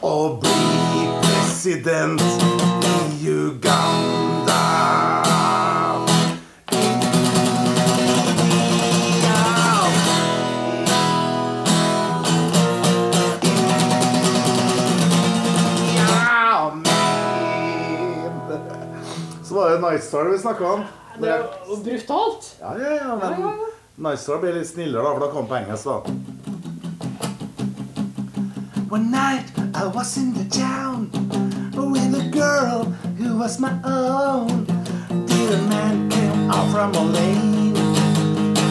[0.00, 4.60] å bli president i Uganda.
[19.42, 20.84] Så var det Night Star vi snakka om.
[21.18, 21.42] Det er
[21.82, 22.54] brutalt.
[22.60, 23.74] Ja, ja, ja, men Ja, ja, ja.
[23.96, 26.27] Night Star blir litt snillere, da, for da kom på engelsk, da.
[28.88, 29.44] One night
[29.74, 31.10] I was in the town
[31.76, 32.84] with a girl
[33.18, 34.64] who was my own.
[35.26, 37.76] Dear man came out from a lane.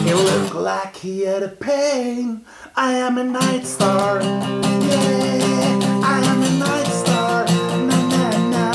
[0.04, 2.44] He looked like he had a pain.
[2.74, 4.20] I am a night star.
[4.20, 7.44] Yeah, I am a night star.
[7.86, 8.72] Na na na.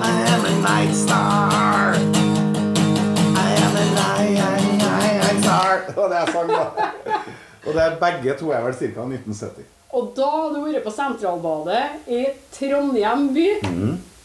[0.00, 1.92] I am a night star.
[3.44, 4.38] I am a night,
[4.78, 5.92] night star.
[5.96, 6.57] Og det er sang, da.
[7.68, 9.04] Og det er begge to er vel ca.
[9.04, 9.66] 1970.
[9.98, 13.46] Og da har du vært på Sentralbadet i Trondheim by.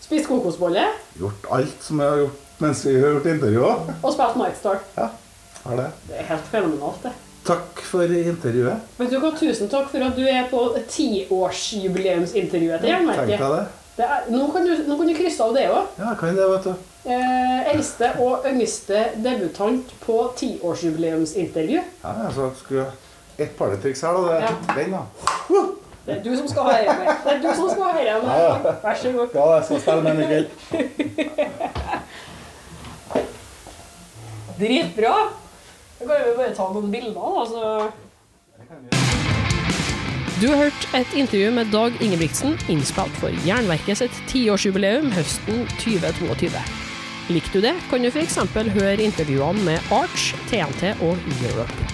[0.04, 0.84] Spist kokosbolle
[1.16, 3.94] Gjort alt som jeg har gjort mens vi har gjort intervjuet.
[4.04, 4.66] og spilt Night
[4.98, 5.08] Ja,
[5.64, 5.88] har det.
[6.08, 7.12] Det er helt fenomenalt, det.
[7.44, 8.80] Takk for intervjuet.
[8.98, 13.34] Vet du hva, Tusen takk for at du er på tiårsjubileumsintervjuet til Jernverket.
[13.40, 13.66] jeg det?
[13.98, 15.92] Det er, nå, kan du, nå kan du krysse av det òg.
[16.00, 16.74] Ja, kan det, vet du.
[17.04, 21.82] Eh, eldste og yngste debutant på tiårsjubileumsintervju.
[22.04, 22.88] Ja, jeg så skulle
[23.40, 24.22] et partytriks her, da.
[24.22, 24.48] Det, Ja.
[24.76, 25.02] Den, da.
[26.06, 27.14] Det er du som skal ha dette.
[27.24, 28.74] Det er du som skal ha dette.
[28.84, 29.28] Vær så god.
[29.34, 30.50] Ja, jeg skal spille med den i kveld.
[34.60, 35.16] Dritbra.
[36.00, 37.46] Da kan vi bare ta noen bilder, da.
[37.48, 37.92] Så.
[40.42, 46.52] Du har hørt et intervju med Dag Ingebrigtsen, innspilt for Jernverket sitt tiårsjubileum høsten 2022.
[47.32, 48.36] Likte du det, kan du f.eks.
[48.76, 51.93] høre intervjuene med Arch, TNT og Europe.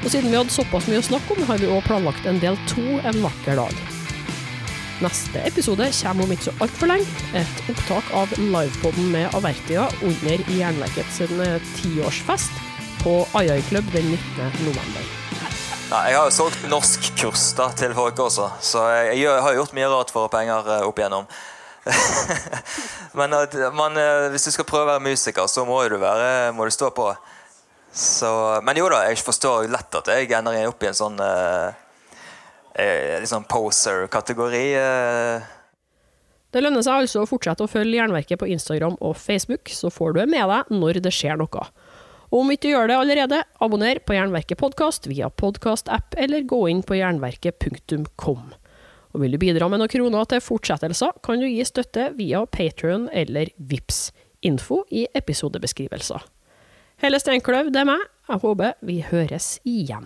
[0.00, 2.56] Og siden vi hadde såpass mye å snakke om, har vi òg planlagt en del
[2.70, 3.80] to en vakker dag.
[5.00, 7.20] Neste episode kommer om ikke så altfor lenge.
[7.36, 12.60] Et opptak av livepoden med Avertia under Jernverkets eh, tiårsfest
[13.00, 14.50] på Ayai Club den 19.
[14.66, 15.08] november.
[15.90, 19.72] Ja, jeg har jo solgt norskkurs da, til folk også, så jeg, jeg har gjort
[19.74, 21.28] mye rart for penger eh, opp igjennom.
[23.18, 26.52] Men at man, eh, hvis du skal prøve å være musiker, så må du, være,
[26.56, 27.08] må du stå på.
[27.92, 28.30] Så,
[28.62, 33.48] men jo da, jeg forstår lett at jeg ender opp i en sånn eh, liksom
[33.50, 34.66] poser-kategori.
[34.78, 35.48] eh.
[36.50, 40.14] Det lønner seg altså å fortsette å følge Jernverket på Instagram og Facebook, så får
[40.14, 41.66] du det med deg når det skjer noe.
[42.30, 46.62] Og om ikke du gjør det allerede, abonner på Jernverket podkast via podkast-app, eller gå
[46.70, 48.50] inn på jernverket.kom.
[49.10, 53.08] Og vil du bidra med noen kroner til fortsettelser, kan du gi støtte via Patreon
[53.10, 54.12] eller Vips.
[54.46, 56.22] Info i episodebeskrivelser.
[57.00, 58.02] Helle Steinkløv, det er meg.
[58.28, 60.04] Jeg håper vi høres igjen.